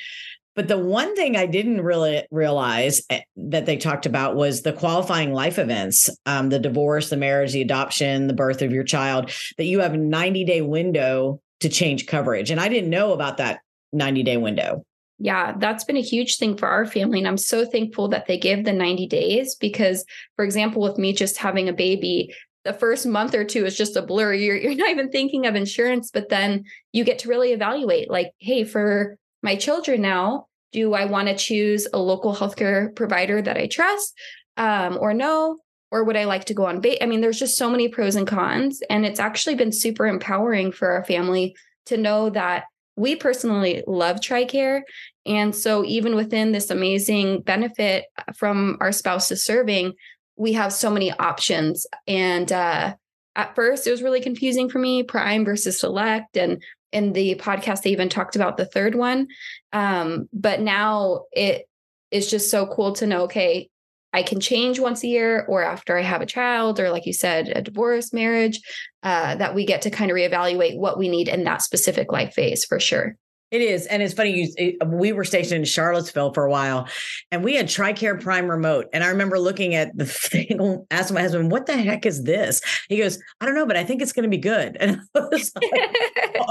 But 0.55 0.69
the 0.69 0.79
one 0.79 1.17
thing 1.17 1.37
I 1.37 1.47
didn't 1.47 1.81
really 1.81 2.25
realize 2.31 3.03
eh, 3.11 3.23
that 3.35 3.67
they 3.67 3.77
talked 3.77 4.07
about 4.07 4.37
was 4.37 4.63
the 4.63 4.73
qualifying 4.73 5.33
life 5.33 5.59
events, 5.59 6.09
um, 6.27 6.49
the 6.49 6.61
divorce, 6.61 7.11
the 7.11 7.17
marriage, 7.17 7.53
the 7.53 7.63
adoption, 7.63 8.29
the 8.29 8.35
birth 8.35 8.63
of 8.63 8.71
your 8.71 8.85
child, 8.85 9.33
that 9.59 9.65
you 9.65 9.81
have 9.81 9.95
a 9.95 9.99
90 9.99 10.45
day 10.45 10.61
window 10.61 11.41
to 11.59 11.69
change 11.69 12.07
coverage. 12.07 12.53
And 12.53 12.61
I 12.61 12.69
didn't 12.69 12.91
know 12.91 13.13
about 13.13 13.39
that 13.39 13.59
90 13.93 14.23
day 14.23 14.37
window 14.37 14.85
yeah, 15.19 15.55
that's 15.59 15.85
been 15.85 15.97
a 15.97 16.03
huge 16.03 16.39
thing 16.39 16.57
for 16.57 16.69
our 16.69 16.87
family. 16.87 17.19
And 17.19 17.29
I'm 17.29 17.37
so 17.37 17.65
thankful 17.65 18.09
that 18.09 18.27
they 18.27 18.37
give 18.37 18.65
the 18.65 18.73
90 18.73 19.07
days 19.07 19.55
because, 19.55 20.05
for 20.37 20.45
example, 20.45 20.83
with 20.83 20.99
me 20.99 21.13
just 21.13 21.39
having 21.39 21.69
a 21.69 21.73
baby, 21.73 22.35
the 22.65 22.73
first 22.73 23.07
month 23.07 23.35
or 23.35 23.45
two 23.45 23.65
is 23.65 23.77
just 23.77 23.97
a 23.97 24.03
blur. 24.03 24.35
You're, 24.35 24.57
you're 24.57 24.75
not 24.77 24.91
even 24.91 25.11
thinking 25.11 25.47
of 25.47 25.55
insurance, 25.55 26.11
but 26.11 26.29
then 26.29 26.65
you 26.93 27.05
get 27.05 27.21
to 27.21 27.29
really 27.29 27.53
evaluate 27.53 28.11
like, 28.11 28.33
hey, 28.39 28.65
for 28.65 29.17
my 29.43 29.57
children 29.57 30.03
now, 30.03 30.47
do 30.73 30.95
I 30.95 31.05
want 31.05 31.29
to 31.29 31.37
choose 31.37 31.87
a 31.93 31.99
local 31.99 32.35
healthcare 32.35 32.95
provider 32.97 33.41
that 33.41 33.57
I 33.57 33.69
trust 33.69 34.19
um, 34.57 34.99
or 35.01 35.15
no? 35.15 35.59
Or 35.93 36.03
would 36.03 36.17
I 36.17 36.25
like 36.25 36.47
to 36.47 36.55
go 36.55 36.67
on 36.67 36.81
bait? 36.81 36.99
I 37.01 37.07
mean, 37.07 37.21
there's 37.21 37.39
just 37.39 37.57
so 37.57 37.71
many 37.71 37.87
pros 37.87 38.17
and 38.17 38.27
cons. 38.27 38.83
And 38.91 39.07
it's 39.07 39.21
actually 39.21 39.55
been 39.55 39.71
super 39.71 40.07
empowering 40.07 40.73
for 40.73 40.91
our 40.91 41.05
family 41.05 41.55
to 41.87 41.97
know 41.97 42.31
that 42.31 42.65
we 42.97 43.17
personally 43.17 43.83
love 43.87 44.21
TRICARE. 44.21 44.83
And 45.27 45.55
so, 45.55 45.85
even 45.85 46.17
within 46.17 46.53
this 46.53 46.71
amazing 46.71 47.41
benefit 47.43 48.05
from 48.37 48.77
our 48.81 48.93
spouses 48.93 49.45
serving, 49.45 49.95
we 50.37 50.53
have 50.53 50.73
so 50.73 50.91
many 50.91 51.13
options. 51.13 51.87
And 52.07 52.51
uh, 52.53 52.95
at 53.37 53.55
first, 53.55 53.87
it 53.87 53.91
was 53.91 54.03
really 54.03 54.21
confusing 54.21 54.69
for 54.69 54.79
me 54.79 55.03
Prime 55.03 55.45
versus 55.45 55.81
Select. 55.81 56.37
And 56.37 56.63
in 56.93 57.13
the 57.13 57.35
podcast, 57.37 57.83
they 57.83 57.91
even 57.91 58.09
talked 58.09 58.37
about 58.37 58.57
the 58.57 58.67
third 58.67 58.95
one. 58.95 59.29
Um, 59.73 60.29
but 60.33 60.61
now 60.61 61.25
it 61.33 61.67
is 62.11 62.31
just 62.31 62.51
so 62.51 62.67
cool 62.67 62.93
to 62.93 63.07
know 63.07 63.23
okay, 63.23 63.71
I 64.15 64.23
can 64.23 64.39
change 64.39 64.79
once 64.79 65.03
a 65.03 65.09
year 65.09 65.45
or 65.49 65.65
after 65.65 65.99
I 65.99 66.03
have 66.03 66.23
a 66.23 66.27
child, 66.27 66.79
or 66.79 66.91
like 66.91 67.05
you 67.05 67.13
said, 67.13 67.49
a 67.49 67.61
divorce, 67.61 68.13
marriage, 68.13 68.61
uh, 69.03 69.35
that 69.35 69.57
we 69.57 69.67
get 69.67 69.83
to 69.83 69.91
kind 69.91 70.09
of 70.09 70.15
reevaluate 70.15 70.79
what 70.79 70.97
we 70.97 71.09
need 71.09 71.27
in 71.27 71.43
that 71.45 71.63
specific 71.63 72.13
life 72.13 72.33
phase 72.33 72.65
for 72.65 72.79
sure. 72.79 73.17
It 73.55 73.63
is. 73.63 73.87
And 73.87 74.03
it's 74.03 74.15
funny, 74.15 74.53
you, 74.59 74.77
we 74.85 75.13
were 75.13 75.23
stationed 75.23 75.61
in 75.61 75.65
Charlottesville 75.65 76.33
for 76.33 76.45
a 76.45 76.51
while 76.51 76.89
and 77.31 77.45
we 77.45 77.55
had 77.55 77.69
TRICARE 77.69 78.21
Prime 78.21 78.51
Remote. 78.51 78.89
And 78.93 79.05
I 79.05 79.07
remember 79.07 79.39
looking 79.39 79.77
at 79.77 79.97
the 79.97 80.07
thing, 80.07 80.85
asking 80.91 81.15
my 81.15 81.21
husband, 81.21 81.53
what 81.53 81.67
the 81.67 81.77
heck 81.77 82.05
is 82.05 82.25
this? 82.25 82.61
He 82.89 82.97
goes, 82.97 83.17
I 83.41 83.47
don't 83.47 83.55
know, 83.55 83.65
but 83.65 83.77
I 83.77 83.85
think 83.85 84.03
it's 84.03 84.13
going 84.13 84.25
to 84.25 84.29
be 84.29 84.39
good. 84.39 84.77
And 84.85 85.01
I 85.15 85.21
was 85.31 85.53
like, 85.55 85.71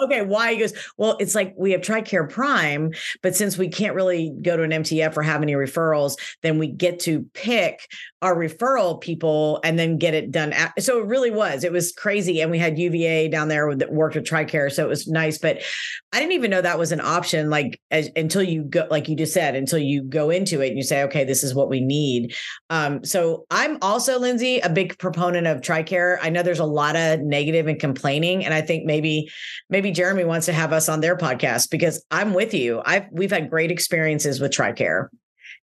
okay, 0.05 0.21
why? 0.23 0.53
He 0.53 0.59
goes, 0.59 0.73
well, 0.97 1.17
it's 1.19 1.35
like 1.35 1.53
we 1.57 1.71
have 1.71 1.81
TRICARE 1.81 2.29
Prime, 2.29 2.91
but 3.21 3.35
since 3.35 3.57
we 3.57 3.67
can't 3.67 3.95
really 3.95 4.33
go 4.41 4.55
to 4.55 4.63
an 4.63 4.71
MTF 4.71 5.15
or 5.17 5.21
have 5.21 5.43
any 5.43 5.53
referrals, 5.53 6.15
then 6.41 6.57
we 6.57 6.67
get 6.67 6.99
to 7.01 7.29
pick 7.33 7.87
our 8.23 8.35
referral 8.35 8.99
people 8.99 9.59
and 9.63 9.77
then 9.77 9.97
get 9.97 10.13
it 10.13 10.31
done. 10.31 10.53
So 10.79 10.99
it 10.99 11.05
really 11.05 11.29
was, 11.29 11.63
it 11.63 11.71
was 11.71 11.91
crazy. 11.91 12.41
And 12.41 12.49
we 12.49 12.57
had 12.57 12.79
UVA 12.79 13.27
down 13.27 13.49
there 13.49 13.75
that 13.75 13.91
worked 13.91 14.15
with 14.15 14.23
TRICARE. 14.23 14.71
So 14.71 14.85
it 14.85 14.89
was 14.89 15.07
nice, 15.07 15.37
but 15.37 15.61
I 16.13 16.19
didn't 16.19 16.31
even 16.31 16.49
know 16.49 16.61
that 16.61 16.79
was 16.79 16.92
an 16.93 17.01
option 17.01 17.49
like 17.49 17.81
as, 17.91 18.09
until 18.15 18.41
you 18.41 18.63
go 18.63 18.87
like 18.89 19.09
you 19.09 19.15
just 19.17 19.33
said 19.33 19.55
until 19.55 19.79
you 19.79 20.01
go 20.03 20.29
into 20.29 20.61
it 20.61 20.69
and 20.69 20.77
you 20.77 20.83
say 20.83 21.03
okay 21.03 21.25
this 21.25 21.43
is 21.43 21.53
what 21.53 21.69
we 21.69 21.81
need. 21.81 22.33
Um, 22.69 23.03
so 23.03 23.45
i'm 23.51 23.77
also 23.81 24.17
lindsay 24.19 24.59
a 24.59 24.69
big 24.69 24.97
proponent 24.97 25.47
of 25.47 25.59
tricare. 25.59 26.17
I 26.21 26.29
know 26.29 26.43
there's 26.43 26.59
a 26.59 26.65
lot 26.65 26.95
of 26.95 27.19
negative 27.19 27.67
and 27.67 27.79
complaining 27.79 28.45
and 28.45 28.53
i 28.53 28.61
think 28.61 28.85
maybe 28.85 29.29
maybe 29.69 29.91
jeremy 29.91 30.23
wants 30.23 30.45
to 30.45 30.53
have 30.53 30.71
us 30.71 30.87
on 30.87 31.01
their 31.01 31.17
podcast 31.17 31.69
because 31.69 32.03
i'm 32.11 32.33
with 32.33 32.53
you. 32.53 32.81
I've 32.85 33.07
we've 33.11 33.31
had 33.31 33.49
great 33.49 33.71
experiences 33.71 34.39
with 34.39 34.51
tricare 34.51 35.07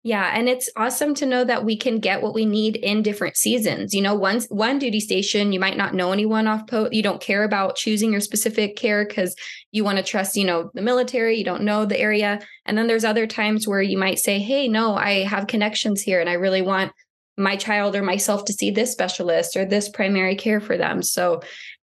yeah, 0.04 0.30
and 0.32 0.48
it's 0.48 0.70
awesome 0.76 1.12
to 1.16 1.26
know 1.26 1.42
that 1.44 1.64
we 1.64 1.76
can 1.76 1.98
get 1.98 2.22
what 2.22 2.32
we 2.32 2.46
need 2.46 2.76
in 2.76 3.02
different 3.02 3.36
seasons. 3.36 3.92
You 3.92 4.00
know, 4.00 4.14
once 4.14 4.46
one 4.46 4.78
duty 4.78 5.00
station, 5.00 5.52
you 5.52 5.58
might 5.58 5.76
not 5.76 5.92
know 5.92 6.12
anyone 6.12 6.46
off 6.46 6.66
post. 6.68 6.92
You 6.92 7.02
don't 7.02 7.20
care 7.20 7.42
about 7.42 7.76
choosing 7.76 8.12
your 8.12 8.20
specific 8.20 8.76
care 8.76 9.04
because 9.04 9.34
you 9.72 9.82
want 9.82 9.98
to 9.98 10.04
trust, 10.04 10.36
you 10.36 10.44
know, 10.44 10.70
the 10.74 10.82
military. 10.82 11.36
You 11.36 11.44
don't 11.44 11.64
know 11.64 11.84
the 11.84 11.98
area, 11.98 12.40
and 12.64 12.78
then 12.78 12.86
there's 12.86 13.04
other 13.04 13.26
times 13.26 13.66
where 13.66 13.82
you 13.82 13.98
might 13.98 14.20
say, 14.20 14.38
"Hey, 14.38 14.68
no, 14.68 14.94
I 14.94 15.24
have 15.24 15.48
connections 15.48 16.00
here, 16.00 16.20
and 16.20 16.30
I 16.30 16.34
really 16.34 16.62
want 16.62 16.92
my 17.36 17.56
child 17.56 17.96
or 17.96 18.02
myself 18.02 18.44
to 18.46 18.52
see 18.52 18.70
this 18.70 18.92
specialist 18.92 19.56
or 19.56 19.64
this 19.64 19.88
primary 19.88 20.36
care 20.36 20.60
for 20.60 20.76
them." 20.76 21.02
So 21.02 21.40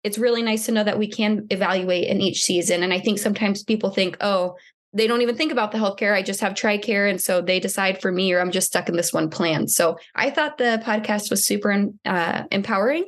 it's 0.03 0.17
really 0.17 0.41
nice 0.41 0.65
to 0.65 0.71
know 0.71 0.83
that 0.83 0.97
we 0.97 1.07
can 1.07 1.45
evaluate 1.49 2.07
in 2.07 2.21
each 2.21 2.41
season. 2.41 2.83
And 2.83 2.93
I 2.93 2.99
think 2.99 3.19
sometimes 3.19 3.63
people 3.63 3.91
think, 3.91 4.17
oh, 4.21 4.55
they 4.93 5.07
don't 5.07 5.21
even 5.21 5.35
think 5.35 5.51
about 5.51 5.71
the 5.71 5.77
healthcare. 5.77 6.13
I 6.13 6.21
just 6.21 6.41
have 6.41 6.53
TRICARE. 6.53 7.09
And 7.09 7.21
so 7.21 7.41
they 7.41 7.59
decide 7.59 8.01
for 8.01 8.11
me, 8.11 8.33
or 8.33 8.39
I'm 8.39 8.51
just 8.51 8.67
stuck 8.67 8.89
in 8.89 8.95
this 8.95 9.13
one 9.13 9.29
plan. 9.29 9.67
So 9.67 9.97
I 10.15 10.29
thought 10.29 10.57
the 10.57 10.81
podcast 10.83 11.29
was 11.29 11.45
super 11.45 11.87
uh, 12.05 12.43
empowering. 12.51 13.05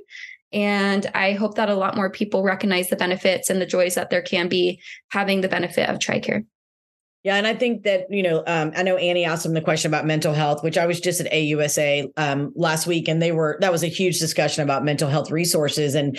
And 0.53 1.09
I 1.15 1.33
hope 1.33 1.55
that 1.55 1.69
a 1.69 1.75
lot 1.75 1.95
more 1.95 2.11
people 2.11 2.43
recognize 2.43 2.89
the 2.89 2.97
benefits 2.97 3.49
and 3.49 3.61
the 3.61 3.65
joys 3.65 3.95
that 3.95 4.09
there 4.09 4.21
can 4.21 4.49
be 4.49 4.81
having 5.09 5.41
the 5.41 5.47
benefit 5.47 5.89
of 5.89 5.97
TRICARE. 5.97 6.45
Yeah, 7.23 7.35
and 7.35 7.45
I 7.45 7.53
think 7.53 7.83
that 7.83 8.07
you 8.09 8.23
know, 8.23 8.43
um, 8.47 8.71
I 8.75 8.81
know 8.81 8.97
Annie 8.97 9.25
asked 9.25 9.45
him 9.45 9.53
the 9.53 9.61
question 9.61 9.91
about 9.91 10.07
mental 10.07 10.33
health, 10.33 10.63
which 10.63 10.75
I 10.75 10.87
was 10.87 10.99
just 10.99 11.21
at 11.21 11.31
AUSA 11.31 12.11
um, 12.17 12.51
last 12.55 12.87
week, 12.87 13.07
and 13.07 13.21
they 13.21 13.31
were 13.31 13.59
that 13.61 13.71
was 13.71 13.83
a 13.83 13.87
huge 13.87 14.17
discussion 14.17 14.63
about 14.63 14.83
mental 14.83 15.07
health 15.07 15.29
resources. 15.29 15.93
And 15.93 16.17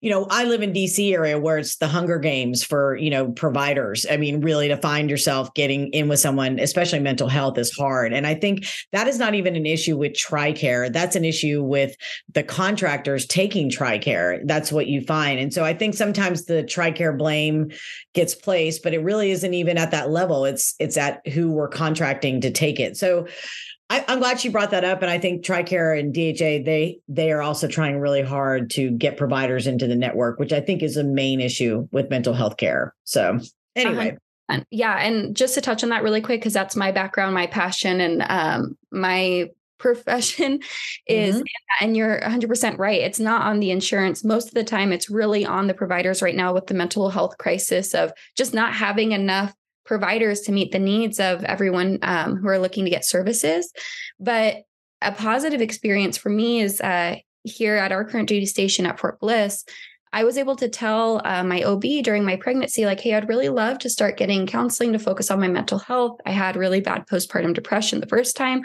you 0.00 0.10
know, 0.10 0.26
I 0.28 0.44
live 0.44 0.60
in 0.62 0.72
DC 0.72 1.12
area 1.12 1.38
where 1.38 1.58
it's 1.58 1.76
the 1.76 1.86
Hunger 1.86 2.18
Games 2.18 2.64
for 2.64 2.96
you 2.96 3.10
know 3.10 3.30
providers. 3.30 4.04
I 4.10 4.16
mean, 4.16 4.40
really 4.40 4.66
to 4.66 4.76
find 4.76 5.08
yourself 5.08 5.54
getting 5.54 5.86
in 5.92 6.08
with 6.08 6.18
someone, 6.18 6.58
especially 6.58 6.98
mental 6.98 7.28
health, 7.28 7.56
is 7.56 7.70
hard. 7.70 8.12
And 8.12 8.26
I 8.26 8.34
think 8.34 8.66
that 8.90 9.06
is 9.06 9.20
not 9.20 9.36
even 9.36 9.54
an 9.54 9.66
issue 9.66 9.96
with 9.96 10.14
TRICARE. 10.14 10.92
That's 10.92 11.14
an 11.14 11.24
issue 11.24 11.62
with 11.62 11.94
the 12.34 12.42
contractors 12.42 13.24
taking 13.24 13.70
TRICARE. 13.70 14.40
That's 14.46 14.72
what 14.72 14.88
you 14.88 15.02
find. 15.02 15.38
And 15.38 15.54
so 15.54 15.64
I 15.64 15.74
think 15.74 15.94
sometimes 15.94 16.46
the 16.46 16.64
TRICARE 16.64 17.16
blame 17.16 17.70
gets 18.14 18.34
placed, 18.34 18.82
but 18.82 18.94
it 18.94 19.04
really 19.04 19.30
isn't 19.30 19.54
even 19.54 19.78
at 19.78 19.92
that 19.92 20.10
level 20.10 20.39
It's 20.44 20.74
it's 20.78 20.96
at 20.96 21.26
who 21.28 21.50
we're 21.50 21.68
contracting 21.68 22.40
to 22.42 22.50
take 22.50 22.80
it. 22.80 22.96
So 22.96 23.26
I, 23.90 24.04
am 24.06 24.20
glad 24.20 24.40
she 24.40 24.48
brought 24.48 24.70
that 24.70 24.84
up, 24.84 25.02
and 25.02 25.10
I 25.10 25.18
think 25.18 25.44
Tricare 25.44 25.98
and 25.98 26.14
DHA 26.14 26.64
they 26.64 27.00
they 27.08 27.32
are 27.32 27.42
also 27.42 27.66
trying 27.66 27.98
really 27.98 28.22
hard 28.22 28.70
to 28.70 28.90
get 28.92 29.16
providers 29.16 29.66
into 29.66 29.86
the 29.86 29.96
network, 29.96 30.38
which 30.38 30.52
I 30.52 30.60
think 30.60 30.82
is 30.82 30.96
a 30.96 31.04
main 31.04 31.40
issue 31.40 31.88
with 31.90 32.08
mental 32.08 32.32
health 32.32 32.56
care. 32.56 32.94
So 33.04 33.40
anyway. 33.74 34.10
Uh-huh. 34.10 34.16
Yeah, 34.70 34.96
and 34.98 35.36
just 35.36 35.54
to 35.54 35.60
touch 35.60 35.84
on 35.84 35.90
that 35.90 36.02
really 36.02 36.20
quick, 36.20 36.40
because 36.40 36.52
that's 36.52 36.74
my 36.74 36.90
background, 36.90 37.34
my 37.34 37.46
passion, 37.46 38.00
and 38.00 38.24
um, 38.28 38.76
my 38.90 39.50
profession 39.80 40.60
is 41.06 41.36
mm-hmm. 41.36 41.84
and 41.84 41.96
you're 41.96 42.20
100% 42.20 42.78
right 42.78 43.00
it's 43.00 43.18
not 43.18 43.42
on 43.42 43.58
the 43.58 43.70
insurance 43.70 44.22
most 44.22 44.48
of 44.48 44.54
the 44.54 44.62
time 44.62 44.92
it's 44.92 45.10
really 45.10 45.44
on 45.44 45.66
the 45.66 45.74
providers 45.74 46.22
right 46.22 46.36
now 46.36 46.52
with 46.52 46.66
the 46.66 46.74
mental 46.74 47.08
health 47.08 47.38
crisis 47.38 47.94
of 47.94 48.12
just 48.36 48.54
not 48.54 48.74
having 48.74 49.12
enough 49.12 49.54
providers 49.84 50.42
to 50.42 50.52
meet 50.52 50.72
the 50.72 50.78
needs 50.78 51.18
of 51.18 51.44
everyone 51.44 51.98
um, 52.02 52.36
who 52.36 52.48
are 52.48 52.58
looking 52.58 52.84
to 52.84 52.90
get 52.90 53.04
services 53.04 53.72
but 54.18 54.56
a 55.02 55.12
positive 55.12 55.60
experience 55.60 56.16
for 56.16 56.28
me 56.28 56.60
is 56.60 56.80
uh, 56.80 57.16
here 57.44 57.76
at 57.76 57.92
our 57.92 58.04
current 58.04 58.28
duty 58.28 58.46
station 58.46 58.86
at 58.86 58.98
fort 58.98 59.18
bliss 59.20 59.64
I 60.12 60.24
was 60.24 60.38
able 60.38 60.56
to 60.56 60.68
tell 60.68 61.22
uh, 61.24 61.44
my 61.44 61.62
OB 61.62 61.84
during 62.02 62.24
my 62.24 62.34
pregnancy, 62.34 62.84
like, 62.84 62.98
hey, 62.98 63.14
I'd 63.14 63.28
really 63.28 63.48
love 63.48 63.78
to 63.78 63.88
start 63.88 64.16
getting 64.16 64.44
counseling 64.44 64.92
to 64.92 64.98
focus 64.98 65.30
on 65.30 65.38
my 65.38 65.46
mental 65.46 65.78
health. 65.78 66.18
I 66.26 66.32
had 66.32 66.56
really 66.56 66.80
bad 66.80 67.06
postpartum 67.06 67.54
depression 67.54 68.00
the 68.00 68.08
first 68.08 68.36
time 68.36 68.64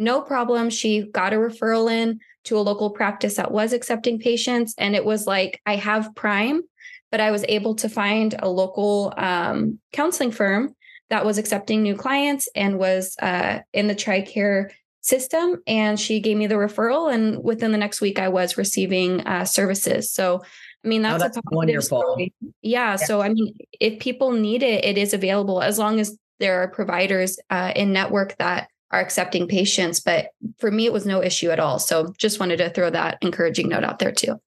no 0.00 0.22
problem. 0.22 0.70
She 0.70 1.02
got 1.02 1.34
a 1.34 1.36
referral 1.36 1.92
in 1.92 2.20
to 2.44 2.56
a 2.56 2.60
local 2.60 2.90
practice 2.90 3.36
that 3.36 3.52
was 3.52 3.74
accepting 3.74 4.18
patients. 4.18 4.74
And 4.78 4.96
it 4.96 5.04
was 5.04 5.26
like, 5.26 5.60
I 5.66 5.76
have 5.76 6.14
Prime, 6.16 6.62
but 7.10 7.20
I 7.20 7.30
was 7.30 7.44
able 7.48 7.74
to 7.76 7.88
find 7.88 8.34
a 8.38 8.48
local 8.48 9.12
um, 9.16 9.78
counseling 9.92 10.30
firm 10.30 10.74
that 11.10 11.26
was 11.26 11.38
accepting 11.38 11.82
new 11.82 11.96
clients 11.96 12.48
and 12.54 12.78
was 12.78 13.16
uh, 13.20 13.60
in 13.72 13.88
the 13.88 13.94
TRICARE 13.94 14.70
system. 15.00 15.60
And 15.66 15.98
she 15.98 16.20
gave 16.20 16.36
me 16.36 16.46
the 16.46 16.54
referral. 16.54 17.12
And 17.12 17.42
within 17.42 17.72
the 17.72 17.78
next 17.78 18.00
week, 18.00 18.18
I 18.18 18.28
was 18.28 18.56
receiving 18.56 19.20
uh, 19.26 19.44
services. 19.44 20.12
So, 20.12 20.42
I 20.84 20.88
mean, 20.88 21.02
that's, 21.02 21.22
oh, 21.22 21.26
that's 21.26 21.38
wonderful. 21.50 22.16
Yeah, 22.18 22.28
yeah. 22.62 22.96
So, 22.96 23.20
I 23.20 23.30
mean, 23.30 23.56
if 23.80 23.98
people 23.98 24.30
need 24.32 24.62
it, 24.62 24.84
it 24.84 24.96
is 24.96 25.12
available 25.12 25.62
as 25.62 25.78
long 25.78 26.00
as 26.00 26.16
there 26.38 26.62
are 26.62 26.68
providers 26.68 27.38
uh, 27.50 27.72
in 27.74 27.92
network 27.92 28.36
that 28.38 28.68
are 28.90 29.00
accepting 29.00 29.46
patients. 29.46 30.00
But 30.00 30.28
for 30.58 30.70
me, 30.70 30.86
it 30.86 30.92
was 30.92 31.06
no 31.06 31.22
issue 31.22 31.50
at 31.50 31.60
all. 31.60 31.78
So 31.78 32.12
just 32.18 32.40
wanted 32.40 32.58
to 32.58 32.70
throw 32.70 32.90
that 32.90 33.18
encouraging 33.20 33.68
note 33.68 33.84
out 33.84 33.98
there 33.98 34.12
too. 34.12 34.40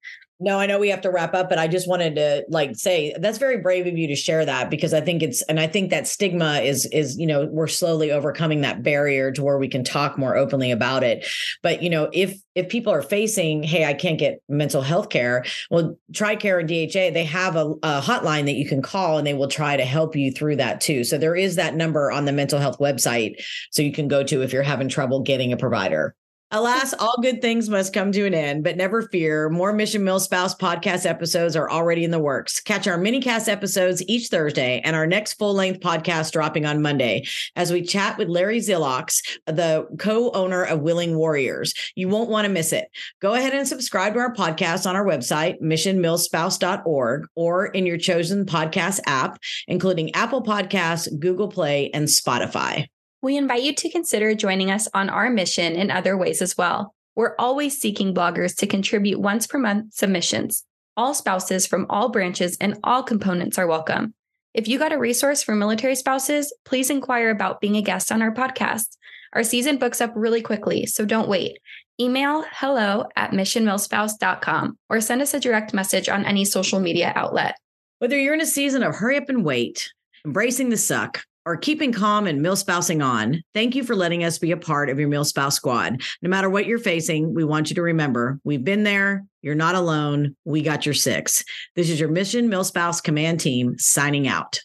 No, 0.43 0.59
I 0.59 0.65
know 0.65 0.77
we 0.77 0.89
have 0.89 0.99
to 1.01 1.09
wrap 1.09 1.33
up, 1.33 1.47
but 1.47 1.57
I 1.57 1.69
just 1.69 1.87
wanted 1.87 2.15
to 2.15 2.43
like 2.49 2.75
say 2.75 3.15
that's 3.17 3.37
very 3.37 3.61
brave 3.61 3.87
of 3.87 3.97
you 3.97 4.07
to 4.07 4.15
share 4.15 4.43
that 4.43 4.69
because 4.69 4.93
I 4.93 4.99
think 4.99 5.23
it's 5.23 5.41
and 5.43 5.57
I 5.57 5.67
think 5.67 5.89
that 5.91 6.05
stigma 6.05 6.59
is 6.59 6.85
is 6.87 7.17
you 7.17 7.25
know 7.25 7.45
we're 7.49 7.67
slowly 7.67 8.11
overcoming 8.11 8.59
that 8.59 8.83
barrier 8.83 9.31
to 9.31 9.41
where 9.41 9.57
we 9.57 9.69
can 9.69 9.85
talk 9.85 10.17
more 10.17 10.35
openly 10.35 10.69
about 10.69 11.01
it. 11.01 11.25
But 11.61 11.81
you 11.81 11.89
know 11.89 12.09
if 12.11 12.37
if 12.55 12.67
people 12.67 12.91
are 12.91 13.01
facing, 13.01 13.63
hey, 13.63 13.85
I 13.85 13.93
can't 13.93 14.19
get 14.19 14.43
mental 14.49 14.81
health 14.81 15.07
care, 15.07 15.45
well, 15.71 15.97
TRICARE 16.11 16.59
and 16.59 16.67
DHA 16.67 17.13
they 17.13 17.23
have 17.23 17.55
a, 17.55 17.67
a 17.81 18.01
hotline 18.01 18.43
that 18.43 18.55
you 18.55 18.67
can 18.67 18.81
call 18.81 19.17
and 19.17 19.25
they 19.25 19.33
will 19.33 19.47
try 19.47 19.77
to 19.77 19.85
help 19.85 20.13
you 20.13 20.29
through 20.29 20.57
that 20.57 20.81
too. 20.81 21.05
So 21.05 21.17
there 21.17 21.37
is 21.37 21.55
that 21.55 21.73
number 21.73 22.11
on 22.11 22.25
the 22.25 22.33
mental 22.33 22.59
health 22.59 22.79
website 22.79 23.41
so 23.71 23.81
you 23.81 23.93
can 23.93 24.09
go 24.09 24.23
to 24.25 24.41
if 24.41 24.51
you're 24.51 24.61
having 24.61 24.89
trouble 24.89 25.21
getting 25.21 25.53
a 25.53 25.57
provider. 25.57 26.17
Alas, 26.55 26.93
all 26.99 27.15
good 27.19 27.41
things 27.41 27.67
must 27.67 27.93
come 27.93 28.11
to 28.11 28.27
an 28.27 28.35
end, 28.35 28.63
but 28.63 28.77
never 28.77 29.01
fear. 29.01 29.49
More 29.49 29.73
Mission 29.73 30.03
MilSpouse 30.03 30.55
podcast 30.55 31.03
episodes 31.03 31.55
are 31.55 31.67
already 31.67 32.03
in 32.03 32.11
the 32.11 32.19
works. 32.19 32.59
Catch 32.59 32.87
our 32.87 32.95
mini 32.95 33.21
cast 33.21 33.49
episodes 33.49 34.03
each 34.07 34.27
Thursday 34.27 34.79
and 34.83 34.95
our 34.95 35.07
next 35.07 35.33
full 35.33 35.55
length 35.55 35.79
podcast 35.79 36.31
dropping 36.31 36.67
on 36.67 36.79
Monday 36.79 37.25
as 37.55 37.71
we 37.71 37.81
chat 37.81 38.19
with 38.19 38.29
Larry 38.29 38.59
Zilliox, 38.59 39.19
the 39.47 39.87
co 39.97 40.29
owner 40.33 40.63
of 40.63 40.81
Willing 40.81 41.17
Warriors. 41.17 41.73
You 41.95 42.07
won't 42.07 42.29
want 42.29 42.45
to 42.45 42.53
miss 42.53 42.71
it. 42.71 42.85
Go 43.19 43.33
ahead 43.33 43.53
and 43.53 43.67
subscribe 43.67 44.13
to 44.13 44.19
our 44.19 44.35
podcast 44.35 44.87
on 44.87 44.95
our 44.95 45.05
website, 45.05 45.59
missionmilspouse.org, 45.59 47.25
or 47.33 47.65
in 47.65 47.87
your 47.87 47.97
chosen 47.97 48.45
podcast 48.45 48.99
app, 49.07 49.39
including 49.67 50.13
Apple 50.13 50.43
Podcasts, 50.43 51.07
Google 51.19 51.47
Play, 51.47 51.89
and 51.95 52.07
Spotify 52.07 52.89
we 53.23 53.37
invite 53.37 53.63
you 53.63 53.73
to 53.73 53.89
consider 53.89 54.35
joining 54.35 54.69
us 54.69 54.89
on 54.93 55.09
our 55.09 55.29
mission 55.29 55.75
in 55.75 55.89
other 55.89 56.17
ways 56.17 56.41
as 56.41 56.57
well. 56.57 56.93
We're 57.15 57.35
always 57.39 57.79
seeking 57.79 58.13
bloggers 58.13 58.53
to 58.57 58.67
contribute 58.67 59.17
once 59.17 59.47
per 59.47 59.57
month 59.57 59.93
submissions. 59.93 60.65
All 60.97 61.13
spouses 61.13 61.65
from 61.65 61.85
all 61.89 62.09
branches 62.09 62.57
and 62.59 62.77
all 62.83 63.01
components 63.01 63.57
are 63.57 63.65
welcome. 63.65 64.13
If 64.53 64.67
you 64.67 64.77
got 64.77 64.91
a 64.91 64.99
resource 64.99 65.41
for 65.41 65.55
military 65.55 65.95
spouses, 65.95 66.53
please 66.65 66.89
inquire 66.89 67.29
about 67.29 67.61
being 67.61 67.77
a 67.77 67.81
guest 67.81 68.11
on 68.11 68.21
our 68.21 68.33
podcast. 68.33 68.97
Our 69.31 69.43
season 69.43 69.77
books 69.77 70.01
up 70.01 70.11
really 70.15 70.41
quickly, 70.41 70.85
so 70.85 71.05
don't 71.05 71.29
wait. 71.29 71.59
Email 72.01 72.43
hello 72.51 73.05
at 73.15 73.31
missionmilspouse.com 73.31 74.77
or 74.89 74.99
send 74.99 75.21
us 75.21 75.33
a 75.33 75.39
direct 75.39 75.73
message 75.73 76.09
on 76.09 76.25
any 76.25 76.43
social 76.43 76.81
media 76.81 77.13
outlet. 77.15 77.55
Whether 77.99 78.19
you're 78.19 78.33
in 78.33 78.41
a 78.41 78.45
season 78.45 78.83
of 78.83 78.95
hurry 78.95 79.15
up 79.15 79.29
and 79.29 79.45
wait, 79.45 79.93
embracing 80.25 80.69
the 80.69 80.77
suck, 80.77 81.23
or 81.45 81.57
keeping 81.57 81.91
calm 81.91 82.27
and 82.27 82.41
milspousing 82.41 83.03
on, 83.03 83.41
thank 83.53 83.75
you 83.75 83.83
for 83.83 83.95
letting 83.95 84.23
us 84.23 84.37
be 84.37 84.51
a 84.51 84.57
part 84.57 84.89
of 84.89 84.99
your 84.99 85.09
milspouse 85.09 85.53
squad. 85.53 86.01
No 86.21 86.29
matter 86.29 86.49
what 86.49 86.65
you're 86.65 86.79
facing, 86.79 87.33
we 87.33 87.43
want 87.43 87.69
you 87.69 87.75
to 87.75 87.81
remember 87.81 88.39
we've 88.43 88.63
been 88.63 88.83
there. 88.83 89.25
You're 89.41 89.55
not 89.55 89.75
alone. 89.75 90.35
We 90.45 90.61
got 90.61 90.85
your 90.85 90.95
six. 90.95 91.43
This 91.75 91.89
is 91.89 91.99
your 91.99 92.09
Mission 92.09 92.49
Milspouse 92.49 93.03
Command 93.03 93.39
Team 93.39 93.75
signing 93.77 94.27
out. 94.27 94.59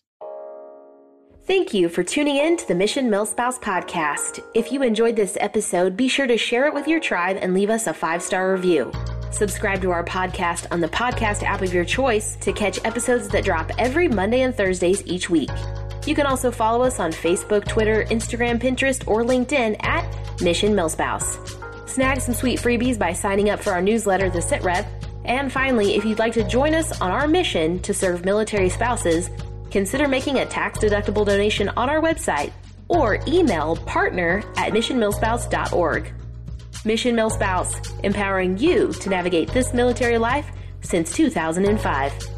Thank 1.48 1.72
you 1.72 1.88
for 1.88 2.02
tuning 2.02 2.36
in 2.36 2.58
to 2.58 2.68
the 2.68 2.74
Mission 2.74 3.08
Milspouse 3.08 3.58
podcast. 3.58 4.44
If 4.54 4.70
you 4.70 4.82
enjoyed 4.82 5.16
this 5.16 5.38
episode, 5.40 5.96
be 5.96 6.06
sure 6.06 6.26
to 6.26 6.36
share 6.36 6.66
it 6.66 6.74
with 6.74 6.86
your 6.86 7.00
tribe 7.00 7.38
and 7.40 7.54
leave 7.54 7.70
us 7.70 7.86
a 7.86 7.94
five 7.94 8.22
star 8.22 8.52
review. 8.52 8.92
Subscribe 9.30 9.80
to 9.80 9.90
our 9.90 10.04
podcast 10.04 10.66
on 10.70 10.80
the 10.80 10.88
podcast 10.88 11.42
app 11.42 11.62
of 11.62 11.72
your 11.72 11.86
choice 11.86 12.36
to 12.36 12.52
catch 12.52 12.84
episodes 12.84 13.28
that 13.28 13.44
drop 13.44 13.70
every 13.78 14.08
Monday 14.08 14.42
and 14.42 14.54
Thursdays 14.54 15.02
each 15.06 15.30
week. 15.30 15.50
You 16.08 16.14
can 16.14 16.24
also 16.24 16.50
follow 16.50 16.84
us 16.84 17.00
on 17.00 17.12
Facebook, 17.12 17.68
Twitter, 17.68 18.02
Instagram, 18.04 18.58
Pinterest, 18.58 19.06
or 19.06 19.22
LinkedIn 19.22 19.76
at 19.84 20.40
Mission 20.40 20.72
Milspouse. 20.72 21.36
Snag 21.86 22.22
some 22.22 22.32
sweet 22.32 22.58
freebies 22.58 22.98
by 22.98 23.12
signing 23.12 23.50
up 23.50 23.60
for 23.60 23.74
our 23.74 23.82
newsletter, 23.82 24.30
The 24.30 24.40
Sit 24.40 24.62
Rep. 24.62 24.86
And 25.26 25.52
finally, 25.52 25.96
if 25.96 26.06
you'd 26.06 26.18
like 26.18 26.32
to 26.32 26.44
join 26.44 26.74
us 26.74 26.98
on 27.02 27.10
our 27.10 27.28
mission 27.28 27.78
to 27.80 27.92
serve 27.92 28.24
military 28.24 28.70
spouses, 28.70 29.28
consider 29.70 30.08
making 30.08 30.38
a 30.38 30.46
tax 30.46 30.78
deductible 30.78 31.26
donation 31.26 31.68
on 31.76 31.90
our 31.90 32.00
website 32.00 32.52
or 32.88 33.18
email 33.28 33.76
partner 33.76 34.42
at 34.56 34.72
missionmilspouse.org. 34.72 36.10
Mission 36.86 37.16
Milspouse, 37.16 38.02
empowering 38.02 38.56
you 38.56 38.94
to 38.94 39.10
navigate 39.10 39.52
this 39.52 39.74
military 39.74 40.16
life 40.16 40.46
since 40.80 41.12
2005. 41.12 42.37